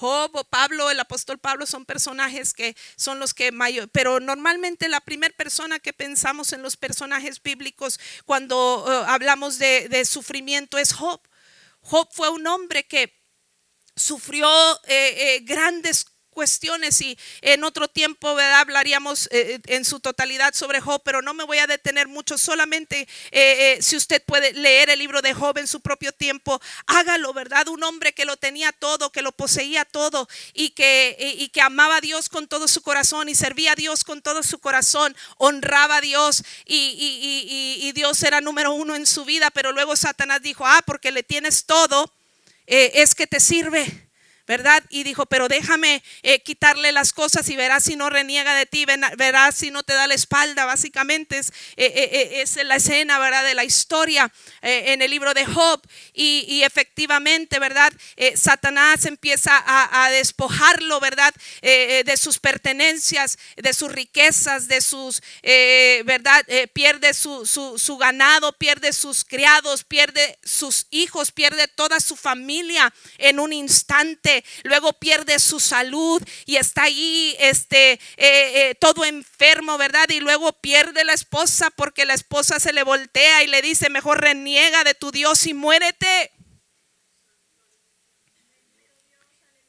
Job 0.02 0.36
o 0.36 0.44
Pablo, 0.44 0.90
el 0.90 1.00
apóstol 1.00 1.38
Pablo 1.38 1.68
son 1.68 1.86
personajes 1.86 2.56
que 2.56 2.76
son 2.96 3.20
los 3.20 3.36
que 3.36 3.52
mayor, 3.52 3.88
pero 3.90 4.20
normalmente 4.20 4.90
la 4.90 5.00
primera 5.00 5.36
persona 5.38 5.78
que 5.78 5.94
pensamos 5.94 6.54
en 6.54 6.64
los 6.64 6.76
personajes 6.76 7.40
bíblicos 7.40 8.00
cuando 8.26 8.84
eh, 8.88 9.06
hablamos 9.08 9.60
de, 9.60 10.04
sufrimiento 10.06 10.80
es 10.80 10.92
Job. 10.94 11.22
Job 11.82 12.10
fue 12.12 12.30
un 12.30 12.48
hombre 12.48 12.88
que 12.88 13.16
sufrió 13.96 14.50
eh, 14.86 15.36
eh, 15.36 15.40
grandes 15.44 16.08
cuestiones 16.32 17.00
y 17.02 17.17
en 17.41 17.63
otro 17.63 17.88
tiempo 17.88 18.30
hablaríamos 18.30 19.30
eh, 19.32 19.60
en 19.67 19.86
su 19.86 20.00
totalidad 20.00 20.54
sobre 20.54 20.82
Job, 20.82 21.02
pero 21.04 21.22
no 21.22 21.34
me 21.34 21.44
voy 21.44 21.60
a 21.60 21.67
detener 21.67 22.08
mucho, 22.08 22.38
solamente 22.38 23.02
eh, 23.02 23.08
eh, 23.32 23.82
si 23.82 23.96
usted 23.96 24.24
puede 24.24 24.54
leer 24.54 24.89
el 24.89 25.00
libro 25.00 25.22
de 25.22 25.34
Job 25.34 25.58
en 25.60 25.67
su 25.67 25.82
propio 25.82 26.12
tiempo, 26.12 26.60
hágalo, 26.88 27.34
¿verdad? 27.34 27.67
Un 27.67 27.84
hombre 27.84 28.13
que 28.13 28.26
lo 28.26 28.38
tenía 28.38 28.72
todo, 28.72 29.12
que 29.12 29.22
lo 29.22 29.32
poseía 29.32 29.86
todo 29.86 30.28
y 30.54 30.72
que, 30.72 31.15
y, 31.38 31.50
que 31.50 31.62
amaba 31.62 31.98
a 31.98 32.02
Dios 32.02 32.30
con 32.30 32.48
todo 32.48 32.67
su 32.67 32.82
corazón 32.82 33.30
y 33.30 33.36
servía 33.36 33.74
a 33.74 33.76
Dios 33.76 34.04
con 34.04 34.22
todo 34.22 34.41
su 34.41 34.60
corazón, 34.60 35.15
honraba 35.38 35.98
a 35.98 36.02
Dios 36.02 36.44
y, 36.65 37.80
y 37.82 37.91
Dios 37.91 38.24
era 38.24 38.41
número 38.41 38.74
uno 38.74 38.96
en 38.96 39.06
su 39.06 39.26
vida, 39.26 39.52
pero 39.52 39.72
luego 39.72 39.96
Satanás 39.96 40.41
dijo, 40.41 40.65
ah, 40.65 40.82
porque 40.86 41.12
le 41.12 41.24
tienes 41.24 41.65
todo, 41.65 42.12
es 42.65 43.15
que 43.15 43.28
te 43.28 43.39
sirve. 43.39 44.11
¿Verdad? 44.47 44.84
Y 44.89 45.04
dijo, 45.04 45.25
pero 45.25 45.47
déjame 45.47 46.04
eh, 46.23 46.39
quitarle 46.39 46.91
las 46.91 47.13
cosas 47.13 47.47
y 47.49 47.56
verás 47.56 47.84
si 47.84 47.95
no 47.95 48.10
reniega 48.10 48.56
de 48.56 48.65
ti, 48.65 48.86
verás 49.17 49.56
si 49.56 49.71
no 49.71 49.84
te 49.84 49.93
da 49.93 50.08
la 50.08 50.13
espalda. 50.13 50.65
Básicamente 50.65 51.38
es, 51.38 51.49
eh, 51.77 51.93
eh, 51.95 52.41
es 52.41 52.56
la 52.63 52.75
escena, 52.75 53.19
¿verdad? 53.19 53.45
De 53.45 53.54
la 53.54 53.63
historia 53.63 54.32
en 54.62 55.01
el 55.01 55.12
libro 55.12 55.34
de 55.34 55.45
Job. 55.45 55.82
Y, 56.13 56.62
efectivamente, 56.63 57.60
¿verdad? 57.60 57.91
Satanás 58.36 59.06
empieza 59.06 59.63
a, 59.65 60.10
despojarlo, 60.12 60.99
¿verdad? 60.99 61.34
de 61.62 62.17
sus 62.17 62.39
pertenencias, 62.39 63.38
de 63.56 63.73
sus 63.73 63.91
riquezas, 63.91 64.67
de 64.67 64.82
sus, 64.82 65.21
¿verdad? 66.06 66.45
pierde 66.73 67.13
su, 67.13 67.45
su, 67.45 67.77
su 67.77 67.97
ganado, 67.97 68.54
pierde 68.54 68.93
sus 68.93 69.23
criados, 69.23 69.84
pierde 69.84 70.39
sus 70.43 70.88
hijos, 70.91 71.32
pierde 71.32 71.67
toda 71.67 71.99
su 71.99 72.15
familia 72.15 72.93
en 73.17 73.39
un 73.39 73.54
instante 73.54 74.31
luego 74.63 74.94
pierde 74.94 75.39
su 75.39 75.60
salud 75.60 76.22
y 76.46 76.58
está 76.58 76.84
ahí 76.84 77.36
este, 77.39 77.94
eh, 77.94 78.00
eh, 78.17 78.76
todo 78.80 79.06
enfermo, 79.06 79.78
¿verdad? 79.78 80.10
Y 80.10 80.20
luego 80.20 80.54
pierde 80.54 81.04
la 81.04 81.13
esposa 81.13 81.70
porque 81.72 82.06
la 82.06 82.13
esposa 82.13 82.60
se 82.60 82.74
le 82.74 82.84
voltea 82.84 83.44
y 83.44 83.48
le 83.48 83.62
dice, 83.62 83.89
mejor 83.89 84.22
reniega 84.22 84.84
de 84.84 84.94
tu 84.94 85.12
Dios 85.12 85.46
y 85.46 85.54
muérete. 85.54 86.32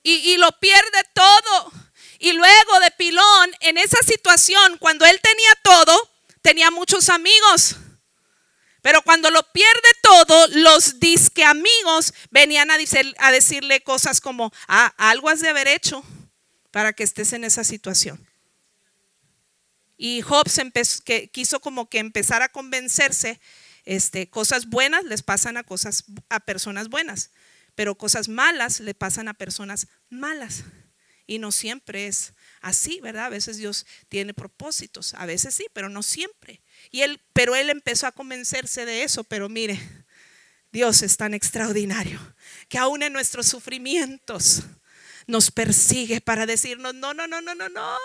Y, 0.02 0.32
y 0.32 0.36
lo 0.36 0.50
pierde 0.58 1.04
todo. 1.14 1.72
Y 2.18 2.32
luego 2.32 2.80
de 2.80 2.90
Pilón, 2.92 3.50
en 3.60 3.78
esa 3.78 3.98
situación, 4.06 4.78
cuando 4.78 5.04
él 5.06 5.20
tenía 5.20 5.50
todo, 5.62 6.10
tenía 6.40 6.70
muchos 6.70 7.08
amigos. 7.08 7.76
Pero 8.82 9.00
cuando 9.02 9.30
lo 9.30 9.42
pierde 9.52 9.88
todo, 10.02 10.48
los 10.48 10.98
disque 10.98 11.44
amigos 11.44 12.12
venían 12.30 12.68
a, 12.70 13.30
decirle 13.30 13.80
cosas 13.82 14.20
como, 14.20 14.52
ah, 14.66 14.92
algo 14.98 15.28
has 15.28 15.40
de 15.40 15.48
haber 15.48 15.68
hecho 15.68 16.04
para 16.72 16.92
que 16.92 17.04
estés 17.04 17.32
en 17.32 17.44
esa 17.44 17.62
situación. 17.62 18.26
Y 19.96 20.24
que 21.04 21.28
quiso 21.28 21.60
como 21.60 21.88
que 21.88 22.00
empezar 22.00 22.42
a 22.42 22.48
convencerse, 22.48 23.40
este, 23.84 24.28
cosas 24.28 24.66
buenas 24.66 25.04
les 25.04 25.22
pasan 25.22 25.56
a 25.56 25.62
cosas 25.62 26.04
a 26.28 26.40
personas 26.40 26.88
buenas, 26.88 27.30
pero 27.76 27.96
cosas 27.96 28.28
malas 28.28 28.80
le 28.80 28.94
pasan 28.94 29.28
a 29.28 29.34
personas 29.34 29.86
malas. 30.10 30.64
Y 31.24 31.38
no 31.38 31.52
siempre 31.52 32.08
es 32.08 32.34
así, 32.62 33.00
¿verdad? 33.00 33.26
A 33.26 33.30
veces 33.30 33.58
Dios 33.58 33.86
tiene 34.08 34.32
propósitos, 34.32 35.14
a 35.14 35.26
veces 35.26 35.54
sí, 35.54 35.66
pero 35.72 35.88
no 35.88 36.02
siempre. 36.02 36.62
Y 36.90 37.02
él, 37.02 37.20
pero 37.32 37.54
él 37.54 37.68
empezó 37.68 38.06
a 38.06 38.12
convencerse 38.12 38.86
de 38.86 39.02
eso, 39.02 39.24
pero 39.24 39.48
mire, 39.48 39.78
Dios 40.72 41.02
es 41.02 41.16
tan 41.18 41.34
extraordinario 41.34 42.18
que 42.68 42.78
aún 42.78 43.02
en 43.02 43.12
nuestros 43.12 43.46
sufrimientos 43.46 44.62
nos 45.26 45.50
persigue 45.50 46.20
para 46.20 46.46
decirnos, 46.46 46.94
no, 46.94 47.14
no, 47.14 47.26
no, 47.26 47.40
no, 47.40 47.54
no, 47.54 47.68
no, 47.68 47.98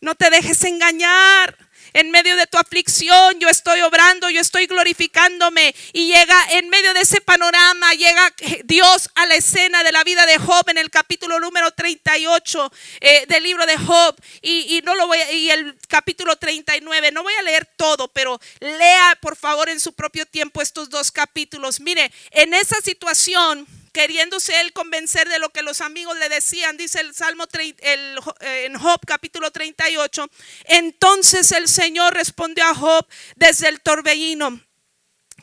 no 0.00 0.14
te 0.14 0.30
dejes 0.30 0.64
engañar. 0.64 1.56
En 1.94 2.10
medio 2.10 2.36
de 2.36 2.46
tu 2.46 2.58
aflicción 2.58 3.38
yo 3.40 3.48
estoy 3.48 3.80
obrando, 3.80 4.28
yo 4.30 4.40
estoy 4.40 4.66
glorificándome. 4.66 5.74
Y 5.92 6.06
llega 6.06 6.36
en 6.50 6.68
medio 6.68 6.92
de 6.94 7.00
ese 7.00 7.20
panorama, 7.20 7.92
llega 7.94 8.34
Dios 8.64 9.10
a 9.14 9.26
la 9.26 9.36
escena 9.36 9.82
de 9.82 9.92
la 9.92 10.04
vida 10.04 10.26
de 10.26 10.38
Job 10.38 10.68
en 10.68 10.78
el 10.78 10.90
capítulo 10.90 11.40
número 11.40 11.70
38 11.70 12.72
eh, 13.00 13.26
del 13.28 13.42
libro 13.42 13.64
de 13.66 13.76
Job. 13.78 14.16
Y, 14.42 14.82
no 14.84 14.94
lo 14.94 15.06
voy 15.06 15.18
y 15.32 15.50
el 15.50 15.76
capítulo 15.88 16.36
39, 16.36 17.12
no 17.12 17.22
voy 17.22 17.34
a 17.34 17.42
leer 17.42 17.66
todo, 17.76 18.08
pero 18.08 18.40
lea 18.60 19.18
por 19.20 19.36
favor 19.36 19.68
en 19.68 19.80
su 19.80 19.92
propio 19.92 20.26
tiempo 20.26 20.62
estos 20.62 20.90
dos 20.90 21.10
capítulos. 21.10 21.80
Mire, 21.80 22.12
en 22.30 22.54
esa 22.54 22.80
situación 22.80 23.66
queriéndose 23.98 24.60
él 24.60 24.72
convencer 24.72 25.28
de 25.28 25.40
lo 25.40 25.50
que 25.50 25.62
los 25.62 25.80
amigos 25.80 26.16
le 26.18 26.28
decían, 26.28 26.76
dice 26.76 27.00
el 27.00 27.16
Salmo 27.16 27.46
en 27.52 28.78
Job 28.78 29.00
capítulo 29.04 29.50
38. 29.50 30.30
Entonces 30.66 31.50
el 31.50 31.66
Señor 31.66 32.14
respondió 32.14 32.64
a 32.64 32.76
Job 32.76 33.04
desde 33.34 33.66
el 33.66 33.80
torbellino. 33.80 34.62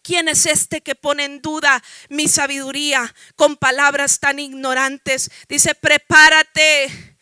¿Quién 0.01 0.29
es 0.29 0.45
este 0.45 0.79
que 0.79 0.95
pone 0.95 1.25
en 1.25 1.41
duda 1.41 1.83
mi 2.07 2.29
sabiduría 2.29 3.13
con 3.35 3.57
palabras 3.57 4.21
tan 4.21 4.39
ignorantes? 4.39 5.29
Dice, 5.49 5.75
prepárate, 5.75 7.17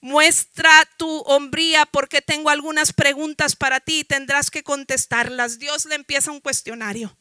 muestra 0.00 0.88
tu 0.96 1.22
hombría 1.22 1.86
porque 1.86 2.22
tengo 2.22 2.50
algunas 2.50 2.92
preguntas 2.92 3.56
para 3.56 3.80
ti 3.80 3.98
y 3.98 4.04
tendrás 4.04 4.52
que 4.52 4.62
contestarlas. 4.62 5.58
Dios 5.58 5.86
le 5.86 5.96
empieza 5.96 6.30
un 6.30 6.40
cuestionario. 6.40 7.18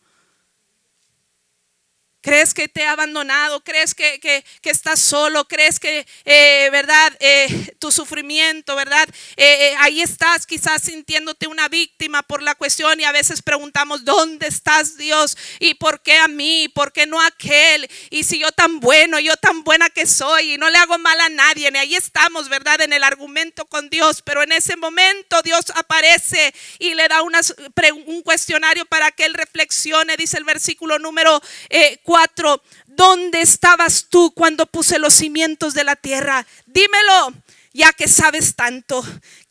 ¿Crees 2.26 2.56
que 2.56 2.68
te 2.68 2.84
ha 2.84 2.94
abandonado? 2.94 3.64
¿Crees 3.64 3.94
que, 3.94 4.20
que, 4.20 4.44
estás 4.64 5.00
solo? 5.00 5.48
¿Crees 5.48 5.80
que, 5.80 6.08
eh, 6.26 6.70
verdad, 6.72 7.16
eh, 7.20 7.76
tu 7.78 7.92
sufrimiento, 7.92 8.76
verdad? 8.76 9.08
Eh, 9.38 9.76
ahí 9.78 10.02
estás 10.02 10.48
quizás 10.48 10.82
sintiéndote 10.82 11.46
una 11.46 11.70
víctima 11.70 12.24
por 12.24 12.42
la 12.42 12.56
cuestión 12.56 13.00
y 13.00 13.04
a 13.04 13.12
veces 13.12 13.44
preguntamos, 13.44 14.06
¿dónde 14.06 14.48
estás 14.48 14.98
Dios? 14.98 15.38
¿Y 15.60 15.76
por 15.76 16.02
qué 16.02 16.18
a 16.18 16.28
mí? 16.28 16.68
¿Por 16.68 16.92
qué 16.92 17.06
no 17.06 17.22
a 17.22 17.28
aquel? 17.28 17.88
Y 18.10 18.24
si 18.24 18.40
yo 18.40 18.52
tan 18.52 18.80
bueno, 18.80 19.20
yo 19.20 19.38
tan 19.38 19.64
buena 19.64 19.92
que 19.92 20.08
soy 20.08 20.54
y 20.54 20.58
no 20.58 20.72
le 20.72 20.80
hago 20.80 20.98
mal 20.98 21.22
a 21.22 21.30
nadie. 21.30 21.70
Y 21.72 21.78
ahí 21.78 21.96
estamos, 21.96 22.50
¿verdad? 22.50 22.82
En 22.82 22.94
el 22.94 23.04
argumento 23.04 23.66
con 23.66 23.92
Dios. 23.92 24.24
Pero 24.24 24.42
en 24.42 24.52
ese 24.52 24.76
momento 24.78 25.44
Dios 25.44 25.66
aparece 25.76 26.56
y 26.80 26.96
le 26.96 27.08
da 27.08 27.22
un 27.22 28.22
cuestionario 28.24 28.84
para 28.88 29.12
que 29.12 29.26
él 29.26 29.36
reflexione, 29.36 30.18
dice 30.18 30.40
el 30.40 30.44
versículo 30.44 30.98
número 30.98 31.40
4 32.02 32.15
¿dónde 32.88 33.42
estabas 33.42 34.08
tú 34.10 34.32
cuando 34.34 34.66
puse 34.66 35.00
los 35.00 35.14
cimientos 35.14 35.74
de 35.74 35.84
la 35.84 35.96
tierra? 35.96 36.46
Dímelo, 36.66 37.34
ya 37.74 37.92
que 37.94 38.08
sabes 38.08 38.56
tanto. 38.56 39.04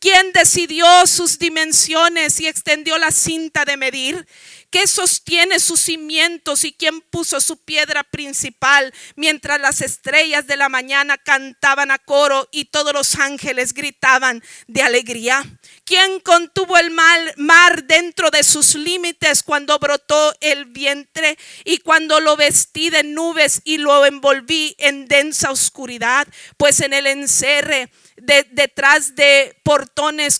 ¿Quién 0.05 0.33
decidió 0.33 0.85
sus 1.07 1.39
dimensiones 1.39 2.39
y 2.39 2.45
extendió 2.45 2.95
la 2.99 3.09
cinta 3.09 3.65
de 3.65 3.75
medir? 3.75 4.27
¿Qué 4.69 4.85
sostiene 4.85 5.59
sus 5.59 5.79
cimientos 5.79 6.63
y 6.63 6.73
quién 6.73 7.01
puso 7.01 7.41
su 7.41 7.57
piedra 7.57 8.03
principal 8.03 8.93
mientras 9.15 9.59
las 9.59 9.81
estrellas 9.81 10.45
de 10.45 10.57
la 10.57 10.69
mañana 10.69 11.17
cantaban 11.17 11.89
a 11.89 11.97
coro 11.97 12.47
y 12.51 12.65
todos 12.65 12.93
los 12.93 13.15
ángeles 13.15 13.73
gritaban 13.73 14.43
de 14.67 14.83
alegría? 14.83 15.43
¿Quién 15.85 16.19
contuvo 16.19 16.77
el 16.77 16.91
mar 16.91 17.85
dentro 17.85 18.29
de 18.29 18.43
sus 18.43 18.75
límites 18.75 19.41
cuando 19.41 19.79
brotó 19.79 20.35
el 20.39 20.65
vientre 20.65 21.35
y 21.63 21.79
cuando 21.79 22.19
lo 22.19 22.35
vestí 22.35 22.91
de 22.91 23.03
nubes 23.03 23.61
y 23.63 23.77
lo 23.77 24.05
envolví 24.05 24.75
en 24.77 25.07
densa 25.07 25.49
oscuridad? 25.49 26.27
Pues 26.57 26.81
en 26.81 26.93
el 26.93 27.07
encerre, 27.07 27.89
detrás 28.17 29.15
de 29.15 29.57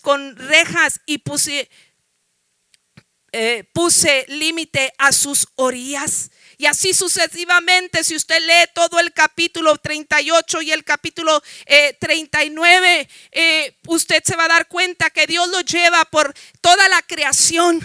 con 0.01 0.35
rejas 0.35 0.99
y 1.05 1.19
puse, 1.19 1.69
eh, 3.31 3.63
puse 3.73 4.25
límite 4.27 4.93
a 4.97 5.11
sus 5.11 5.47
orillas. 5.55 6.29
Y 6.57 6.65
así 6.65 6.93
sucesivamente, 6.93 8.03
si 8.03 8.15
usted 8.15 8.41
lee 8.41 8.69
todo 8.73 8.99
el 8.99 9.13
capítulo 9.13 9.77
38 9.77 10.61
y 10.61 10.71
el 10.71 10.83
capítulo 10.83 11.41
39, 11.99 13.01
eh, 13.01 13.07
eh, 13.31 13.77
usted 13.87 14.23
se 14.23 14.35
va 14.35 14.45
a 14.45 14.49
dar 14.49 14.67
cuenta 14.67 15.09
que 15.09 15.27
Dios 15.27 15.49
lo 15.49 15.61
lleva 15.61 16.05
por 16.05 16.33
toda 16.61 16.87
la 16.89 17.01
creación. 17.01 17.79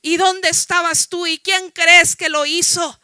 ¿Y 0.00 0.16
dónde 0.16 0.48
estabas 0.48 1.08
tú? 1.08 1.26
¿Y 1.26 1.38
quién 1.38 1.70
crees 1.70 2.16
que 2.16 2.28
lo 2.28 2.44
hizo? 2.44 3.00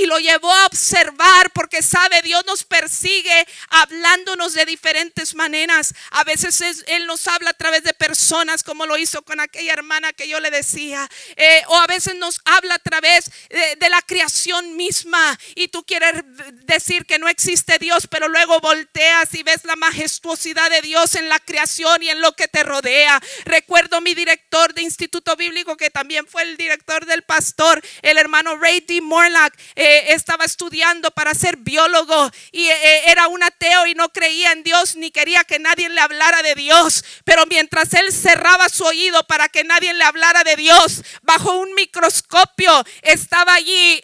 Y 0.00 0.06
lo 0.06 0.18
llevó 0.18 0.50
a 0.50 0.64
observar 0.64 1.50
porque 1.50 1.82
sabe, 1.82 2.22
Dios 2.22 2.42
nos 2.46 2.64
persigue 2.64 3.46
hablándonos 3.68 4.54
de 4.54 4.64
diferentes 4.64 5.34
maneras. 5.34 5.92
A 6.12 6.24
veces 6.24 6.84
Él 6.86 7.06
nos 7.06 7.28
habla 7.28 7.50
a 7.50 7.54
través 7.54 7.82
de 7.82 7.92
personas 7.92 8.62
como 8.62 8.86
lo 8.86 8.96
hizo 8.96 9.20
con 9.22 9.40
aquella 9.40 9.74
hermana 9.74 10.14
que 10.14 10.26
yo 10.26 10.40
le 10.40 10.50
decía. 10.50 11.06
Eh, 11.36 11.62
o 11.68 11.76
a 11.76 11.86
veces 11.86 12.14
nos 12.14 12.40
habla 12.46 12.76
a 12.76 12.78
través 12.78 13.30
de, 13.50 13.90
la 13.90 14.00
creación 14.02 14.76
misma 14.76 15.38
y 15.56 15.66
tú 15.68 15.84
quieres 15.84 16.22
decir 16.64 17.04
que 17.04 17.18
no 17.18 17.28
existe 17.28 17.78
Dios, 17.78 18.06
pero 18.06 18.28
luego 18.28 18.60
volteas 18.60 19.34
y 19.34 19.42
ves 19.42 19.64
la 19.64 19.74
majestuosidad 19.74 20.70
de 20.70 20.80
Dios 20.80 21.16
en 21.16 21.28
la 21.28 21.40
creación 21.40 22.02
y 22.04 22.08
en 22.08 22.20
lo 22.20 22.32
que 22.36 22.46
te 22.46 22.62
rodea. 22.62 23.20
Recuerdo 23.44 24.00
mi 24.00 24.14
director 24.14 24.72
de 24.72 24.82
Instituto 24.82 25.34
Bíblico 25.34 25.76
que 25.76 25.90
también 25.90 26.26
fue 26.26 26.42
el 26.42 26.56
director 26.56 27.04
del 27.04 27.22
pastor, 27.22 27.82
el 28.02 28.16
hermano 28.16 28.56
Ray 28.56 28.80
D. 28.80 29.00
Morlock. 29.00 29.52
Eh, 29.74 29.89
estaba 30.08 30.44
estudiando 30.44 31.10
para 31.10 31.34
ser 31.34 31.56
biólogo 31.56 32.30
y 32.52 32.68
eh, 32.68 32.76
eh, 32.82 33.02
era 33.06 33.28
un 33.28 33.42
ateo 33.42 33.86
y 33.86 33.94
no 33.94 34.08
creía 34.10 34.52
en 34.52 34.62
Dios 34.62 34.96
ni 34.96 35.10
quería 35.10 35.44
que 35.44 35.58
nadie 35.58 35.88
le 35.88 36.00
hablara 36.00 36.42
de 36.42 36.54
Dios. 36.54 37.04
Pero 37.24 37.46
mientras 37.46 37.92
él 37.94 38.12
cerraba 38.12 38.68
su 38.68 38.84
oído 38.84 39.26
para 39.26 39.48
que 39.48 39.64
nadie 39.64 39.92
le 39.94 40.04
hablara 40.04 40.44
de 40.44 40.56
Dios, 40.56 41.02
bajo 41.22 41.58
un 41.58 41.74
microscopio 41.74 42.84
estaba 43.02 43.54
allí 43.54 44.02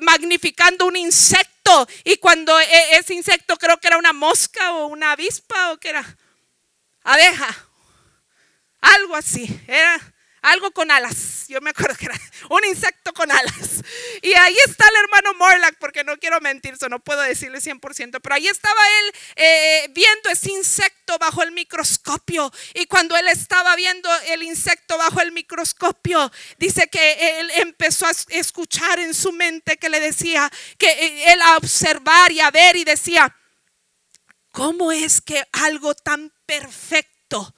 magnificando 0.00 0.86
un 0.86 0.96
insecto 0.96 1.86
y 2.04 2.16
cuando 2.16 2.58
ese 2.58 3.14
insecto 3.14 3.56
creo 3.56 3.78
que 3.78 3.88
era 3.88 3.98
una 3.98 4.12
mosca 4.12 4.72
o 4.72 4.86
una 4.86 5.12
avispa 5.12 5.72
o 5.72 5.78
que 5.78 5.90
era 5.90 6.16
abeja, 7.04 7.68
algo 8.80 9.16
así, 9.16 9.48
era 9.66 10.11
algo 10.42 10.72
con 10.72 10.90
alas. 10.90 11.46
Yo 11.48 11.60
me 11.60 11.70
acuerdo 11.70 11.96
que 11.96 12.06
era 12.06 12.20
un 12.50 12.64
insecto 12.64 13.12
con 13.12 13.30
alas. 13.30 13.82
Y 14.20 14.34
ahí 14.34 14.56
está 14.66 14.86
el 14.88 14.96
hermano 14.96 15.34
Morlock, 15.34 15.76
porque 15.78 16.04
no 16.04 16.18
quiero 16.18 16.40
mentir, 16.40 16.74
no 16.90 16.98
puedo 16.98 17.20
decirle 17.22 17.58
100%, 17.58 18.20
pero 18.20 18.34
ahí 18.34 18.48
estaba 18.48 18.80
él 19.00 19.14
eh, 19.36 19.88
viendo 19.92 20.30
ese 20.30 20.50
insecto 20.50 21.18
bajo 21.18 21.42
el 21.42 21.52
microscopio. 21.52 22.52
Y 22.74 22.86
cuando 22.86 23.16
él 23.16 23.28
estaba 23.28 23.74
viendo 23.76 24.08
el 24.26 24.42
insecto 24.42 24.98
bajo 24.98 25.20
el 25.20 25.32
microscopio, 25.32 26.30
dice 26.58 26.88
que 26.88 27.40
él 27.40 27.50
empezó 27.56 28.06
a 28.06 28.12
escuchar 28.30 28.98
en 28.98 29.14
su 29.14 29.32
mente 29.32 29.76
que 29.76 29.88
le 29.88 30.00
decía, 30.00 30.50
que 30.78 30.90
eh, 30.90 31.32
él 31.32 31.42
a 31.42 31.56
observar 31.56 32.32
y 32.32 32.40
a 32.40 32.50
ver 32.50 32.76
y 32.76 32.84
decía, 32.84 33.34
¿cómo 34.50 34.92
es 34.92 35.20
que 35.20 35.42
algo 35.52 35.94
tan 35.94 36.32
perfecto? 36.46 37.54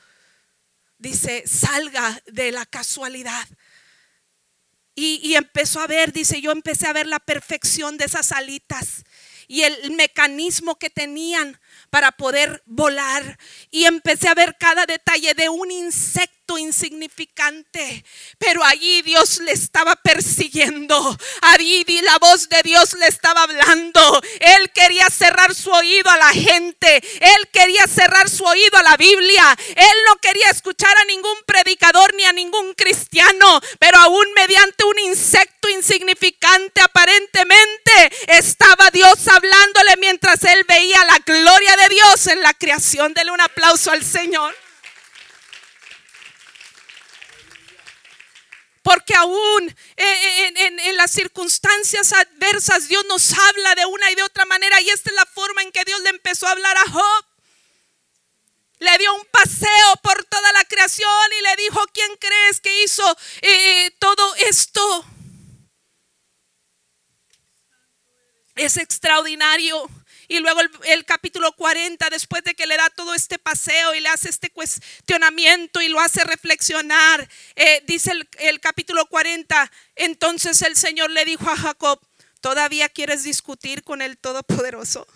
Dice, 1.05 1.45
salga 1.47 2.21
de 2.27 2.51
la 2.51 2.67
casualidad. 2.67 3.47
Y, 4.97 5.35
empezó 5.35 5.81
a 5.81 5.87
ver, 5.87 6.13
dice, 6.13 6.41
yo 6.41 6.53
empecé 6.53 6.87
a 6.87 6.93
ver 6.93 7.07
la 7.07 7.19
perfección 7.21 7.97
de 7.97 8.07
esas 8.07 8.33
alitas. 8.33 9.05
y 9.47 9.63
el 9.63 9.93
mecanismo 9.93 10.79
que 10.79 10.89
tenían 10.89 11.61
para 11.95 12.11
poder 12.11 12.61
volar. 12.67 13.39
Y 13.71 13.85
empecé 13.85 14.27
a 14.27 14.35
ver 14.35 14.57
cada 14.59 14.85
detalle 14.85 15.33
de 15.35 15.49
un 15.49 15.71
insecto 15.71 16.35
insignificante, 16.59 18.05
pero 18.39 18.63
allí 18.65 19.03
Dios 19.03 19.39
le 19.39 19.53
estaba 19.53 19.97
persiguiendo. 19.97 21.17
Allí 21.43 21.85
la 22.03 22.19
voz 22.19 22.49
de 22.49 22.63
Dios 22.63 22.95
le 22.95 23.07
estaba 23.07 23.45
hablando. 23.45 24.21
Él 24.41 24.71
quería 24.73 25.09
cerrar 25.09 25.55
su 25.55 25.71
oído 25.71 26.11
a 26.11 26.17
la 26.17 26.31
gente. 26.31 27.03
Él 27.21 27.49
quería 27.53 27.87
cerrar 27.87 28.29
su 28.29 28.45
oído 28.45 28.77
a 28.77 28.83
la 28.83 28.97
Biblia. 28.97 29.57
Él 29.69 29.97
no 30.07 30.17
quería 30.17 30.51
escuchar 30.51 30.97
a 30.97 31.05
ningún 31.05 31.37
predicador 31.47 32.15
ni 32.15 32.25
a 32.25 32.33
ningún 32.33 32.75
cristiano, 32.75 33.61
pero 33.79 33.99
aún 33.99 34.27
mediante 34.35 34.85
un 34.85 34.99
insecto 34.99 35.69
insignificante 35.69 36.81
aparentemente 36.81 38.11
estaba 38.29 38.91
Dios 38.91 39.27
hablándole 39.29 39.97
mientras 39.99 40.43
él 40.45 40.65
veía 40.69 41.05
la 41.05 41.19
gloria 41.19 41.77
de 41.77 41.84
Dios 41.89 42.27
en 42.27 42.43
la 42.43 42.55
creación. 42.55 43.15
Dele 43.15 43.31
un 43.31 43.41
aplauso 43.41 43.91
al 43.91 44.05
Señor. 44.05 44.55
Porque 48.83 49.15
aún 49.15 49.69
eh, 49.97 50.05
eh, 50.05 50.53
en, 50.57 50.97
las 50.97 51.11
circunstancias 51.11 52.13
adversas 52.13 52.87
Dios 52.87 53.03
nos 53.09 53.33
habla 53.33 53.75
de 53.75 53.87
una 53.87 54.11
y 54.11 54.15
de 54.15 54.23
otra 54.23 54.45
manera. 54.45 54.79
Y 54.83 54.91
esta 54.91 55.09
es 55.09 55.17
la 55.17 55.25
forma 55.25 55.63
en 55.63 55.73
que 55.73 55.85
Dios 55.85 56.01
le 56.03 56.11
empezó 56.11 56.47
a 56.47 56.51
hablar 56.51 56.77
a 56.77 56.91
Job. 56.91 57.25
Le 58.81 58.99
dio 58.99 59.15
un 59.15 59.25
paseo 59.31 59.97
por 60.03 60.23
toda 60.25 60.53
la 60.53 60.65
creación 60.67 61.09
y 61.39 61.43
le 61.43 61.57
dijo, 61.57 61.81
¿quién 61.95 62.15
crees 62.17 62.61
que 62.61 62.85
hizo 62.85 63.17
eh, 63.41 63.91
todo 63.99 64.35
esto? 64.35 65.07
Es 68.55 68.77
extraordinario. 68.77 69.89
Y 70.29 70.39
luego 70.39 70.61
el, 70.85 71.05
capítulo 71.05 71.53
40, 71.53 72.09
después 72.11 72.43
de 72.45 72.55
que 72.55 72.67
le 72.67 72.77
da 72.77 72.91
todo 72.91 73.15
este 73.15 73.39
paseo 73.39 73.95
y 73.95 74.01
le 74.01 74.09
hace 74.09 74.29
este 74.29 74.51
cuestionamiento 74.51 75.81
y 75.81 75.89
lo 75.89 76.01
hace 76.01 76.25
reflexionar, 76.25 77.29
eh, 77.57 77.83
dice 77.87 78.13
el, 78.13 78.29
el 78.39 78.61
capítulo 78.61 79.07
40, 79.07 79.71
entonces 79.97 80.63
el 80.63 80.77
Señor 80.77 81.11
le 81.11 81.25
dijo 81.25 81.49
a 81.51 81.57
Jacob, 81.57 82.01
¿todavía 82.41 82.89
quieres 82.89 83.25
discutir 83.25 83.83
con 83.85 84.03
el 84.03 84.19
Todopoderoso? 84.19 85.07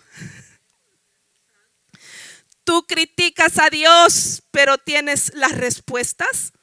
Tú 2.63 2.85
criticas 2.85 3.57
a 3.57 3.71
Dios, 3.71 4.43
pero 4.51 4.77
tienes 4.77 5.33
las 5.33 5.53
respuestas. 5.53 6.53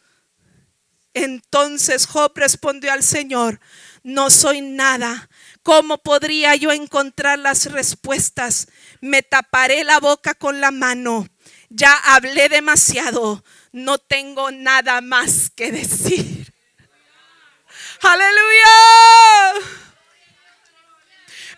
Entonces 1.14 2.06
Job 2.06 2.30
respondió 2.37 2.92
al 2.92 3.02
Señor, 3.02 3.59
no 4.02 4.30
soy 4.30 4.61
nada 4.61 5.28
¿Cómo 5.66 5.98
podría 5.98 6.55
yo 6.55 6.70
encontrar 6.70 7.40
las 7.40 7.72
respuestas? 7.72 8.68
Me 9.00 9.22
taparé 9.24 9.83
la 9.83 9.98
boca 9.98 10.35
con 10.35 10.61
la 10.61 10.70
mano. 10.70 11.26
Ya 11.70 11.92
hablé 12.14 12.48
demasiado. 12.48 13.42
No 13.72 13.98
tengo 13.98 14.52
nada 14.52 15.00
más 15.00 15.50
que 15.50 15.72
decir. 15.72 16.55
Aleluya. 18.00 19.86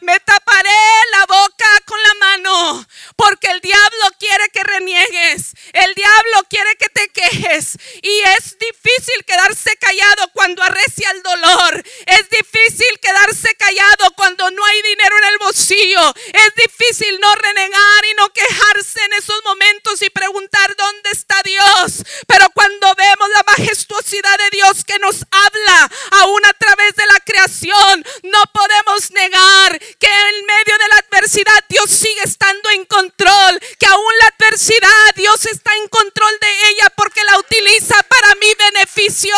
Me 0.01 0.19
taparé 0.21 0.71
la 1.13 1.27
boca 1.27 1.83
con 1.87 2.03
la 2.03 2.15
mano 2.15 2.87
porque 3.17 3.49
el 3.49 3.61
diablo 3.61 4.07
quiere 4.19 4.49
que 4.51 4.63
reniegues. 4.63 5.53
El 5.73 5.95
diablo 5.95 6.47
quiere 6.49 6.77
que 6.77 6.89
te 6.89 7.09
quejes. 7.09 7.77
Y 8.01 8.21
es 8.37 8.57
difícil 8.59 9.25
quedarse 9.27 9.77
callado 9.77 10.31
cuando 10.33 10.63
arrecia 10.63 11.11
el 11.11 11.23
dolor. 11.23 11.83
Es 12.07 12.31
difícil 12.31 12.99
quedarse 13.03 13.55
callado 13.57 14.13
cuando 14.17 14.51
no 14.53 14.65
hay 14.65 14.83
dinero 14.83 15.19
en 15.19 15.25
el 15.25 15.39
bolsillo. 15.39 16.15
Es 16.33 16.55
difícil 16.55 17.19
no 17.21 17.35
renegar 17.35 18.05
y 18.11 18.15
no 18.15 18.33
quejarse 18.33 19.01
en 19.05 19.13
esos 19.15 19.43
momentos 19.45 20.01
y 20.03 20.11
preguntar 20.11 20.77
dónde 20.77 21.11
está 21.11 21.43
Dios. 21.43 22.05
Pero 22.27 22.49
cuando 22.55 22.95
vemos 22.95 23.29
la 23.31 23.43
majestuosidad 23.57 24.39
de 24.39 24.51
Dios 24.51 24.85
que 24.85 24.99
nos 25.01 25.17
habla 25.31 25.91
aún 26.23 26.47
a 26.47 26.53
través 26.53 26.95
de 26.95 27.07
la 27.07 27.21
creación, 27.21 28.05
no 28.23 28.43
podemos 28.53 29.11
negar 29.11 29.81
que 29.99 30.07
en 30.07 30.47
medio 30.47 30.79
de 30.79 30.89
la 30.89 30.97
adversidad 30.99 31.65
Dios 31.69 31.91
sigue 31.91 32.23
estando 32.25 32.71
en 32.71 32.85
control, 32.85 33.61
que 33.79 33.87
aún 33.87 34.13
la 34.21 34.27
adversidad 34.27 35.15
Dios 35.15 35.47
está 35.47 35.75
en 35.77 35.89
control 35.89 36.33
de 36.41 36.69
ella 36.69 36.93
porque 36.97 37.25
la 37.25 37.39
utiliza 37.39 37.97
para 38.03 38.35
mi 38.37 38.53
beneficio. 38.55 39.35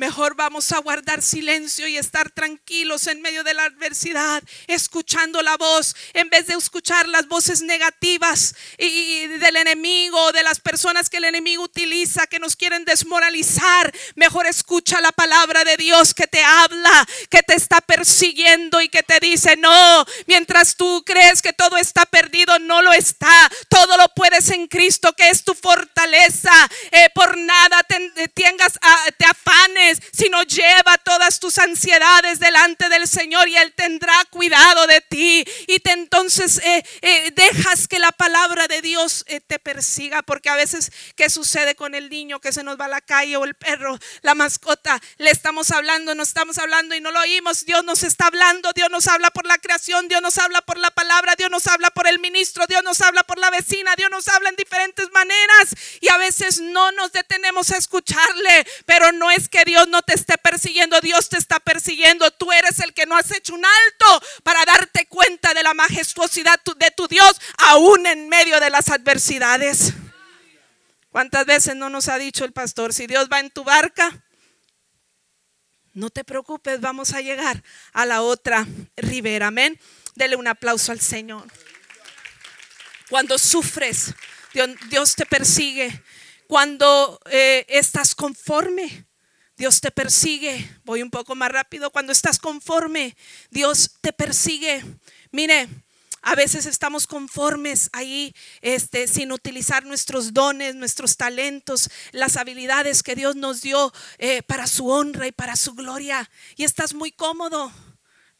Mejor 0.00 0.34
vamos 0.34 0.72
a 0.72 0.78
guardar 0.78 1.20
silencio 1.20 1.86
y 1.86 1.98
estar 1.98 2.30
tranquilos 2.30 3.06
en 3.06 3.20
medio 3.20 3.44
de 3.44 3.52
la 3.52 3.64
adversidad, 3.64 4.42
escuchando 4.66 5.42
la 5.42 5.58
voz, 5.58 5.94
en 6.14 6.30
vez 6.30 6.46
de 6.46 6.54
escuchar 6.54 7.06
las 7.06 7.28
voces 7.28 7.60
negativas 7.60 8.54
y, 8.78 9.26
del 9.26 9.56
enemigo, 9.56 10.32
de 10.32 10.42
las 10.42 10.58
personas 10.58 11.10
que 11.10 11.18
el 11.18 11.24
enemigo 11.24 11.64
utiliza, 11.64 12.26
que 12.26 12.38
nos 12.38 12.56
quieren 12.56 12.86
desmoralizar. 12.86 13.94
Mejor 14.14 14.46
escucha 14.46 15.02
la 15.02 15.12
palabra 15.12 15.64
de 15.64 15.76
Dios 15.76 16.14
que 16.14 16.26
te 16.26 16.42
habla, 16.42 17.06
que 17.28 17.42
te 17.42 17.52
está 17.52 17.82
persiguiendo 17.82 18.80
y 18.80 18.88
que 18.88 19.02
te 19.02 19.20
dice, 19.20 19.58
no, 19.58 20.06
mientras 20.26 20.76
tú 20.76 21.02
crees 21.04 21.42
que 21.42 21.52
todo 21.52 21.76
está 21.76 22.06
perdido, 22.06 22.58
no 22.58 22.80
lo 22.80 22.94
está. 22.94 23.52
Todo 23.68 23.98
lo 23.98 24.08
puedes 24.14 24.48
en 24.48 24.66
Cristo, 24.66 25.12
que 25.12 25.28
es 25.28 25.44
tu 25.44 25.52
fortaleza. 25.52 26.52
Eh, 26.90 27.10
por 27.14 27.36
nada 27.36 27.82
te, 27.82 28.28
tengas, 28.28 28.78
ah, 28.80 29.04
te 29.18 29.26
afanes 29.26 29.89
sino 30.12 30.42
lleva 30.42 30.98
todas 30.98 31.40
tus 31.40 31.58
ansiedades 31.58 32.40
delante 32.40 32.88
del 32.88 33.08
Señor 33.08 33.48
y 33.48 33.56
Él 33.56 33.72
tendrá 33.74 34.14
cuidado 34.30 34.86
de 34.86 35.00
ti. 35.00 35.44
Y 35.66 35.80
te, 35.80 35.92
entonces 35.92 36.58
eh, 36.58 36.82
eh, 37.02 37.32
dejas 37.34 37.88
que 37.88 37.98
la 37.98 38.12
palabra 38.12 38.68
de 38.68 38.82
Dios 38.82 39.24
eh, 39.26 39.40
te 39.40 39.58
persiga, 39.58 40.22
porque 40.22 40.48
a 40.48 40.56
veces, 40.56 40.90
¿qué 41.16 41.30
sucede 41.30 41.74
con 41.74 41.94
el 41.94 42.10
niño 42.10 42.40
que 42.40 42.52
se 42.52 42.62
nos 42.62 42.78
va 42.78 42.86
a 42.86 42.88
la 42.88 43.00
calle 43.00 43.36
o 43.36 43.44
el 43.44 43.54
perro, 43.54 43.98
la 44.22 44.34
mascota? 44.34 45.00
Le 45.18 45.30
estamos 45.30 45.70
hablando, 45.70 46.14
no 46.14 46.22
estamos 46.22 46.58
hablando 46.58 46.94
y 46.94 47.00
no 47.00 47.10
lo 47.10 47.20
oímos. 47.20 47.64
Dios 47.64 47.84
nos 47.84 48.02
está 48.02 48.26
hablando, 48.26 48.72
Dios 48.72 48.90
nos 48.90 49.06
habla 49.08 49.30
por 49.30 49.46
la 49.46 49.58
creación, 49.58 50.08
Dios 50.08 50.22
nos 50.22 50.38
habla 50.38 50.60
por 50.62 50.78
la 50.78 50.90
palabra, 50.90 51.34
Dios 51.36 51.50
nos 51.50 51.66
habla 51.66 51.90
por 51.90 52.06
el 52.06 52.18
ministro, 52.18 52.66
Dios 52.66 52.82
nos 52.82 53.00
habla 53.00 53.22
por 53.22 53.38
la 53.38 53.50
vecina, 53.50 53.94
Dios 53.96 54.10
nos 54.10 54.28
habla 54.28 54.48
en 54.48 54.56
diferentes 54.56 55.10
maneras 55.12 55.74
y 56.00 56.08
a 56.08 56.16
veces 56.16 56.60
no 56.60 56.92
nos 56.92 57.12
detenemos 57.12 57.70
a 57.70 57.76
escucharle, 57.76 58.66
pero 58.86 59.12
no 59.12 59.30
es 59.30 59.48
que 59.48 59.64
Dios 59.64 59.79
no 59.88 60.02
te 60.02 60.14
esté 60.14 60.38
persiguiendo, 60.38 61.00
Dios 61.00 61.28
te 61.28 61.38
está 61.38 61.60
persiguiendo. 61.60 62.30
Tú 62.32 62.52
eres 62.52 62.80
el 62.80 62.92
que 62.94 63.06
no 63.06 63.16
has 63.16 63.30
hecho 63.30 63.54
un 63.54 63.64
alto 63.64 64.26
para 64.42 64.64
darte 64.64 65.06
cuenta 65.06 65.54
de 65.54 65.62
la 65.62 65.74
majestuosidad 65.74 66.60
de 66.76 66.90
tu 66.90 67.06
Dios, 67.08 67.40
aún 67.58 68.06
en 68.06 68.28
medio 68.28 68.60
de 68.60 68.70
las 68.70 68.88
adversidades. 68.88 69.92
¿Cuántas 71.10 71.44
veces 71.46 71.74
no 71.76 71.90
nos 71.90 72.08
ha 72.08 72.18
dicho 72.18 72.44
el 72.44 72.52
pastor, 72.52 72.92
si 72.92 73.06
Dios 73.06 73.28
va 73.30 73.40
en 73.40 73.50
tu 73.50 73.64
barca, 73.64 74.22
no 75.92 76.08
te 76.08 76.22
preocupes, 76.22 76.80
vamos 76.80 77.12
a 77.12 77.20
llegar 77.20 77.64
a 77.92 78.06
la 78.06 78.22
otra 78.22 78.66
ribera. 78.96 79.48
Amén. 79.48 79.78
Dele 80.14 80.36
un 80.36 80.46
aplauso 80.46 80.92
al 80.92 81.00
Señor. 81.00 81.46
Cuando 83.08 83.38
sufres, 83.38 84.14
Dios, 84.88 85.16
te 85.16 85.26
persigue. 85.26 86.02
Cuando 86.46 87.20
eh, 87.30 87.66
estás 87.68 88.14
conforme, 88.14 89.04
Dios 89.60 89.82
te 89.82 89.90
persigue. 89.90 90.74
Voy 90.86 91.02
un 91.02 91.10
poco 91.10 91.34
más 91.34 91.52
rápido. 91.52 91.90
Cuando 91.90 92.12
estás 92.12 92.38
conforme, 92.38 93.14
Dios 93.50 93.90
te 94.00 94.10
persigue. 94.10 94.82
Mire, 95.32 95.68
a 96.22 96.34
veces 96.34 96.64
estamos 96.64 97.06
conformes 97.06 97.90
ahí, 97.92 98.34
este, 98.62 99.06
sin 99.06 99.32
utilizar 99.32 99.84
nuestros 99.84 100.32
dones, 100.32 100.76
nuestros 100.76 101.18
talentos, 101.18 101.90
las 102.12 102.38
habilidades 102.38 103.02
que 103.02 103.14
Dios 103.14 103.36
nos 103.36 103.60
dio 103.60 103.92
eh, 104.16 104.42
para 104.42 104.66
su 104.66 104.88
honra 104.88 105.26
y 105.26 105.32
para 105.32 105.56
su 105.56 105.74
gloria. 105.74 106.30
Y 106.56 106.64
estás 106.64 106.94
muy 106.94 107.12
cómodo. 107.12 107.70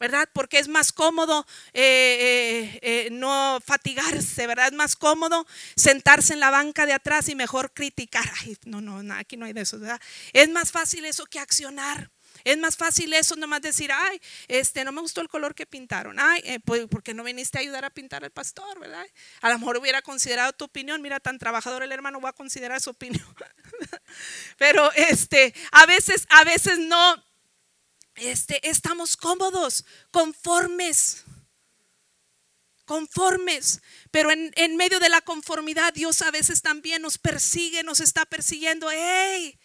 ¿Verdad? 0.00 0.28
Porque 0.32 0.58
es 0.58 0.66
más 0.66 0.92
cómodo 0.92 1.46
eh, 1.74 1.82
eh, 1.82 2.78
eh, 2.82 3.08
no 3.12 3.60
fatigarse, 3.64 4.46
¿verdad? 4.46 4.68
Es 4.68 4.72
más 4.72 4.96
cómodo 4.96 5.46
sentarse 5.76 6.32
en 6.32 6.40
la 6.40 6.50
banca 6.50 6.86
de 6.86 6.94
atrás 6.94 7.28
y 7.28 7.34
mejor 7.34 7.72
criticar. 7.72 8.24
Ay, 8.40 8.56
no, 8.64 8.80
no, 8.80 9.14
aquí 9.14 9.36
no 9.36 9.44
hay 9.44 9.52
de 9.52 9.60
eso, 9.60 9.78
¿verdad? 9.78 10.00
Es 10.32 10.48
más 10.48 10.72
fácil 10.72 11.04
eso 11.04 11.26
que 11.26 11.38
accionar. 11.38 12.10
Es 12.44 12.56
más 12.56 12.76
fácil 12.76 13.12
eso 13.12 13.36
nomás 13.36 13.60
decir, 13.60 13.90
ay, 13.92 14.18
este, 14.48 14.82
no 14.84 14.92
me 14.92 15.02
gustó 15.02 15.20
el 15.20 15.28
color 15.28 15.54
que 15.54 15.66
pintaron. 15.66 16.18
Ay, 16.18 16.58
pues 16.64 16.86
porque 16.90 17.12
no 17.12 17.22
viniste 17.22 17.58
a 17.58 17.60
ayudar 17.60 17.84
a 17.84 17.90
pintar 17.90 18.24
al 18.24 18.30
pastor, 18.30 18.80
¿verdad? 18.80 19.04
A 19.42 19.50
lo 19.50 19.58
mejor 19.58 19.76
hubiera 19.76 20.00
considerado 20.00 20.52
tu 20.54 20.64
opinión. 20.64 21.02
Mira, 21.02 21.20
tan 21.20 21.38
trabajador 21.38 21.82
el 21.82 21.92
hermano 21.92 22.20
va 22.20 22.30
a 22.30 22.32
considerar 22.32 22.80
su 22.80 22.90
opinión. 22.90 23.26
Pero 24.56 24.90
este, 24.92 25.52
a 25.72 25.84
veces, 25.84 26.26
a 26.30 26.44
veces 26.44 26.78
no 26.78 27.22
este, 28.16 28.68
estamos 28.68 29.16
cómodos, 29.16 29.84
conformes, 30.10 31.24
conformes. 32.84 33.80
Pero 34.10 34.30
en, 34.30 34.52
en, 34.56 34.76
medio 34.76 35.00
de 35.00 35.08
la 35.08 35.20
conformidad, 35.20 35.92
Dios 35.92 36.22
a 36.22 36.30
veces 36.30 36.62
también 36.62 37.02
nos 37.02 37.18
persigue, 37.18 37.82
nos 37.82 38.00
está 38.00 38.24
persiguiendo. 38.26 38.90
¡Hey! 38.90 39.58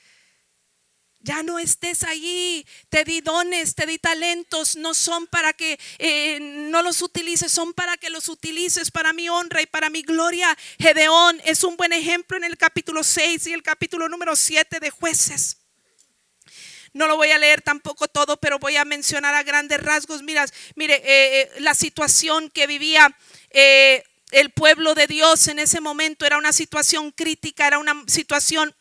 ya 1.25 1.43
no 1.43 1.59
estés 1.59 2.03
allí. 2.03 2.65
Te 2.89 3.03
di 3.03 3.19
dones, 3.19 3.75
te 3.75 3.85
di 3.85 3.97
talentos. 3.97 4.77
No 4.77 4.93
son 4.93 5.27
para 5.27 5.51
que 5.53 5.77
eh, 5.97 6.39
no 6.39 6.83
los 6.83 7.01
utilices, 7.01 7.51
son 7.51 7.73
para 7.73 7.97
que 7.97 8.09
los 8.09 8.29
utilices 8.29 8.91
para 8.91 9.11
mi 9.11 9.27
honra 9.27 9.61
y 9.61 9.65
para 9.65 9.89
mi 9.89 10.03
gloria. 10.03 10.55
Gedeón 10.79 11.41
es 11.43 11.63
un 11.63 11.75
buen 11.75 11.91
ejemplo 11.91 12.37
en 12.37 12.43
el 12.43 12.57
capítulo 12.57 13.03
6 13.03 13.47
y 13.47 13.53
el 13.53 13.63
capítulo 13.63 14.07
número 14.07 14.35
7 14.35 14.79
de 14.79 14.89
jueces. 14.91 15.64
No 16.95 17.07
lo 17.07 17.17
voy 17.17 17.31
a 17.31 17.37
leer 17.37 17.61
tampoco 17.61 18.07
todo, 18.07 18.37
pero 18.37 18.57
voy 18.57 18.77
a 18.77 18.85
mencionar 18.85 19.35
a 19.35 19.43
grandes 19.43 19.81
rasgos. 19.83 20.23
Mira, 20.23 20.45
mire, 20.75 20.95
eh, 20.95 21.41
eh, 21.41 21.51
la 21.59 21.75
situación 21.75 22.49
que 22.49 22.67
vivía 22.67 23.15
el 24.31 24.49
pueblo 24.51 24.95
de 24.95 25.07
Dios 25.07 25.47
en 25.47 25.59
ese 25.59 25.81
momento 25.81 26.25
era 26.25 26.37
una 26.37 26.53
situación 26.53 27.11
crítica, 27.11 27.67
era 27.67 27.79
una 27.79 28.03
situación 28.07 28.73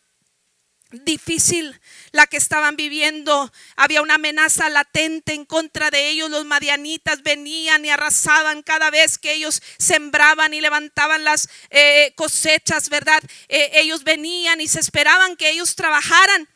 difícil 1.03 1.81
la 2.13 2.27
que 2.27 2.37
estaban 2.37 2.77
viviendo. 2.77 3.53
Había 3.77 4.03
una 4.03 4.15
amenaza 4.15 4.69
latente 4.69 5.35
en 5.35 5.45
contra 5.45 5.91
de 5.91 6.09
ellos. 6.09 6.31
Los 6.31 6.45
madianitas 6.45 7.23
venían 7.23 7.85
y 7.85 7.91
arrasaban 7.91 8.63
cada 8.63 8.91
vez 8.91 9.19
que 9.19 9.33
ellos 9.33 9.63
sembraban 9.79 10.55
y 10.55 10.61
levantaban 10.61 11.25
las 11.25 11.49
eh, 11.71 12.13
cosechas, 12.15 12.89
¿verdad? 12.89 13.23
Eh, 13.49 13.73
ellos 13.75 14.05
venían 14.05 14.61
y 14.61 14.69
se 14.69 14.81
esperaban 14.81 15.37
que 15.37 15.51
ellos 15.51 15.75
trabajaran 15.75 16.49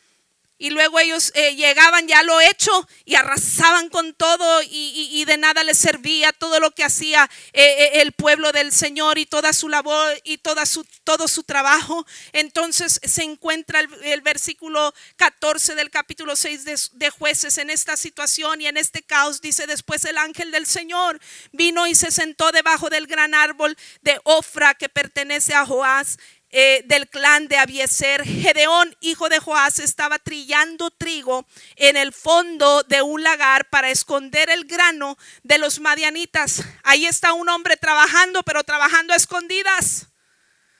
y 0.59 0.71
luego 0.71 0.99
ellos 0.99 1.31
eh, 1.35 1.55
llegaban 1.55 2.05
ya 2.05 2.21
lo 2.21 2.39
hecho 2.41 2.87
y 3.05 3.15
arrasaban 3.15 3.89
con 3.89 4.13
todo 4.13 4.61
y, 4.69 5.23
de 5.25 5.37
nada 5.37 5.63
les 5.63 5.77
servía 5.77 6.33
todo 6.33 6.59
lo 6.59 6.71
que 6.71 6.83
hacía 6.83 7.29
eh, 7.53 7.61
eh, 7.63 8.01
el 8.01 8.11
pueblo 8.11 8.51
del 8.51 8.71
Señor 8.71 9.17
y 9.17 9.25
toda 9.25 9.53
su 9.53 9.69
labor 9.69 10.19
y 10.23 10.39
toda 10.39 10.65
su, 10.65 10.85
todo 11.03 11.27
su 11.27 11.43
trabajo. 11.43 12.05
Entonces 12.33 12.99
se 13.03 13.23
encuentra 13.23 13.79
el, 13.79 14.21
versículo 14.21 14.93
14 15.15 15.75
del 15.75 15.89
capítulo 15.89 16.35
6 16.35 16.65
de, 16.65 16.79
de, 16.93 17.09
jueces 17.09 17.57
en 17.57 17.69
esta 17.69 17.95
situación 17.95 18.59
y 18.61 18.67
en 18.67 18.75
este 18.77 19.01
caos. 19.01 19.41
Dice 19.41 19.65
después 19.65 20.03
el 20.05 20.17
ángel 20.17 20.51
del 20.51 20.65
Señor 20.65 21.19
vino 21.53 21.87
y 21.87 21.95
se 21.95 22.11
sentó 22.11 22.51
debajo 22.51 22.89
del 22.89 23.07
gran 23.07 23.33
árbol 23.33 23.77
de 24.01 24.19
Ofra 24.23 24.73
que 24.73 24.89
pertenece 24.89 25.53
a 25.53 25.65
Joás 25.65 26.17
eh, 26.51 26.81
del 26.85 27.07
clan 27.07 27.47
de 27.47 27.57
Abieser, 27.57 28.25
Gedeón, 28.25 28.97
hijo 29.01 29.29
de 29.29 29.37
Joás, 29.37 29.77
estaba 29.77 30.17
trillando 30.17 30.89
trigo 30.89 31.45
en 31.75 31.95
el 31.95 32.11
fondo 32.11 32.81
de 32.81 33.03
un 33.03 33.21
lagar 33.21 33.69
para 33.69 33.91
esconder 33.91 34.49
el 34.49 34.65
grano 34.65 35.15
de 35.43 35.59
los 35.59 35.79
madianitas. 35.79 36.63
Ahí 36.81 37.05
está 37.05 37.33
un 37.33 37.49
hombre 37.49 37.77
trabajando, 37.77 38.41
pero 38.41 38.63
trabajando 38.63 39.13
a 39.13 39.17
escondidas. 39.17 40.07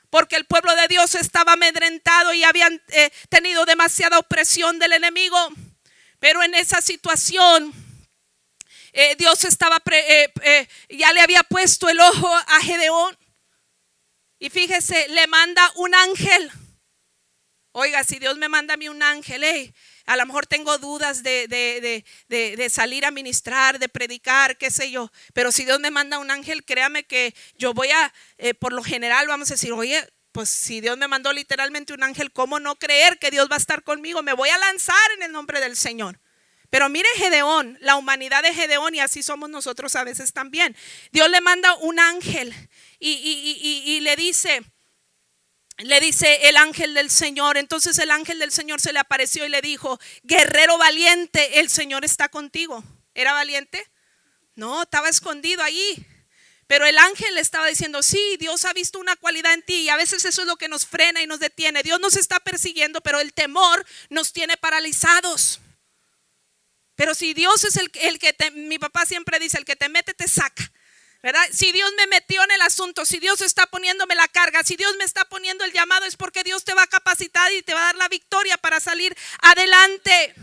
Porque 0.09 0.37
el 0.37 0.45
pueblo 0.45 0.75
de 0.75 0.87
Dios 0.87 1.13
estaba 1.13 1.53
amedrentado 1.53 2.33
y 2.33 2.43
habían 2.43 2.81
eh, 2.87 3.11
tenido 3.29 3.63
demasiada 3.65 4.17
opresión 4.17 4.79
del 4.79 4.93
enemigo. 4.93 5.37
Pero 6.19 6.41
en 6.41 6.55
esa 6.55 6.81
situación, 6.81 7.71
eh, 8.91 9.15
Dios 9.19 9.45
estaba, 9.45 9.79
ya 10.89 11.13
le 11.13 11.21
había 11.21 11.43
puesto 11.43 11.89
el 11.89 11.99
ojo 11.99 12.35
a 12.35 12.59
Gedeón. 12.61 13.15
Y 14.39 14.49
fíjese, 14.49 15.07
le 15.09 15.27
manda 15.27 15.69
un 15.75 15.93
ángel. 15.93 16.51
Oiga, 17.73 18.03
si 18.03 18.17
Dios 18.17 18.37
me 18.37 18.49
manda 18.49 18.73
a 18.73 18.77
mí 18.77 18.89
un 18.89 19.03
ángel, 19.03 19.73
a 20.05 20.17
lo 20.17 20.25
mejor 20.25 20.47
tengo 20.47 20.77
dudas 20.79 21.21
de, 21.21 21.47
de, 21.47 22.69
salir 22.69 23.05
a 23.05 23.11
ministrar, 23.11 23.77
de 23.77 23.89
predicar, 23.89 24.57
qué 24.57 24.71
sé 24.71 24.89
yo. 24.89 25.11
Pero 25.33 25.51
si 25.51 25.65
Dios 25.65 25.79
me 25.79 25.91
manda 25.91 26.17
un 26.17 26.31
ángel, 26.31 26.65
créame 26.65 27.03
que 27.03 27.35
yo 27.57 27.73
voy 27.73 27.91
a, 27.91 28.13
eh, 28.37 28.53
por 28.53 28.73
lo 28.73 28.81
general, 28.81 29.27
vamos 29.27 29.51
a 29.51 29.53
decir, 29.53 29.71
oye, 29.73 30.07
pues 30.31 30.49
si 30.49 30.81
Dios 30.81 30.97
me 30.97 31.07
mandó 31.07 31.31
literalmente 31.33 31.93
un 31.93 32.03
ángel, 32.03 32.31
¿cómo 32.31 32.59
no 32.59 32.75
creer 32.77 33.19
que 33.19 33.29
Dios 33.31 33.49
va 33.51 33.55
a 33.55 33.59
estar 33.59 33.83
conmigo? 33.83 34.23
Me 34.23 34.33
voy 34.33 34.49
a 34.49 34.57
lanzar 34.57 35.11
en 35.17 35.23
el 35.23 35.31
nombre 35.31 35.59
del 35.59 35.75
Señor. 35.75 36.19
Pero 36.69 36.87
mire 36.87 37.09
Gedeón, 37.15 37.77
la 37.81 37.95
humanidad 37.95 38.43
de 38.43 38.53
Gedeón 38.53 38.93
y 38.93 38.99
así 38.99 39.23
somos 39.23 39.49
nosotros 39.49 39.95
a 39.95 40.03
veces 40.03 40.33
también. 40.33 40.75
Dios 41.11 41.29
le 41.29 41.41
manda 41.41 41.73
un 41.75 41.99
ángel 41.99 42.53
y, 42.99 43.99
le 44.01 44.15
dice, 44.15 44.61
le 45.77 45.99
dice 45.99 46.47
el 46.47 46.57
ángel 46.57 46.93
del 46.93 47.09
Señor. 47.09 47.57
Entonces 47.57 47.97
el 47.97 48.11
ángel 48.11 48.37
del 48.37 48.51
Señor 48.51 48.81
se 48.81 48.93
le 48.93 48.99
apareció 48.99 49.45
y 49.45 49.49
le 49.49 49.61
dijo, 49.61 49.99
guerrero 50.23 50.77
valiente, 50.77 51.59
el 51.59 51.69
Señor 51.69 52.05
está 52.05 52.29
contigo. 52.29 52.83
¿Era 53.15 53.33
valiente? 53.33 53.83
No, 54.55 54.83
estaba 54.83 55.09
escondido 55.09 55.63
allí. 55.63 56.05
Pero 56.67 56.85
el 56.85 56.99
ángel 56.99 57.33
le 57.33 57.41
estaba 57.41 57.65
diciendo, 57.65 58.03
sí, 58.03 58.37
Dios 58.37 58.63
ha 58.65 58.73
visto 58.73 58.99
una 58.99 59.15
cualidad 59.15 59.55
en 59.55 59.63
ti 59.63 59.73
y 59.77 59.89
a 59.89 59.95
veces 59.95 60.23
eso 60.23 60.41
es 60.41 60.47
lo 60.47 60.55
que 60.55 60.69
nos 60.69 60.85
frena 60.85 61.19
y 61.19 61.25
nos 61.25 61.39
detiene. 61.39 61.81
Dios 61.81 61.99
nos 61.99 62.15
está 62.15 62.39
persiguiendo, 62.39 63.01
pero 63.01 63.19
el 63.19 63.33
temor 63.33 63.83
nos 64.11 64.33
tiene 64.33 64.55
paralizados. 64.55 65.61
Pero 66.99 67.15
si 67.15 67.33
Dios 67.33 67.63
es 67.63 67.77
el, 67.77 67.89
el 68.01 68.19
que 68.19 68.35
mi 68.51 68.77
papá 68.77 69.05
siempre 69.05 69.39
dice, 69.39 69.57
el 69.57 69.63
que 69.63 69.77
te 69.77 69.87
mete 69.87 70.13
te 70.13 70.27
saca. 70.27 70.69
¿verdad? 71.23 71.47
Si 71.49 71.71
Dios 71.71 71.89
me 71.95 72.07
metió 72.07 72.43
en 72.43 72.51
el 72.51 72.59
asunto, 72.59 73.05
si 73.05 73.19
Dios 73.19 73.39
está 73.39 73.67
poniéndome 73.67 74.15
la 74.15 74.27
carga, 74.27 74.65
si 74.65 74.75
Dios 74.75 74.93
me 74.97 75.05
está 75.05 75.23
poniendo 75.23 75.63
el 75.63 75.71
llamado, 75.71 76.03
es 76.05 76.17
porque 76.17 76.43
Dios 76.43 76.65
te 76.65 76.73
va 76.73 76.83
a 76.83 76.87
capacitar 76.87 77.53
y 77.53 77.61
te 77.61 77.73
va 77.73 77.83
a 77.83 77.85
dar 77.85 77.95
la 77.95 78.09
victoria 78.09 78.57
para 78.57 78.81
salir 78.81 79.15
adelante. 79.41 80.33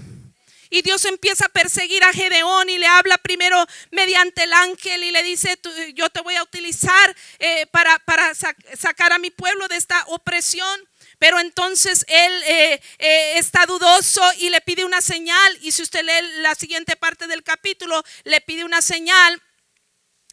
Y 0.71 0.81
Dios 0.81 1.05
empieza 1.05 1.45
a 1.45 1.51
perseguir 1.51 2.03
a 2.05 2.15
Gedeón 2.15 2.71
y 2.71 2.79
le 2.79 2.87
habla 2.87 3.19
primero 3.19 3.63
mediante 3.91 4.45
el 4.45 4.55
ángel 4.55 5.05
y 5.05 5.11
le 5.11 5.23
dice, 5.25 5.61
yo 5.93 6.09
te 6.09 6.23
voy 6.23 6.37
a 6.37 6.43
utilizar 6.43 7.15
eh, 7.39 7.67
para, 7.67 7.99
para 7.99 8.33
sacar 8.35 9.13
a 9.13 9.19
mi 9.19 9.31
pueblo 9.31 9.69
de 9.69 9.77
esta 9.77 10.03
opresión. 10.07 10.89
Pero 11.19 11.41
entonces 11.41 12.05
él 12.09 12.43
eh, 12.45 12.81
eh, 12.99 13.39
está 13.39 13.65
dudoso 13.67 14.23
y 14.39 14.51
le 14.51 14.61
pide 14.61 14.85
una 14.85 15.01
señal. 15.01 15.59
Y 15.63 15.73
si 15.73 15.83
usted 15.83 16.05
lee 16.05 16.43
la 16.43 16.55
siguiente 16.55 16.97
parte 16.97 17.27
del 17.27 17.43
capítulo, 17.43 18.03
le 18.25 18.41
pide 18.41 18.65
una 18.65 18.83
señal. 18.83 19.43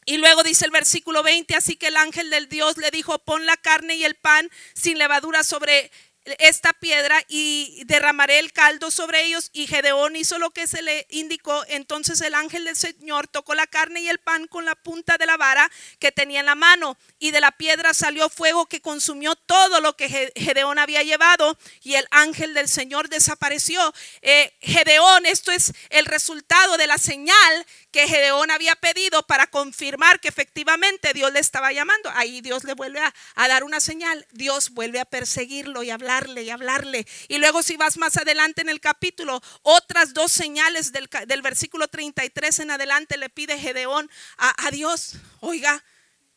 Y 0.06 0.18
luego 0.18 0.44
dice 0.44 0.66
el 0.66 0.72
versículo 0.72 1.24
20, 1.24 1.56
así 1.56 1.78
que 1.78 1.88
el 1.88 1.96
ángel 1.96 2.30
del 2.30 2.50
Dios 2.50 2.78
le 2.78 2.92
dijo, 2.92 3.20
pon 3.20 3.46
la 3.46 3.56
carne 3.56 3.96
y 3.96 4.04
el 4.04 4.16
pan 4.16 4.50
sin 4.74 4.98
levadura 4.98 5.46
sobre 5.46 5.92
esta 6.40 6.74
piedra 6.74 7.24
y 7.28 7.84
derramaré 7.86 8.40
el 8.40 8.52
caldo 8.52 8.92
sobre 8.92 9.24
ellos. 9.24 9.50
Y 9.54 9.68
Gedeón 9.68 10.16
hizo 10.16 10.40
lo 10.40 10.52
que 10.52 10.68
se 10.68 10.82
le 10.82 11.06
indicó. 11.10 11.64
Entonces 11.68 12.22
el 12.22 12.34
ángel 12.36 12.66
del 12.66 12.76
Señor 12.76 13.28
tocó 13.28 13.56
la 13.56 13.68
carne 13.68 14.02
y 14.02 14.10
el 14.10 14.20
pan 14.20 14.48
con 14.48 14.66
la 14.66 14.76
punta 14.76 15.18
de 15.18 15.26
la 15.26 15.38
vara 15.38 15.70
que 16.00 16.12
tenía 16.12 16.40
en 16.40 16.46
la 16.46 16.56
mano. 16.56 16.98
Y 17.20 17.32
de 17.32 17.42
la 17.42 17.52
piedra 17.52 17.94
salió 17.94 18.30
fuego 18.30 18.68
que 18.68 18.82
consumió 18.82 19.36
todo 19.36 19.80
lo 19.80 19.96
que 19.96 20.32
Gedeón 20.36 20.80
había 20.80 21.04
llevado. 21.04 21.58
Y 21.82 21.96
el 21.96 22.08
ángel 22.12 22.54
del 22.54 22.70
Señor 22.70 23.10
desapareció. 23.10 23.94
Eh, 24.22 24.54
Gedeón, 24.62 25.26
esto 25.26 25.52
es 25.52 25.74
el 25.90 26.06
resultado 26.06 26.78
de 26.78 26.88
la 26.88 26.98
señal 26.98 27.66
que 27.94 28.08
Gedeón 28.08 28.50
había 28.50 28.76
pedido 28.76 29.24
para 29.28 29.46
confirmar 29.48 30.20
que 30.20 30.28
efectivamente 30.28 31.14
Dios 31.14 31.32
le 31.32 31.40
estaba 31.40 31.72
llamando. 31.72 32.10
Ahí 32.16 32.42
Dios 32.42 32.64
le 32.64 32.74
vuelve 32.74 33.00
a, 33.00 33.48
dar 33.48 33.64
una 33.64 33.80
señal. 33.80 34.26
Dios 34.32 34.72
vuelve 34.72 35.00
a 35.00 35.06
perseguirlo 35.06 35.84
y 35.84 35.92
hablarle 35.92 36.42
y 36.42 36.50
hablarle. 36.50 37.06
Y 37.28 37.38
luego 37.38 37.62
si 37.62 37.78
vas 37.78 37.98
más 37.98 38.18
adelante 38.18 38.62
en 38.62 38.70
el 38.70 38.82
capítulo, 38.82 39.42
otras 39.62 40.16
dos 40.16 40.32
señales 40.32 40.92
del, 40.92 41.08
versículo 41.44 41.88
33 41.88 42.60
en 42.60 42.72
adelante 42.72 43.16
le 43.18 43.30
pide 43.30 43.60
Gedeón 43.60 44.10
a, 44.38 44.68
a 44.68 44.72
Dios. 44.72 45.14
Oiga, 45.40 45.84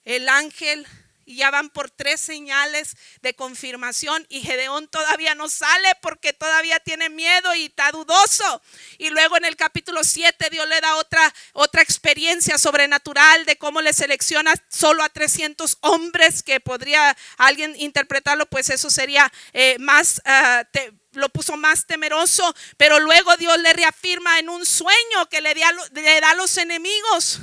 el 0.05 0.29
ángel 0.29 0.87
y 1.27 1.37
ya 1.37 1.51
van 1.51 1.69
por 1.69 1.91
tres 1.91 2.21
señales 2.21 2.97
de 3.21 3.35
confirmación 3.35 4.25
y 4.29 4.41
Gedeón 4.41 4.89
todavía 4.89 5.35
no 5.35 5.51
sale 5.51 5.89
porque 6.01 6.33
todavía 6.33 6.79
tiene 6.81 7.11
miedo 7.11 7.55
y 7.55 7.67
está 7.67 7.91
dudoso. 7.91 8.63
Y 8.97 9.11
luego 9.11 9.37
en 9.37 9.45
el 9.45 9.57
capítulo 9.57 10.05
7 10.05 10.49
Dios 10.51 10.67
le 10.69 10.81
da 10.81 10.97
otra, 10.97 11.35
otra 11.53 11.83
experiencia 11.83 12.57
sobrenatural 12.57 13.45
de 13.45 13.59
cómo 13.59 13.83
le 13.83 13.93
selecciona 13.93 14.55
solo 14.69 15.03
a 15.03 15.09
300 15.09 15.79
hombres 15.81 16.45
que 16.45 16.61
podría 16.61 17.17
alguien 17.37 17.75
interpretarlo, 17.77 18.47
pues 18.47 18.71
eso 18.71 18.89
sería 18.89 19.31
eh, 19.53 19.77
más... 19.81 20.23
Ah, 20.25 20.65
lo 21.13 21.31
puso 21.31 21.57
más 21.57 21.87
temeroso, 21.87 22.55
pero 22.77 23.01
luego 23.01 23.35
Dios 23.39 23.59
le 23.61 23.73
reafirma 23.73 24.39
en 24.39 24.51
un 24.51 24.67
sueño 24.67 25.27
que 25.31 25.41
le, 25.41 25.55
le 25.55 26.21
da 26.21 26.31
a 26.31 26.35
los 26.35 26.59
enemigos. 26.59 27.41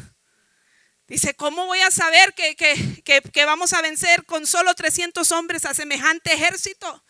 Dice, 1.13 1.35
¿cómo 1.35 1.67
voy 1.67 1.79
a 1.81 1.91
saber 1.91 2.33
que, 2.33 2.55
que, 2.55 3.45
vamos 3.45 3.73
a 3.73 3.83
vencer 3.83 4.25
con 4.25 4.47
solo 4.47 4.73
300 4.73 5.31
hombres 5.33 5.63
a 5.63 5.75
semejante 5.75 6.33
ejército? 6.33 7.03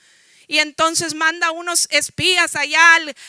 Y 0.53 0.59
entonces 0.59 1.15
manda 1.15 1.49
unos 1.49 1.87
espías 1.89 2.55
allá 2.55 2.79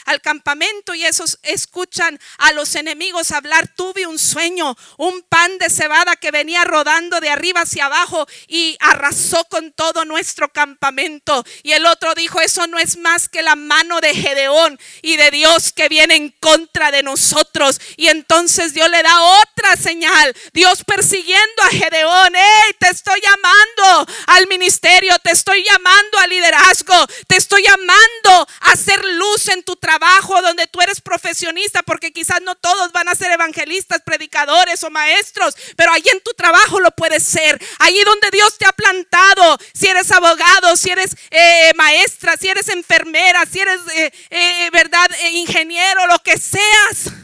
al, 0.05 0.21
campamento 0.21 0.95
y 0.95 1.07
esos 1.07 1.39
escuchan 1.43 2.21
a 2.37 2.53
los 2.53 2.75
enemigos 2.75 3.33
hablar. 3.33 3.67
Tuve 3.67 4.07
un 4.07 4.19
sueño, 4.19 4.77
un 4.99 5.23
pan 5.23 5.57
de 5.57 5.71
cebada 5.71 6.17
que 6.17 6.31
venía 6.31 6.65
rodando 6.65 7.21
de 7.21 7.31
arriba 7.31 7.63
hacia 7.63 7.87
abajo 7.87 8.27
y 8.47 8.77
arrasó 8.79 9.43
con 9.47 9.73
todo 9.73 10.05
nuestro 10.05 10.53
campamento. 10.53 11.47
Y 11.63 11.73
el 11.73 11.87
otro 11.87 12.15
dijo, 12.15 12.43
eso 12.43 12.67
no 12.67 12.79
es 12.79 12.99
más 12.99 13.31
que 13.31 13.41
la 13.41 13.57
mano 13.57 14.03
de 14.03 14.15
Gedeón 14.15 14.79
y 15.01 15.17
de 15.17 15.31
Dios 15.31 15.73
que 15.73 15.89
viene 15.89 16.17
en 16.17 16.29
contra 16.41 16.91
de 16.91 17.03
nosotros. 17.03 17.81
Y 17.97 18.09
entonces 18.09 18.75
Dios 18.75 18.91
le 18.91 19.03
da 19.03 19.23
otra 19.41 19.77
señal. 19.77 20.37
Dios 20.53 20.85
persiguiendo 20.85 21.63
a 21.63 21.71
Gedeón. 21.71 22.35
Hey, 22.35 22.77
te 22.79 22.89
estoy 22.91 23.19
llamando 23.23 24.13
al 24.27 24.47
ministerio, 24.47 25.19
te 25.21 25.31
estoy 25.31 25.65
llamando 25.65 26.19
al 26.19 26.29
liderazgo 26.29 26.95
te 27.27 27.37
estoy 27.37 27.63
llamando 27.63 28.49
a 28.61 28.73
hacer 28.73 29.05
luz 29.05 29.49
en 29.49 29.63
tu 29.63 29.77
trabajo 29.77 30.41
donde 30.43 30.67
tú 30.67 30.81
eres 30.81 31.01
profesionista, 31.01 31.83
porque 31.83 32.13
quizás 32.13 32.41
no 32.43 32.55
todos 32.55 32.93
van 32.93 33.09
a 33.09 33.15
ser 33.15 33.31
evangelistas, 33.33 34.03
predicadores 34.03 34.83
o 34.85 34.91
maestros, 34.91 35.55
pero 35.77 35.93
ahí 35.93 36.05
en 36.13 36.21
tu 36.21 36.33
trabajo 36.33 36.81
lo 36.81 36.91
puedes 36.93 37.23
ser. 37.23 37.61
Allí 37.79 38.03
donde 38.05 38.31
Dios 38.31 38.59
te 38.59 38.67
ha 38.67 38.73
plantado, 38.73 39.59
si 39.73 39.87
eres 39.87 40.11
abogado, 40.11 40.77
si 40.77 40.91
eres 40.91 41.17
eh, 41.31 41.73
maestra, 41.75 42.37
si 42.37 42.49
eres 42.49 42.69
enfermera, 42.69 43.45
si 43.47 43.61
eres, 43.61 43.81
eh, 43.95 44.13
eh, 44.31 44.71
verdad, 44.73 45.09
ingeniero, 45.33 46.07
lo 46.07 46.19
que 46.21 46.39
seas 46.39 47.24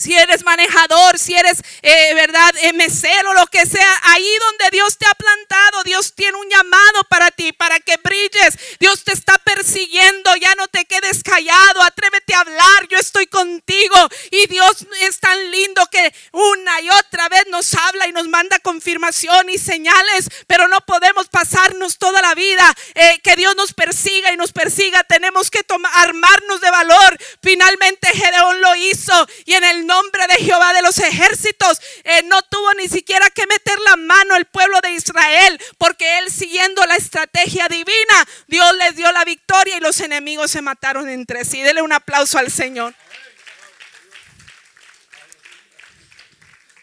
si 0.00 0.14
eres 0.14 0.42
manejador, 0.44 1.18
si 1.18 1.34
eres, 1.34 1.58
eh, 1.82 2.14
verdad, 2.14 2.54
eh, 2.62 2.72
mesero, 2.72 3.34
lo 3.34 3.46
que 3.48 3.66
sea, 3.66 4.00
ahí 4.04 4.32
donde 4.40 4.70
Dios 4.72 4.96
te 4.96 5.06
ha 5.06 5.14
plantado, 5.14 5.84
Dios 5.84 6.14
tiene 6.14 6.38
un 6.38 6.48
llamado 6.48 7.04
para 7.08 7.30
ti, 7.30 7.52
para 7.52 7.78
que 7.80 7.98
brilles. 7.98 8.58
Dios 8.78 9.04
te 9.04 9.12
está 9.12 9.36
persiguiendo, 9.38 10.34
ya 10.36 10.54
no 10.54 10.68
te 10.68 10.86
quedes 10.86 11.22
callado, 11.22 11.82
atrévete 11.82 12.34
a 12.34 12.40
hablar, 12.40 12.88
yo 12.88 12.98
estoy 12.98 13.26
contigo. 13.26 14.08
Y 14.30 14.46
Dios 14.46 14.86
es 15.02 15.20
tan 15.20 15.50
lindo 15.50 15.86
que 15.90 16.14
una 16.32 16.80
y 16.80 16.88
otra 16.90 17.28
vez 17.28 17.44
nos 17.48 17.74
habla 17.74 18.08
y 18.08 18.12
nos 18.12 18.26
manda 18.28 18.58
confirmación 18.60 19.50
y 19.50 19.58
señales, 19.58 20.28
pero 20.46 20.66
no 20.68 20.80
podemos 20.80 21.28
pasarnos 21.28 21.98
toda 21.98 22.22
la 22.22 22.34
vida 22.34 22.74
eh, 22.94 23.20
que 23.22 23.36
Dios 23.36 23.54
nos 23.54 23.74
persiga 23.74 24.32
y 24.32 24.38
nos 24.38 24.52
persiga. 24.52 25.04
Tenemos 25.04 25.50
que 25.50 25.60
armarnos 25.94 26.60
de 26.60 26.70
valor. 26.70 27.18
Finalmente 27.42 28.08
Gedeón 28.08 28.60
lo 28.62 28.74
hizo 28.76 29.28
y 29.44 29.54
en 29.54 29.64
el 29.64 29.89
nombre 29.90 30.24
de 30.28 30.44
Jehová 30.44 30.72
de 30.72 30.82
los 30.82 30.98
ejércitos. 30.98 31.80
Eh, 32.04 32.22
no 32.24 32.40
tuvo 32.42 32.74
ni 32.74 32.88
siquiera 32.88 33.28
que 33.30 33.46
meter 33.46 33.78
la 33.80 33.96
mano 33.96 34.36
el 34.36 34.46
pueblo 34.46 34.80
de 34.80 34.92
Israel, 34.92 35.60
porque 35.78 36.18
él 36.18 36.30
siguiendo 36.30 36.84
la 36.86 36.96
estrategia 36.96 37.66
divina, 37.68 38.28
Dios 38.46 38.72
les 38.76 38.96
dio 38.96 39.10
la 39.10 39.24
victoria 39.24 39.76
y 39.76 39.80
los 39.80 40.00
enemigos 40.00 40.50
se 40.50 40.62
mataron 40.62 41.08
entre 41.08 41.44
sí. 41.44 41.60
Dele 41.62 41.82
un 41.82 41.92
aplauso 41.92 42.38
al 42.38 42.50
Señor. 42.50 42.94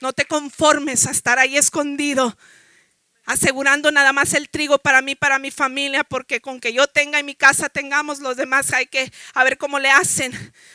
No 0.01 0.13
te 0.13 0.25
conformes 0.25 1.07
a 1.07 1.11
estar 1.11 1.39
ahí 1.39 1.57
escondido 1.57 2.37
asegurando 3.27 3.91
nada 3.91 4.13
más 4.13 4.33
el 4.33 4.49
trigo 4.49 4.79
para 4.79 5.01
mí, 5.01 5.13
para 5.13 5.37
mi 5.37 5.51
familia, 5.51 6.05
porque 6.05 6.39
con 6.39 6.61
que 6.61 6.71
yo 6.71 6.87
tenga 6.87 7.19
en 7.19 7.25
mi 7.25 7.35
casa 7.35 7.67
tengamos 7.67 8.19
los 8.19 8.37
demás, 8.37 8.71
hay 8.71 8.87
que 8.87 9.11
a 9.33 9.43
ver 9.43 9.57
cómo 9.57 9.79
le 9.79 9.91
hacen, 9.91 10.31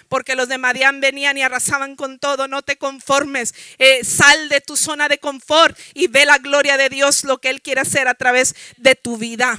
porque 0.09 0.37
los 0.37 0.49
de 0.49 0.59
Madián 0.59 1.01
venían 1.01 1.39
y 1.39 1.43
arrasaban 1.43 1.97
con 1.97 2.19
todo, 2.19 2.49
no 2.49 2.61
te 2.61 2.77
conformes, 2.77 3.55
eh, 3.79 4.05
sal 4.05 4.51
de 4.51 4.61
tu 4.61 4.77
zona 4.77 5.09
de 5.09 5.17
confort 5.17 5.77
y 5.95 6.09
ve 6.09 6.27
la 6.27 6.37
gloria 6.37 6.77
de 6.77 6.91
Dios, 6.91 7.25
lo 7.25 7.39
que 7.39 7.49
Él 7.49 7.63
quiere 7.63 7.81
hacer 7.81 8.07
a 8.07 8.15
través 8.15 8.55
de 8.77 8.97
tu 8.97 9.17
vida. 9.17 9.59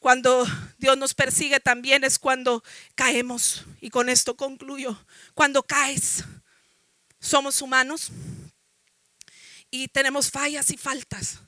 Cuando 0.00 0.44
Dios 0.78 0.98
nos 0.98 1.14
persigue 1.14 1.60
también 1.60 2.02
es 2.02 2.18
cuando 2.18 2.64
caemos, 2.96 3.64
y 3.80 3.90
con 3.90 4.08
esto 4.08 4.36
concluyo, 4.36 4.98
cuando 5.34 5.62
caes, 5.62 6.24
somos 7.20 7.62
humanos 7.62 8.10
y 9.70 9.88
tenemos 9.88 10.30
fallas 10.30 10.70
y 10.70 10.76
faltas. 10.76 11.38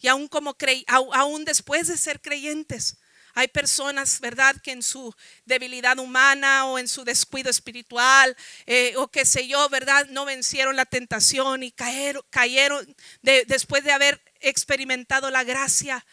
Y 0.00 0.08
aún, 0.08 0.28
como 0.28 0.56
aún 0.86 1.44
después 1.44 1.88
de 1.88 1.96
ser 1.96 2.20
creyentes, 2.20 2.98
hay 3.34 3.48
personas, 3.48 4.20
¿verdad?, 4.20 4.56
que 4.62 4.70
en 4.70 4.82
su 4.82 5.12
debilidad 5.44 5.98
humana 5.98 6.66
o 6.66 6.78
en 6.78 6.86
su 6.86 7.04
descuido 7.04 7.50
espiritual 7.50 8.36
eh, 8.66 8.94
o 8.96 9.08
qué 9.08 9.24
sé 9.24 9.48
yo, 9.48 9.68
¿verdad?, 9.68 10.06
no 10.10 10.24
vencieron 10.24 10.76
la 10.76 10.86
tentación 10.86 11.64
y 11.64 11.72
cayeron, 11.72 12.22
cayeron 12.30 12.96
después 13.22 13.82
de 13.82 13.92
haber 13.92 14.22
experimentado 14.40 15.30
la 15.30 15.42
gracia, 15.42 16.04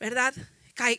¿verdad? 0.00 0.34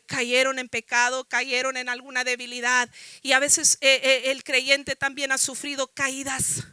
cayeron 0.08 0.60
en 0.60 0.68
pecado, 0.68 1.24
cayeron 1.24 1.78
en 1.78 1.88
alguna 1.88 2.26
debilidad. 2.26 2.90
Y 3.22 3.32
a 3.32 3.40
veces 3.40 3.78
eh, 3.80 4.02
eh, 4.04 4.32
el 4.32 4.44
creyente 4.44 4.98
también 4.98 5.32
ha 5.32 5.38
sufrido 5.38 5.88
caídas. 5.94 6.66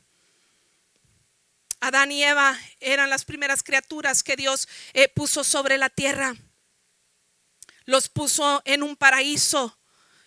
Adán 1.81 2.11
y 2.13 2.23
Eva 2.23 2.59
eran 2.81 3.11
las 3.11 3.25
primeras 3.25 3.63
criaturas 3.63 4.23
que 4.23 4.37
Dios 4.37 4.69
eh, 4.93 5.09
puso 5.09 5.45
sobre 5.45 5.79
la 5.79 5.91
tierra. 5.91 6.35
Los 7.85 8.09
puso 8.09 8.63
en 8.65 8.83
un 8.83 8.97
paraíso. 8.97 9.79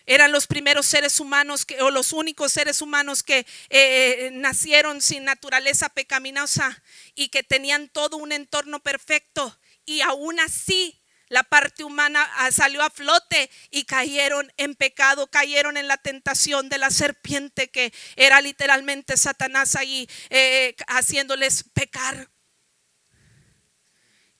Eran 0.06 0.32
los 0.32 0.46
primeros 0.46 0.86
seres 0.86 1.20
humanos 1.20 1.64
que, 1.64 1.80
o 1.82 1.90
los 1.90 2.12
únicos 2.12 2.52
seres 2.52 2.80
humanos 2.82 3.22
que 3.22 3.38
eh, 3.38 3.46
eh, 3.68 4.30
nacieron 4.32 5.00
sin 5.00 5.24
naturaleza 5.24 5.88
pecaminosa 5.90 6.82
y 7.14 7.28
que 7.28 7.42
tenían 7.42 7.88
todo 7.88 8.16
un 8.16 8.32
entorno 8.32 8.80
perfecto. 8.80 9.58
Y 9.84 10.00
aún 10.00 10.40
así 10.40 10.99
la 11.30 11.44
parte 11.44 11.84
humana 11.84 12.28
ah, 12.36 12.52
salió 12.52 12.82
a 12.82 12.90
flote 12.90 13.50
y 13.70 13.84
cayeron 13.84 14.52
en 14.58 14.74
pecado, 14.74 15.28
cayeron 15.28 15.76
en 15.76 15.88
la 15.88 15.96
tentación 15.96 16.68
de 16.68 16.76
la 16.76 16.90
serpiente 16.90 17.70
que 17.70 17.92
era 18.16 18.40
literalmente 18.40 19.16
Satanás 19.16 19.76
ahí 19.76 20.08
eh, 20.28 20.74
haciéndoles 20.88 21.64
pecar. 21.72 22.28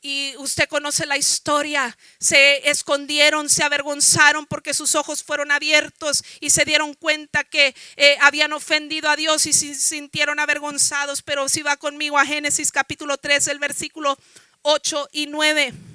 Y 0.02 0.34
usted 0.38 0.66
conoce 0.66 1.06
la 1.06 1.18
historia. 1.18 1.96
Se 2.18 2.68
escondieron, 2.70 3.48
se 3.50 3.62
avergonzaron 3.62 4.46
porque 4.46 4.74
sus 4.74 4.94
ojos 4.94 5.22
fueron 5.22 5.52
abiertos 5.52 6.24
y 6.40 6.50
se 6.50 6.64
dieron 6.64 6.94
cuenta 6.94 7.44
que 7.44 7.74
eh, 7.96 8.16
habían 8.22 8.52
ofendido 8.54 9.10
a 9.10 9.16
Dios 9.16 9.44
y 9.46 9.52
se 9.52 9.74
sintieron 9.74 10.40
avergonzados. 10.40 11.22
Pero 11.22 11.48
si 11.48 11.62
va 11.62 11.76
conmigo 11.76 12.18
a 12.18 12.24
Génesis 12.26 12.72
capítulo 12.72 13.18
3, 13.18 13.48
el 13.48 13.58
versículo 13.58 14.18
8 14.62 15.10
y 15.12 15.26
9. 15.26 15.89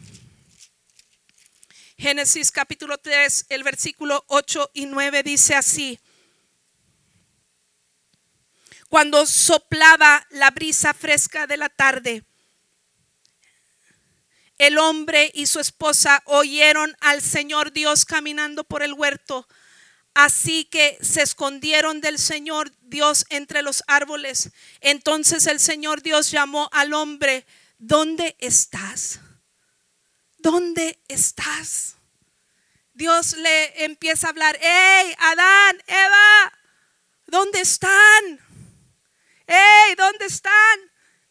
Génesis 1.97 2.51
capítulo 2.51 2.97
3, 2.97 3.45
el 3.49 3.63
versículo 3.63 4.25
8 4.27 4.71
y 4.73 4.85
9 4.85 5.23
dice 5.23 5.55
así. 5.55 5.97
Cuando 8.89 9.25
soplaba 9.25 10.25
la 10.29 10.51
brisa 10.51 10.93
fresca 10.93 11.47
de 11.47 11.57
la 11.57 11.69
tarde, 11.69 12.23
el 14.57 14.77
hombre 14.77 15.31
y 15.33 15.47
su 15.47 15.59
esposa 15.59 16.21
oyeron 16.25 16.95
al 16.99 17.21
Señor 17.21 17.71
Dios 17.71 18.05
caminando 18.05 18.63
por 18.63 18.83
el 18.83 18.93
huerto. 18.93 19.47
Así 20.13 20.65
que 20.65 20.97
se 21.01 21.21
escondieron 21.21 21.99
del 21.99 22.19
Señor 22.19 22.71
Dios 22.81 23.25
entre 23.29 23.61
los 23.61 23.83
árboles. 23.87 24.51
Entonces 24.79 25.47
el 25.47 25.59
Señor 25.59 26.01
Dios 26.01 26.31
llamó 26.31 26.69
al 26.71 26.93
hombre, 26.93 27.45
¿dónde 27.79 28.35
estás? 28.39 29.19
¿Dónde 30.45 30.99
estás? 31.07 31.95
Dios 32.93 33.35
le 33.35 33.83
empieza 33.83 34.27
a 34.27 34.29
hablar, 34.29 34.55
hey, 34.61 35.15
Adán, 35.17 35.83
Eva, 35.87 36.53
¿dónde 37.25 37.61
están? 37.61 38.39
Hey, 39.47 39.95
¿dónde 39.97 40.25
están? 40.25 40.79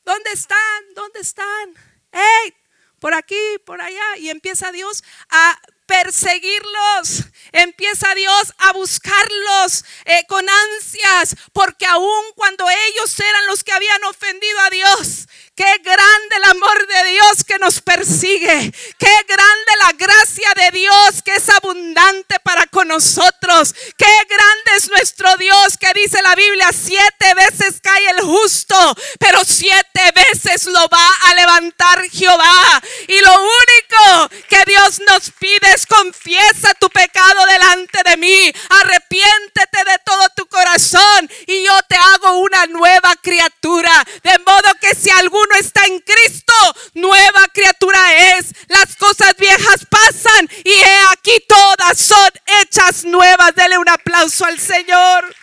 ¿Dónde 0.05 0.31
están? 0.33 0.95
¿Dónde 0.97 1.21
están? 1.21 1.75
Hey, 2.11 2.57
por 2.99 3.15
aquí, 3.15 3.59
por 3.65 3.81
allá. 3.81 4.17
Y 4.17 4.31
empieza 4.31 4.73
Dios 4.73 5.05
a 5.31 5.61
perseguirlos. 5.87 7.25
Empieza 7.53 8.15
Dios 8.15 8.53
a 8.59 8.73
buscarlos 8.73 9.85
eh, 10.05 10.25
con 10.29 10.45
ansias, 10.49 11.37
porque 11.53 11.87
aun 11.87 12.25
cuando 12.35 12.69
ellos 12.69 13.19
eran 13.21 13.47
los 13.47 13.63
que 13.63 13.73
habían 13.73 14.03
ofendido 14.05 14.61
a 14.61 14.71
Dios, 14.71 15.27
Qué 15.57 15.79
grande 15.85 16.37
el 16.37 16.45
amor 16.51 16.87
de 16.89 17.11
Dios 17.11 17.45
que 17.47 17.59
nos 17.61 17.81
persigue. 17.81 18.73
Qué 18.99 19.17
grande 19.29 19.73
la 19.79 19.93
gracia 19.93 20.53
de 20.57 20.77
Dios 20.77 21.23
que 21.25 21.37
es 21.37 21.49
abundante 21.49 22.41
para 22.41 22.67
con 22.67 22.89
nosotros. 22.89 23.73
Qué 23.97 24.17
grande 24.29 24.71
es 24.77 24.89
nuestro 24.91 25.37
Dios 25.37 25.79
que 25.79 25.93
dice 25.95 26.21
la 26.23 26.35
Biblia, 26.35 26.71
siete 26.73 27.35
veces 27.37 27.81
cae 27.81 28.11
el 28.11 28.23
justo, 28.23 28.75
pero 29.21 29.45
siete 29.45 30.13
veces 30.13 30.67
lo 30.67 30.89
va 30.89 31.09
a 31.27 31.35
levantar 31.35 32.03
Jehová. 32.11 32.83
Y 33.07 33.21
lo 33.21 33.35
único 33.35 34.45
que 34.49 34.65
Dios 34.67 35.01
nos 35.07 35.31
pide 35.39 35.74
es 35.75 35.87
confiesa 35.87 36.73
tu 36.81 36.89
pecado 36.89 37.47
delante 37.47 37.99
de 38.09 38.17
mí. 38.17 38.53
Arrepiéntete 38.71 39.85
de 39.85 39.99
todo 40.05 40.29
tu 40.37 40.47
corazón 40.47 41.31
y 41.47 41.65
yo 41.65 41.73
te 41.89 41.97
hago 41.97 42.39
una 42.39 42.67
nueva 42.67 43.15
criatura. 43.21 43.93
De 44.23 44.39
modo 44.39 44.75
que 44.81 44.95
si 44.95 45.11
algún 45.11 45.35
uno 45.35 45.57
está 45.57 45.85
en 45.87 45.99
Cristo, 46.01 46.55
nueva 46.95 47.47
criatura 47.53 48.37
es. 48.37 48.47
Las 48.69 48.97
cosas 48.97 49.35
viejas 49.37 49.85
pasan 49.91 50.49
y 50.65 50.71
he 50.71 51.01
aquí 51.13 51.45
todas 51.49 51.99
son 51.99 52.31
hechas 52.63 53.05
nuevas. 53.05 53.55
Dele 53.55 53.79
un 53.79 53.89
aplauso 53.89 54.45
al 54.45 54.59
Señor. 54.59 55.34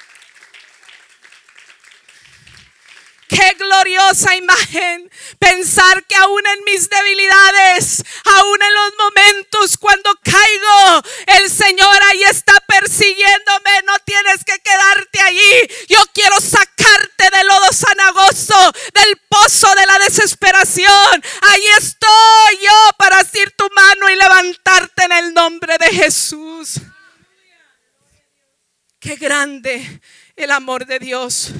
Qué 3.31 3.55
gloriosa 3.57 4.35
imagen. 4.35 5.09
Pensar 5.39 6.03
que 6.05 6.15
aún 6.17 6.41
en 6.45 6.63
mis 6.65 6.89
debilidades, 6.89 8.03
aún 8.25 8.61
en 8.61 8.73
los 8.73 8.93
momentos 8.99 9.77
cuando 9.77 10.11
caigo, 10.21 11.01
el 11.39 11.49
Señor 11.49 12.03
ahí 12.09 12.23
está 12.23 12.59
persiguiéndome. 12.67 13.83
No 13.85 13.97
tienes 13.99 14.43
que 14.43 14.59
quedarte 14.59 15.21
allí. 15.21 15.69
Yo 15.87 15.99
quiero 16.13 16.41
sacarte 16.41 17.29
del 17.31 17.47
lodo 17.47 17.71
sanagoso, 17.71 18.73
del 18.93 19.17
pozo 19.29 19.73
de 19.75 19.85
la 19.85 19.99
desesperación. 19.99 21.23
Ahí 21.43 21.65
estoy 21.77 22.57
yo 22.61 22.89
para 22.97 23.19
asir 23.19 23.49
tu 23.55 23.65
mano 23.73 24.09
y 24.09 24.15
levantar 24.17 24.61
de 25.77 25.87
Jesús. 25.87 26.81
Qué 28.99 29.15
grande 29.15 30.01
el 30.35 30.51
amor 30.51 30.85
de 30.85 30.99
Dios. 30.99 31.51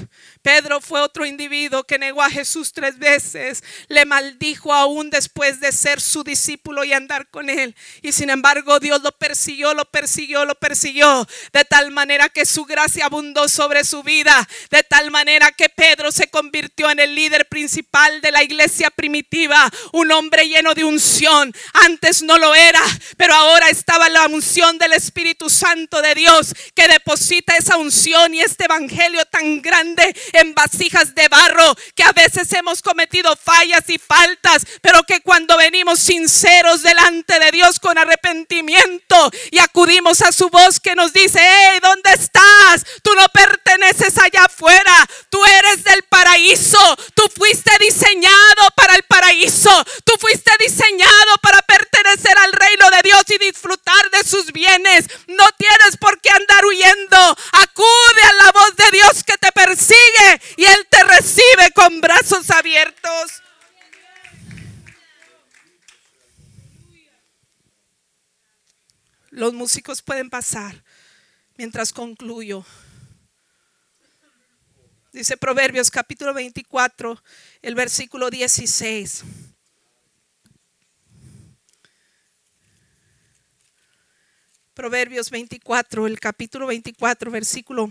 Pedro 0.42 0.80
fue 0.80 1.00
otro 1.00 1.24
individuo 1.24 1.84
que 1.84 1.98
negó 1.98 2.20
a 2.20 2.30
Jesús 2.30 2.72
tres 2.72 2.98
veces, 2.98 3.62
le 3.88 4.04
maldijo 4.04 4.72
aún 4.72 5.08
después 5.08 5.60
de 5.60 5.70
ser 5.70 6.00
su 6.00 6.24
discípulo 6.24 6.82
y 6.82 6.92
andar 6.92 7.28
con 7.30 7.48
él. 7.48 7.76
Y 8.02 8.10
sin 8.10 8.28
embargo 8.28 8.80
Dios 8.80 9.00
lo 9.02 9.12
persiguió, 9.12 9.72
lo 9.72 9.84
persiguió, 9.84 10.44
lo 10.44 10.56
persiguió, 10.56 11.26
de 11.52 11.64
tal 11.64 11.92
manera 11.92 12.28
que 12.28 12.44
su 12.44 12.64
gracia 12.64 13.06
abundó 13.06 13.48
sobre 13.48 13.84
su 13.84 14.02
vida, 14.02 14.48
de 14.70 14.82
tal 14.82 15.12
manera 15.12 15.52
que 15.52 15.68
Pedro 15.68 16.10
se 16.10 16.28
convirtió 16.28 16.90
en 16.90 16.98
el 16.98 17.14
líder 17.14 17.48
principal 17.48 18.20
de 18.20 18.32
la 18.32 18.42
iglesia 18.42 18.90
primitiva, 18.90 19.70
un 19.92 20.10
hombre 20.10 20.48
lleno 20.48 20.74
de 20.74 20.84
unción. 20.84 21.54
Antes 21.72 22.22
no 22.22 22.36
lo 22.36 22.54
era, 22.54 22.82
pero 23.16 23.34
ahora 23.34 23.68
estaba 23.68 24.08
la 24.08 24.26
unción 24.26 24.76
del 24.78 24.92
Espíritu 24.94 25.48
Santo 25.48 26.02
de 26.02 26.16
Dios 26.16 26.52
que 26.74 26.88
deposita 26.88 27.56
esa 27.56 27.76
unción 27.76 28.34
y 28.34 28.40
este 28.40 28.64
evangelio 28.64 29.24
tan 29.26 29.62
grande 29.62 30.14
en 30.32 30.54
vasijas 30.54 31.14
de 31.14 31.28
barro, 31.28 31.74
que 31.94 32.02
a 32.02 32.12
veces 32.12 32.52
hemos 32.52 32.82
cometido 32.82 33.36
fallas 33.36 33.84
y 33.88 33.98
faltas, 33.98 34.64
pero 34.80 35.02
que 35.04 35.20
cuando 35.20 35.56
venimos 35.56 35.98
sinceros 35.98 36.82
delante 36.82 37.38
de 37.38 37.50
Dios 37.50 37.78
con 37.78 37.98
arrepentimiento 37.98 39.30
y 39.50 39.58
acudimos 39.58 40.22
a 40.22 40.32
su 40.32 40.48
voz 40.48 40.80
que 40.80 40.94
nos 40.94 41.12
dice, 41.12 41.40
hey, 41.40 41.78
¿dónde 41.82 42.12
estás? 42.12 42.84
Tú 43.02 43.14
no 43.14 43.28
perteneces 43.28 44.18
allá 44.18 44.44
afuera, 44.44 45.06
tú 45.30 45.38
eres 45.44 45.84
del 45.84 46.02
paraíso, 46.04 46.96
tú 47.14 47.24
fuiste 47.36 47.70
diseñado 47.78 48.70
para 48.76 48.94
el 48.94 49.02
paraíso, 49.04 49.84
tú 50.04 50.14
fuiste 50.18 50.50
diseñado 50.58 51.36
para 51.42 51.62
pertenecer 51.62 52.36
al 52.38 52.52
reino 52.52 52.90
de 52.90 53.02
Dios 53.02 53.22
y 53.28 53.38
disfrutar 53.38 54.10
de 54.10 54.28
sus 54.28 54.52
bienes. 54.52 55.06
No 55.28 55.46
tienes 55.58 55.96
por 55.98 56.20
qué 56.20 56.30
andar 56.30 56.64
huyendo, 56.64 57.36
acude 57.52 58.22
a 58.28 58.44
la 58.44 58.52
voz 58.52 58.76
de 58.76 58.90
Dios 58.92 59.24
que 59.24 59.36
te 59.38 59.52
persigue 59.52 60.21
y 60.56 60.64
Él 60.64 60.86
te 60.88 61.02
recibe 61.04 61.70
con 61.74 62.00
brazos 62.00 62.50
abiertos. 62.50 63.42
Los 69.30 69.54
músicos 69.54 70.02
pueden 70.02 70.28
pasar 70.28 70.84
mientras 71.56 71.92
concluyo. 71.92 72.64
Dice 75.12 75.36
Proverbios 75.36 75.90
capítulo 75.90 76.32
24, 76.34 77.22
el 77.60 77.74
versículo 77.74 78.30
16. 78.30 79.24
Proverbios 84.74 85.30
24, 85.30 86.06
el 86.06 86.18
capítulo 86.18 86.66
24, 86.66 87.30
versículo 87.30 87.90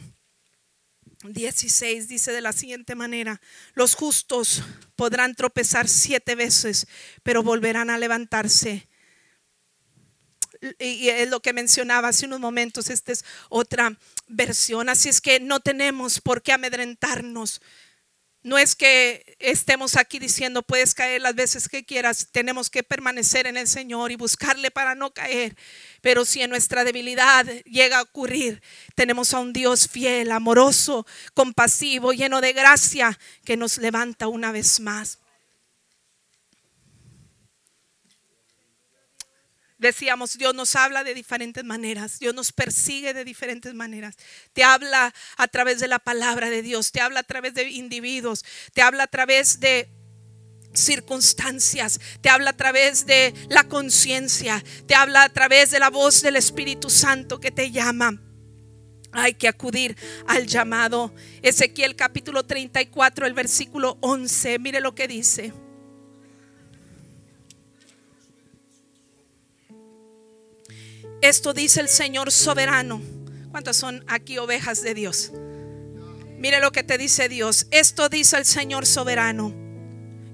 16 1.24 2.08
dice 2.08 2.32
de 2.32 2.42
la 2.42 2.54
siguiente 2.54 2.96
manera, 2.96 3.42
los 3.74 3.96
justos 3.96 4.64
podrán 4.96 5.36
tropezar 5.36 5.88
siete 5.88 6.36
veces, 6.36 6.88
pero 7.24 7.44
volverán 7.44 7.90
a 7.90 7.98
levantarse. 7.98 8.88
Y 10.80 11.10
es 11.10 11.30
lo 11.30 11.40
que 11.40 11.54
mencionaba 11.54 12.10
hace 12.10 12.28
unos 12.28 12.40
momentos, 12.40 12.90
esta 12.90 13.12
es 13.12 13.26
otra 13.50 13.98
versión, 14.28 14.90
así 14.90 15.10
es 15.10 15.20
que 15.20 15.40
no 15.40 15.60
tenemos 15.60 16.22
por 16.22 16.42
qué 16.42 16.54
amedrentarnos. 16.54 17.62
No 18.44 18.58
es 18.58 18.76
que 18.76 19.36
estemos 19.40 19.96
aquí 19.96 20.18
diciendo 20.18 20.64
puedes 20.64 20.96
caer 20.96 21.22
las 21.22 21.36
veces 21.36 21.70
que 21.70 21.86
quieras, 21.86 22.30
tenemos 22.32 22.72
que 22.72 22.82
permanecer 22.82 23.46
en 23.46 23.56
el 23.56 23.68
Señor 23.68 24.12
y 24.12 24.16
buscarle 24.16 24.72
para 24.72 24.96
no 24.96 25.14
caer. 25.14 25.56
Pero 26.02 26.26
si 26.26 26.42
en 26.42 26.50
nuestra 26.50 26.84
debilidad 26.84 27.46
llega 27.66 28.00
a 28.00 28.02
ocurrir, 28.02 28.64
tenemos 28.96 29.36
a 29.36 29.40
un 29.40 29.54
Dios 29.54 29.88
fiel, 29.88 30.32
amoroso, 30.32 31.06
compasivo, 31.36 32.14
lleno 32.14 32.42
de 32.42 32.54
gracia, 32.54 33.20
que 33.46 33.58
nos 33.58 33.78
levanta 33.78 34.28
una 34.28 34.52
vez 34.52 34.80
más. 34.80 35.20
Decíamos, 39.82 40.38
Dios 40.38 40.54
nos 40.54 40.76
habla 40.76 41.04
de 41.04 41.16
diferentes 41.16 41.64
maneras, 41.64 42.20
Dios 42.20 42.36
nos 42.36 42.52
persigue 42.52 43.16
de 43.16 43.26
diferentes 43.26 43.74
maneras. 43.74 44.16
Te 44.54 44.64
habla 44.64 45.12
a 45.38 45.48
través 45.48 45.80
de 45.80 45.88
la 45.88 45.98
palabra 45.98 46.52
de 46.52 46.62
Dios, 46.62 46.92
te 46.92 47.02
habla 47.02 47.22
a 47.22 47.24
través 47.24 47.56
de 47.56 47.68
individuos, 47.68 48.46
te 48.76 48.84
habla 48.84 49.06
a 49.06 49.08
través 49.08 49.60
de 49.60 49.90
circunstancias, 50.76 52.00
te 52.22 52.30
habla 52.30 52.52
a 52.52 52.58
través 52.58 53.08
de 53.08 53.34
la 53.50 53.64
conciencia, 53.64 54.64
te 54.86 54.94
habla 54.94 55.24
a 55.24 55.30
través 55.30 55.72
de 55.72 55.80
la 55.80 55.90
voz 55.90 56.22
del 56.22 56.36
Espíritu 56.36 56.92
Santo 56.92 57.40
que 57.40 57.50
te 57.50 57.72
llama. 57.72 58.22
Hay 59.14 59.34
que 59.34 59.48
acudir 59.48 59.98
al 60.28 60.46
llamado. 60.46 61.12
Ezequiel 61.42 61.96
capítulo 61.96 62.46
34, 62.46 63.26
el 63.26 63.34
versículo 63.34 63.98
11, 64.02 64.60
mire 64.60 64.80
lo 64.80 64.94
que 64.94 65.08
dice. 65.08 65.52
Esto 71.22 71.54
dice 71.54 71.82
el 71.82 71.88
Señor 71.88 72.32
soberano. 72.32 73.00
¿Cuántas 73.52 73.78
son 73.78 74.04
aquí 74.08 74.40
ovejas 74.40 74.82
de 74.82 74.96
Dios? 74.96 75.32
Mire 76.40 76.60
lo 76.60 76.72
que 76.72 76.82
te 76.82 76.98
dice 76.98 77.30
Dios. 77.30 77.68
Esto 77.70 78.10
dice 78.10 78.38
el 78.38 78.46
Señor 78.46 78.88
soberano. 78.88 79.54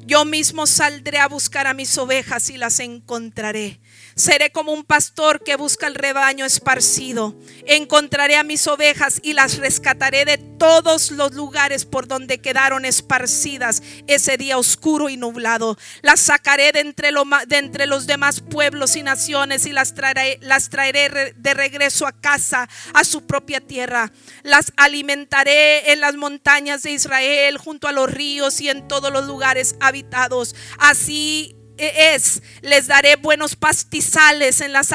Yo 0.05 0.23
mismo 0.23 0.65
saldré 0.65 1.17
a 1.17 1.27
buscar 1.27 1.67
a 1.67 1.73
mis 1.73 1.97
ovejas 1.97 2.49
y 2.49 2.55
las 2.55 2.79
encontraré. 2.79 3.81
Seré 4.15 4.49
como 4.53 4.71
un 4.71 4.85
pastor 4.85 5.43
que 5.43 5.57
busca 5.57 5.87
el 5.87 5.95
rebaño 5.95 6.45
esparcido. 6.45 7.37
Encontraré 7.65 8.37
a 8.37 8.45
mis 8.45 8.65
ovejas 8.67 9.19
y 9.21 9.33
las 9.33 9.57
rescataré 9.57 10.23
de 10.23 10.37
todos 10.57 11.11
los 11.11 11.33
lugares 11.33 11.85
por 11.85 12.07
donde 12.07 12.39
quedaron 12.39 12.85
esparcidas 12.85 13.81
ese 14.07 14.37
día 14.37 14.57
oscuro 14.57 15.09
y 15.09 15.17
nublado. 15.17 15.77
Las 16.01 16.19
sacaré 16.19 16.71
de 16.71 16.81
entre, 16.81 17.11
de 17.47 17.57
entre 17.57 17.85
los 17.85 18.07
demás 18.07 18.41
pueblos 18.41 18.95
y 18.95 19.03
naciones 19.03 19.65
y 19.65 19.71
las 19.71 19.93
traeré, 19.93 20.39
las 20.41 20.69
traeré 20.69 21.33
de 21.35 21.53
regreso 21.53 22.07
a 22.07 22.11
casa, 22.11 22.69
a 22.93 23.03
su 23.03 23.25
propia 23.25 23.61
tierra. 23.61 24.11
Las 24.43 24.71
alimentaré 24.77 25.91
en 25.91 26.01
las 26.01 26.15
montañas 26.15 26.83
de 26.83 26.91
Israel, 26.91 27.57
junto 27.57 27.87
a 27.87 27.91
los 27.91 28.09
ríos 28.09 28.61
y 28.61 28.69
en 28.69 28.87
todos 28.87 29.11
los 29.11 29.25
lugares 29.25 29.75
habitados. 29.79 30.55
Así 30.79 31.56
es, 31.77 32.41
les 32.61 32.87
daré 32.87 33.15
buenos 33.15 33.55
pastizales 33.55 34.61
en 34.61 34.73
las, 34.73 34.91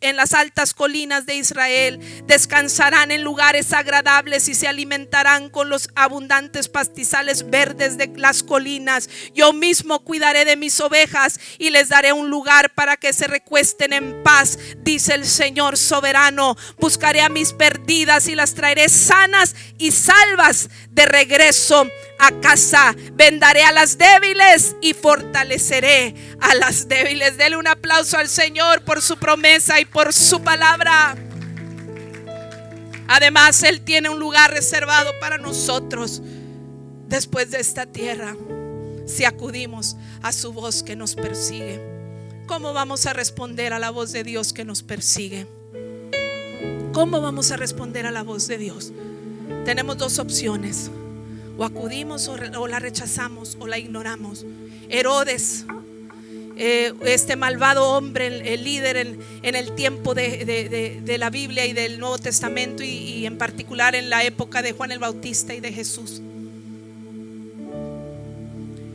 en 0.00 0.16
las 0.16 0.32
altas 0.34 0.74
colinas 0.74 1.26
de 1.26 1.36
Israel. 1.36 2.00
Descansarán 2.26 3.10
en 3.10 3.22
lugares 3.22 3.72
agradables 3.72 4.48
y 4.48 4.54
se 4.54 4.68
alimentarán 4.68 5.48
con 5.50 5.68
los 5.68 5.88
abundantes 5.94 6.68
pastizales 6.68 7.48
verdes 7.50 7.96
de 7.96 8.12
las 8.16 8.42
colinas. 8.42 9.08
Yo 9.34 9.52
mismo 9.52 10.04
cuidaré 10.04 10.44
de 10.44 10.56
mis 10.56 10.80
ovejas 10.80 11.38
y 11.58 11.70
les 11.70 11.88
daré 11.88 12.12
un 12.12 12.30
lugar 12.30 12.74
para 12.74 12.96
que 12.96 13.12
se 13.12 13.26
recuesten 13.26 13.92
en 13.92 14.22
paz, 14.22 14.58
dice 14.78 15.14
el 15.14 15.26
Señor 15.26 15.76
soberano. 15.76 16.56
Buscaré 16.78 17.20
a 17.20 17.28
mis 17.28 17.52
perdidas 17.52 18.28
y 18.28 18.34
las 18.34 18.54
traeré 18.54 18.88
sanas 18.88 19.54
y 19.78 19.92
salvas 19.92 20.68
de 20.90 21.06
regreso 21.06 21.86
a 22.18 22.32
casa. 22.40 22.94
Vendaré 23.12 23.62
a 23.62 23.72
las 23.72 23.98
débiles 23.98 24.76
y 24.80 24.94
fortaleceré 24.94 26.14
a 26.40 26.54
las 26.54 26.88
débiles. 26.88 27.36
Dele 27.36 27.56
un 27.56 27.66
aplauso 27.66 28.18
al 28.18 28.28
Señor 28.28 28.82
por 28.82 29.02
su 29.02 29.16
promesa 29.16 29.80
y 29.80 29.84
por 29.84 30.12
su 30.12 30.42
palabra. 30.42 31.16
Además, 33.08 33.62
Él 33.62 33.82
tiene 33.82 34.08
un 34.08 34.18
lugar 34.18 34.50
reservado 34.50 35.12
para 35.20 35.38
nosotros 35.38 36.22
después 37.08 37.50
de 37.50 37.60
esta 37.60 37.86
tierra. 37.86 38.36
Si 39.06 39.24
acudimos 39.24 39.96
a 40.22 40.32
su 40.32 40.52
voz 40.52 40.82
que 40.82 40.96
nos 40.96 41.14
persigue, 41.14 41.80
¿cómo 42.46 42.72
vamos 42.72 43.06
a 43.06 43.12
responder 43.12 43.72
a 43.72 43.78
la 43.78 43.90
voz 43.90 44.10
de 44.10 44.24
Dios 44.24 44.52
que 44.52 44.64
nos 44.64 44.82
persigue? 44.82 45.46
¿Cómo 46.92 47.20
vamos 47.20 47.52
a 47.52 47.56
responder 47.56 48.06
a 48.06 48.10
la 48.10 48.22
voz 48.22 48.48
de 48.48 48.58
Dios? 48.58 48.92
Tenemos 49.64 49.98
dos 49.98 50.18
opciones 50.18 50.90
o 51.56 51.64
acudimos 51.64 52.28
o, 52.28 52.66
la 52.66 52.78
rechazamos 52.78 53.56
o 53.60 53.66
la 53.66 53.78
ignoramos. 53.78 54.44
Herodes, 54.88 55.64
eh, 56.56 56.92
este 57.04 57.36
malvado 57.36 57.88
hombre, 57.90 58.54
el, 58.54 58.64
líder 58.64 58.96
en, 58.96 59.54
el 59.54 59.74
tiempo 59.74 60.14
de, 60.14 61.16
la 61.18 61.30
Biblia 61.30 61.66
y 61.66 61.72
del 61.72 61.98
Nuevo 61.98 62.18
Testamento 62.18 62.82
y, 62.82 63.26
en 63.26 63.38
particular 63.38 63.94
en 63.94 64.10
la 64.10 64.24
época 64.24 64.62
de 64.62 64.72
Juan 64.72 64.92
el 64.92 64.98
Bautista 64.98 65.54
y 65.54 65.60
de 65.60 65.72
Jesús. 65.72 66.20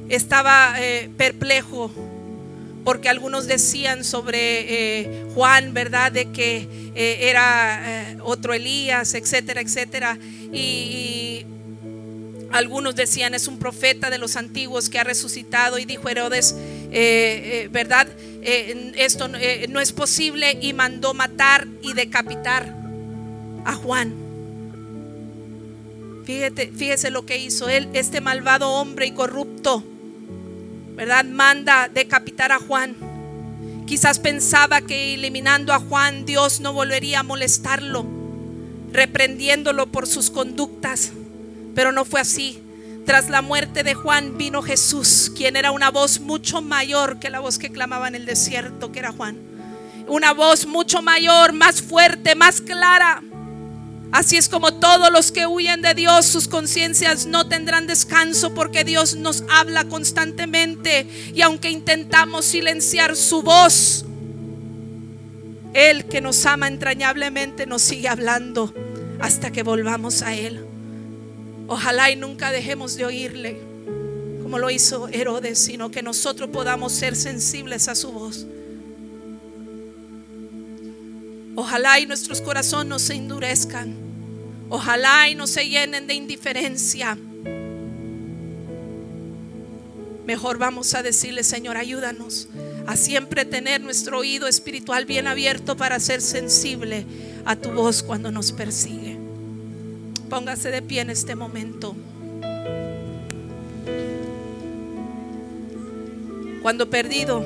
Estaba 0.09 0.75
eh, 0.79 1.09
perplejo 1.17 1.89
porque 2.83 3.09
algunos 3.09 3.47
decían 3.47 4.03
sobre 4.03 5.01
eh, 5.01 5.25
Juan, 5.35 5.73
¿verdad? 5.73 6.11
De 6.11 6.31
que 6.31 6.67
era 6.95 8.17
otro 8.23 8.53
Elías, 8.53 9.13
etcétera, 9.13 9.61
etcétera. 9.61 10.17
y 10.51 11.45
algunos 12.51 12.95
decían 12.95 13.33
es 13.33 13.47
un 13.47 13.57
profeta 13.57 14.09
de 14.09 14.17
los 14.17 14.35
antiguos 14.35 14.89
que 14.89 14.99
ha 14.99 15.03
resucitado 15.03 15.79
y 15.79 15.85
dijo 15.85 16.09
Herodes, 16.09 16.55
eh, 16.91 17.69
¿verdad? 17.71 18.07
esto 18.43 19.27
no 19.27 19.79
es 19.79 19.91
posible 19.91 20.57
y 20.59 20.73
mandó 20.73 21.13
matar 21.13 21.67
y 21.83 21.93
decapitar 21.93 22.75
a 23.65 23.73
Juan. 23.75 24.31
Fíjese 26.25 27.09
lo 27.09 27.25
que 27.25 27.37
hizo 27.37 27.67
él, 27.67 27.89
este 27.93 28.21
malvado 28.21 28.69
hombre 28.69 29.07
y 29.07 29.11
corrupto, 29.11 29.83
¿verdad? 30.95 31.25
Manda 31.25 31.89
decapitar 31.89 32.51
a 32.51 32.59
Juan. 32.59 32.95
Quizás 33.85 34.19
pensaba 34.19 34.81
que 34.81 35.15
eliminando 35.15 35.73
a 35.73 35.79
Juan 35.79 36.25
Dios 36.25 36.61
no 36.61 36.73
volvería 36.73 37.19
a 37.19 37.23
molestarlo, 37.23 38.05
reprendiéndolo 38.93 39.87
por 39.87 40.07
sus 40.07 40.29
conductas, 40.29 41.11
pero 41.75 41.91
no 41.91 42.05
fue 42.05 42.21
así. 42.21 42.61
Tras 43.05 43.29
la 43.29 43.41
muerte 43.41 43.83
de 43.83 43.93
Juan 43.93 44.37
vino 44.37 44.61
Jesús, 44.61 45.31
quien 45.35 45.55
era 45.55 45.71
una 45.71 45.89
voz 45.89 46.19
mucho 46.19 46.61
mayor 46.61 47.19
que 47.19 47.29
la 47.29 47.39
voz 47.39 47.57
que 47.57 47.71
clamaba 47.71 48.07
en 48.07 48.15
el 48.15 48.25
desierto, 48.25 48.91
que 48.91 48.99
era 48.99 49.11
Juan. 49.11 49.37
Una 50.07 50.33
voz 50.33 50.65
mucho 50.65 51.01
mayor, 51.01 51.53
más 51.53 51.81
fuerte, 51.81 52.35
más 52.35 52.61
clara. 52.61 53.23
Así 54.11 54.35
es 54.35 54.49
como 54.49 54.73
todos 54.73 55.09
los 55.11 55.31
que 55.31 55.47
huyen 55.47 55.81
de 55.81 55.93
Dios, 55.93 56.25
sus 56.25 56.47
conciencias 56.47 57.25
no 57.25 57.47
tendrán 57.47 57.87
descanso 57.87 58.53
porque 58.53 58.83
Dios 58.83 59.15
nos 59.15 59.43
habla 59.49 59.85
constantemente. 59.85 61.07
Y 61.33 61.41
aunque 61.41 61.69
intentamos 61.69 62.45
silenciar 62.45 63.15
su 63.15 63.41
voz, 63.41 64.05
Él 65.73 66.05
que 66.05 66.19
nos 66.19 66.45
ama 66.45 66.67
entrañablemente 66.67 67.65
nos 67.65 67.81
sigue 67.81 68.09
hablando 68.09 68.73
hasta 69.21 69.51
que 69.51 69.63
volvamos 69.63 70.21
a 70.23 70.35
Él. 70.35 70.70
Ojalá 71.71 72.11
y 72.11 72.17
nunca 72.17 72.51
dejemos 72.51 72.97
de 72.97 73.05
oírle 73.05 73.57
como 74.43 74.59
lo 74.59 74.69
hizo 74.69 75.07
Herodes, 75.07 75.57
sino 75.57 75.89
que 75.89 76.03
nosotros 76.03 76.49
podamos 76.49 76.91
ser 76.91 77.15
sensibles 77.15 77.87
a 77.87 77.95
su 77.95 78.11
voz. 78.11 78.45
Ojalá 81.55 81.97
y 82.01 82.05
nuestros 82.07 82.41
corazones 82.41 82.89
no 82.89 82.99
se 82.99 83.13
endurezcan. 83.13 83.95
Ojalá 84.67 85.29
y 85.29 85.35
no 85.35 85.47
se 85.47 85.69
llenen 85.69 86.07
de 86.07 86.13
indiferencia. 86.13 87.17
Mejor 90.25 90.57
vamos 90.57 90.93
a 90.93 91.03
decirle, 91.03 91.45
Señor, 91.45 91.77
ayúdanos 91.77 92.49
a 92.85 92.97
siempre 92.97 93.45
tener 93.45 93.79
nuestro 93.79 94.19
oído 94.19 94.49
espiritual 94.49 95.05
bien 95.05 95.25
abierto 95.25 95.77
para 95.77 96.01
ser 96.01 96.19
sensible 96.19 97.05
a 97.45 97.55
tu 97.55 97.71
voz 97.71 98.03
cuando 98.03 98.29
nos 98.29 98.51
persigue. 98.51 99.10
Póngase 100.31 100.71
de 100.71 100.81
pie 100.81 101.01
en 101.01 101.09
este 101.09 101.35
momento. 101.35 101.93
Cuando 106.61 106.89
perdido, 106.89 107.43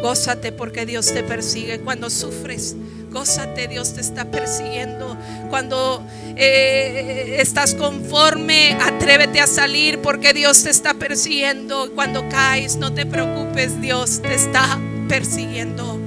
gózate 0.00 0.50
porque 0.50 0.86
Dios 0.86 1.12
te 1.12 1.22
persigue. 1.22 1.80
Cuando 1.80 2.08
sufres, 2.08 2.74
gózate, 3.10 3.68
Dios 3.68 3.92
te 3.92 4.00
está 4.00 4.24
persiguiendo. 4.30 5.14
Cuando 5.50 6.02
eh, 6.36 7.36
estás 7.38 7.74
conforme, 7.74 8.78
atrévete 8.80 9.42
a 9.42 9.46
salir 9.46 9.98
porque 9.98 10.32
Dios 10.32 10.62
te 10.62 10.70
está 10.70 10.94
persiguiendo. 10.94 11.92
Cuando 11.94 12.26
caes, 12.30 12.76
no 12.76 12.94
te 12.94 13.04
preocupes, 13.04 13.78
Dios 13.78 14.22
te 14.22 14.34
está 14.34 14.78
persiguiendo. 15.06 15.99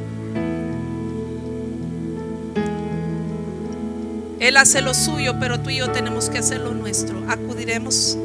Él 4.44 4.58
hace 4.58 4.82
lo 4.82 4.94
suyo, 4.94 5.36
pero 5.40 5.62
tú 5.62 5.70
y 5.70 5.78
yo 5.78 5.90
tenemos 5.94 6.30
que 6.30 6.38
hacer 6.38 6.60
lo 6.60 6.74
nuestro. 6.74 7.24
Acudiremos 7.30 8.18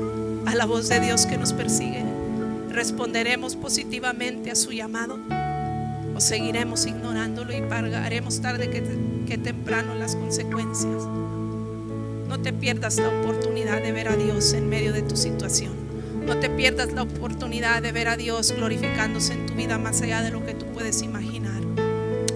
a 0.46 0.56
la 0.56 0.66
voz 0.66 0.88
de 0.88 0.98
Dios 0.98 1.26
que 1.26 1.38
nos 1.38 1.52
persigue. 1.52 2.02
Responderemos 2.70 3.54
positivamente 3.54 4.50
a 4.50 4.56
su 4.56 4.72
llamado 4.72 5.16
o 6.16 6.20
seguiremos 6.20 6.86
ignorándolo 6.86 7.56
y 7.56 7.60
pagaremos 7.60 8.40
tarde 8.40 8.68
que, 8.68 8.82
que 9.28 9.38
temprano 9.38 9.94
las 9.94 10.16
consecuencias. 10.16 11.04
No 12.26 12.40
te 12.42 12.52
pierdas 12.52 12.96
la 12.96 13.10
oportunidad 13.20 13.80
de 13.80 13.92
ver 13.92 14.08
a 14.08 14.16
Dios 14.16 14.54
en 14.54 14.68
medio 14.68 14.92
de 14.92 15.02
tu 15.02 15.16
situación. 15.16 15.70
No 16.26 16.36
te 16.40 16.50
pierdas 16.50 16.92
la 16.94 17.02
oportunidad 17.02 17.80
de 17.80 17.92
ver 17.92 18.08
a 18.08 18.16
Dios 18.16 18.50
glorificándose 18.50 19.34
en 19.34 19.46
tu 19.46 19.54
vida 19.54 19.78
más 19.78 20.02
allá 20.02 20.22
de 20.22 20.32
lo 20.32 20.44
que 20.44 20.54
tú 20.54 20.66
puedes 20.74 21.00
imaginar. 21.02 21.62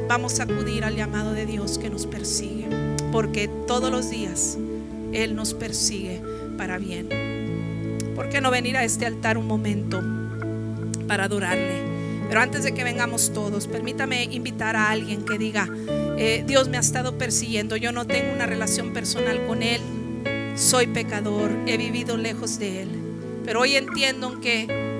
Vamos 0.06 0.38
a 0.38 0.44
acudir 0.44 0.84
al 0.84 0.94
llamado 0.94 1.32
de 1.32 1.46
Dios 1.46 1.78
que 1.78 1.90
nos 1.90 2.06
persigue 2.06 2.91
porque 3.12 3.48
todos 3.66 3.90
los 3.90 4.10
días 4.10 4.58
Él 5.12 5.36
nos 5.36 5.54
persigue 5.54 6.20
para 6.56 6.78
bien. 6.78 7.08
¿Por 8.16 8.28
qué 8.28 8.40
no 8.40 8.50
venir 8.50 8.76
a 8.76 8.84
este 8.84 9.06
altar 9.06 9.38
un 9.38 9.46
momento 9.46 10.02
para 11.06 11.24
adorarle? 11.24 11.82
Pero 12.28 12.40
antes 12.40 12.64
de 12.64 12.72
que 12.72 12.82
vengamos 12.82 13.32
todos, 13.34 13.66
permítame 13.66 14.24
invitar 14.24 14.74
a 14.74 14.90
alguien 14.90 15.24
que 15.24 15.38
diga, 15.38 15.68
eh, 16.16 16.42
Dios 16.46 16.68
me 16.68 16.78
ha 16.78 16.80
estado 16.80 17.18
persiguiendo, 17.18 17.76
yo 17.76 17.92
no 17.92 18.06
tengo 18.06 18.32
una 18.32 18.46
relación 18.46 18.92
personal 18.92 19.44
con 19.46 19.62
Él, 19.62 19.80
soy 20.56 20.86
pecador, 20.86 21.50
he 21.66 21.76
vivido 21.76 22.16
lejos 22.16 22.58
de 22.58 22.82
Él, 22.82 22.88
pero 23.44 23.60
hoy 23.60 23.76
entiendo 23.76 24.40
que 24.40 24.91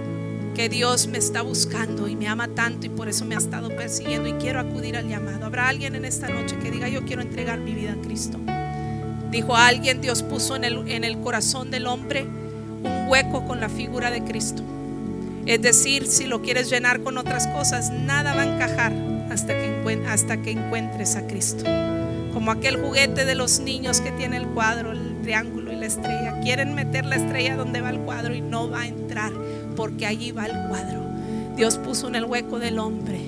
que 0.55 0.68
Dios 0.68 1.07
me 1.07 1.18
está 1.18 1.42
buscando 1.42 2.09
y 2.09 2.16
me 2.16 2.28
ama 2.28 2.48
tanto 2.48 2.86
y 2.86 2.88
por 2.88 3.09
eso 3.09 3.24
me 3.24 3.34
ha 3.34 3.38
estado 3.38 3.68
persiguiendo 3.68 4.28
y 4.28 4.34
quiero 4.34 4.61
acudir 4.61 4.96
al 4.96 5.09
llamado. 5.09 5.46
¿Habrá 5.46 5.68
alguien 5.68 5.94
en 5.94 6.05
esta 6.05 6.28
noche 6.28 6.59
que 6.59 6.70
diga 6.70 6.88
yo 6.88 7.05
quiero 7.05 7.22
entregar 7.22 7.59
mi 7.59 7.74
vida 7.74 7.92
a 7.92 8.03
Cristo? 8.03 8.38
Dijo 9.30 9.57
alguien, 9.57 10.00
Dios 10.00 10.22
puso 10.22 10.57
en 10.57 10.64
el, 10.64 10.88
en 10.88 11.05
el 11.05 11.18
corazón 11.20 11.70
del 11.70 11.86
hombre 11.86 12.24
un 12.24 13.09
hueco 13.09 13.46
con 13.46 13.61
la 13.61 13.68
figura 13.68 14.11
de 14.11 14.22
Cristo. 14.22 14.62
Es 15.46 15.62
decir, 15.62 16.07
si 16.07 16.26
lo 16.26 16.42
quieres 16.42 16.70
llenar 16.70 17.03
con 17.03 17.18
otras 17.18 17.46
cosas, 17.48 17.90
nada 17.90 18.34
va 18.34 18.42
a 18.42 18.55
encajar 18.55 18.92
hasta 19.30 19.55
que, 19.55 20.03
hasta 20.07 20.42
que 20.42 20.50
encuentres 20.50 21.16
a 21.16 21.26
Cristo. 21.26 21.64
Como 22.32 22.50
aquel 22.50 22.76
juguete 22.76 23.24
de 23.24 23.34
los 23.34 23.61
niños 23.61 24.00
que 24.00 24.12
tiene 24.12 24.36
el 24.36 24.46
cuadro, 24.48 24.92
el 24.92 25.20
triángulo 25.22 25.72
y 25.72 25.76
la 25.76 25.86
estrella. 25.86 26.40
Quieren 26.42 26.74
meter 26.74 27.07
la 27.07 27.16
estrella 27.16 27.57
donde 27.57 27.80
va 27.80 27.90
el 27.90 28.00
cuadro 28.00 28.34
y 28.34 28.40
no 28.40 28.68
va 28.68 28.82
a 28.82 28.86
entrar 28.86 29.32
porque 29.74 30.06
allí 30.06 30.32
va 30.32 30.46
el 30.46 30.68
cuadro. 30.68 31.02
Dios 31.56 31.78
puso 31.78 32.08
en 32.08 32.14
el 32.14 32.24
hueco 32.24 32.58
del 32.58 32.78
hombre 32.78 33.20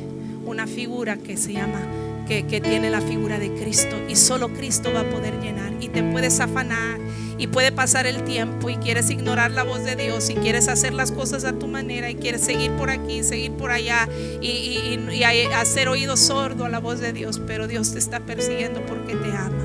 una 0.47 0.67
figura 0.67 1.17
que 1.17 1.37
se 1.37 1.53
llama, 1.53 1.81
que, 2.27 2.43
tiene 2.61 2.91
la 2.91 3.01
figura 3.01 3.39
de 3.39 3.53
Cristo 3.55 3.97
y 4.09 4.17
solo 4.17 4.49
Cristo 4.49 4.93
va 4.95 5.01
a 5.01 5.11
poder 5.11 5.41
llenar 5.41 5.73
y 5.81 5.89
te 5.89 6.03
puedes 6.03 6.41
afanar 6.41 6.99
y 7.37 7.49
puede 7.49 7.73
pasar 7.73 8.07
el 8.07 8.25
tiempo 8.25 8.71
y 8.71 8.77
quieres 8.77 9.11
ignorar 9.11 9.51
la 9.51 9.65
voz 9.65 9.85
de 9.85 9.97
Dios 9.97 10.31
y 10.31 10.35
quieres 10.35 10.69
hacer 10.69 10.95
las 10.95 11.13
cosas 11.13 11.45
a 11.45 11.53
tu 11.53 11.67
manera 11.67 12.11
y 12.11 12.15
quieres 12.15 12.43
seguir 12.43 12.71
por 12.73 12.91
aquí, 12.91 13.23
seguir 13.23 13.53
por 13.53 13.71
allá 13.71 14.09
y, 14.41 14.49
y 14.49 15.21
hacer 15.55 15.89
oído 15.89 16.17
sordo 16.17 16.65
a 16.65 16.69
la 16.69 16.79
voz 16.79 17.01
de 17.01 17.13
Dios, 17.13 17.41
pero 17.47 17.67
Dios 17.67 17.93
te 17.93 17.99
está 17.99 18.21
persiguiendo 18.21 18.85
porque 18.87 19.17
te 19.17 19.31
ama. 19.31 19.65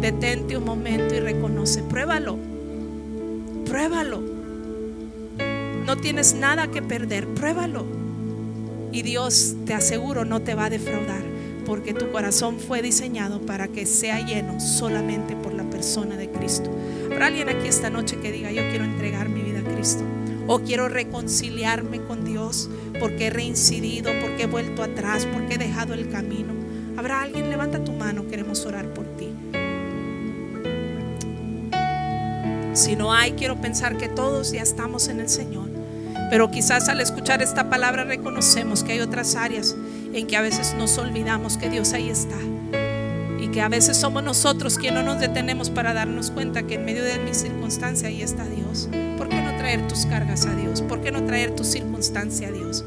Detente 0.00 0.56
un 0.56 0.64
momento 0.64 1.14
y 1.14 1.20
reconoce, 1.20 1.82
pruébalo, 1.82 2.38
pruébalo. 3.64 4.37
No 5.88 5.96
tienes 5.96 6.34
nada 6.34 6.70
que 6.70 6.82
perder, 6.82 7.26
pruébalo. 7.28 7.86
Y 8.92 9.00
Dios, 9.00 9.56
te 9.64 9.72
aseguro, 9.72 10.26
no 10.26 10.42
te 10.42 10.54
va 10.54 10.66
a 10.66 10.70
defraudar, 10.70 11.22
porque 11.64 11.94
tu 11.94 12.12
corazón 12.12 12.58
fue 12.60 12.82
diseñado 12.82 13.40
para 13.40 13.68
que 13.68 13.86
sea 13.86 14.20
lleno 14.20 14.60
solamente 14.60 15.34
por 15.34 15.54
la 15.54 15.62
persona 15.62 16.18
de 16.18 16.28
Cristo. 16.28 16.70
Habrá 17.06 17.28
alguien 17.28 17.48
aquí 17.48 17.68
esta 17.68 17.88
noche 17.88 18.18
que 18.18 18.30
diga, 18.30 18.52
yo 18.52 18.68
quiero 18.68 18.84
entregar 18.84 19.30
mi 19.30 19.40
vida 19.40 19.60
a 19.60 19.74
Cristo, 19.74 20.04
o 20.46 20.58
quiero 20.58 20.90
reconciliarme 20.90 22.02
con 22.02 22.22
Dios 22.22 22.68
porque 23.00 23.28
he 23.28 23.30
reincidido, 23.30 24.12
porque 24.20 24.42
he 24.42 24.46
vuelto 24.46 24.82
atrás, 24.82 25.26
porque 25.32 25.54
he 25.54 25.58
dejado 25.58 25.94
el 25.94 26.10
camino. 26.10 26.52
Habrá 26.98 27.22
alguien, 27.22 27.48
levanta 27.48 27.82
tu 27.82 27.92
mano, 27.92 28.28
queremos 28.28 28.66
orar 28.66 28.92
por 28.92 29.06
ti. 29.16 29.30
Si 32.74 32.94
no 32.94 33.10
hay, 33.10 33.32
quiero 33.32 33.58
pensar 33.58 33.96
que 33.96 34.08
todos 34.08 34.52
ya 34.52 34.60
estamos 34.60 35.08
en 35.08 35.20
el 35.20 35.30
Señor. 35.30 35.67
Pero 36.30 36.50
quizás 36.50 36.88
al 36.88 37.00
escuchar 37.00 37.42
esta 37.42 37.70
palabra 37.70 38.04
reconocemos 38.04 38.84
que 38.84 38.92
hay 38.92 39.00
otras 39.00 39.34
áreas 39.34 39.74
en 40.12 40.26
que 40.26 40.36
a 40.36 40.42
veces 40.42 40.74
nos 40.74 40.98
olvidamos 40.98 41.56
que 41.56 41.70
Dios 41.70 41.92
ahí 41.92 42.10
está. 42.10 42.36
Y 43.40 43.48
que 43.48 43.62
a 43.62 43.68
veces 43.68 43.96
somos 43.96 44.22
nosotros 44.22 44.78
quienes 44.78 45.04
no 45.04 45.12
nos 45.12 45.20
detenemos 45.20 45.70
para 45.70 45.94
darnos 45.94 46.30
cuenta 46.30 46.64
que 46.64 46.74
en 46.74 46.84
medio 46.84 47.04
de 47.04 47.18
mi 47.18 47.32
circunstancia 47.34 48.08
ahí 48.08 48.22
está 48.22 48.44
Dios. 48.44 48.88
¿Por 49.16 49.28
qué 49.28 49.40
no 49.40 49.56
traer 49.56 49.86
tus 49.88 50.06
cargas 50.06 50.44
a 50.46 50.54
Dios? 50.54 50.82
¿Por 50.82 51.00
qué 51.00 51.10
no 51.10 51.24
traer 51.24 51.54
tu 51.54 51.64
circunstancia 51.64 52.48
a 52.48 52.52
Dios? 52.52 52.84